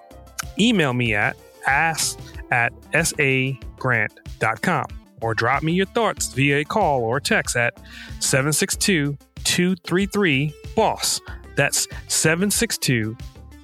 Email 0.59 0.91
me 0.93 1.15
at 1.15 1.37
ask 1.65 2.19
at 2.51 2.73
sagrant.com 2.93 4.85
or 5.21 5.33
drop 5.33 5.63
me 5.63 5.71
your 5.71 5.85
thoughts 5.87 6.27
via 6.33 6.57
a 6.59 6.65
call 6.65 7.01
or 7.01 7.21
text 7.21 7.55
at 7.55 7.77
762 8.19 9.17
233 9.57 10.53
BOSS. 10.75 11.19
That's 11.55 11.87
762 12.09 13.17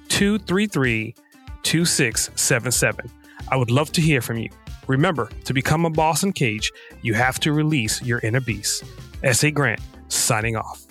233 0.08 1.14
2677. 1.62 3.10
I 3.48 3.56
would 3.56 3.70
love 3.70 3.92
to 3.92 4.00
hear 4.00 4.20
from 4.20 4.38
you. 4.38 4.48
Remember, 4.88 5.30
to 5.44 5.54
become 5.54 5.84
a 5.84 5.90
Boss 5.90 6.24
Uncaged, 6.24 6.72
you 7.02 7.14
have 7.14 7.38
to 7.38 7.52
release 7.52 8.02
your 8.02 8.18
inner 8.24 8.40
beast. 8.40 8.82
S.A. 9.22 9.52
Grant, 9.52 9.78
signing 10.08 10.56
off. 10.56 10.84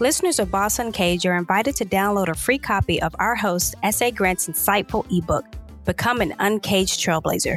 Listeners 0.00 0.38
of 0.38 0.50
Boss 0.50 0.78
Uncaged 0.78 1.24
are 1.24 1.38
invited 1.38 1.76
to 1.76 1.86
download 1.86 2.28
a 2.28 2.34
free 2.34 2.58
copy 2.58 3.00
of 3.00 3.16
our 3.18 3.34
host, 3.34 3.74
S.A. 3.82 4.10
Grant's 4.10 4.48
insightful 4.48 5.06
ebook, 5.10 5.46
Become 5.86 6.20
an 6.20 6.34
Uncaged 6.40 7.00
Trailblazer. 7.00 7.56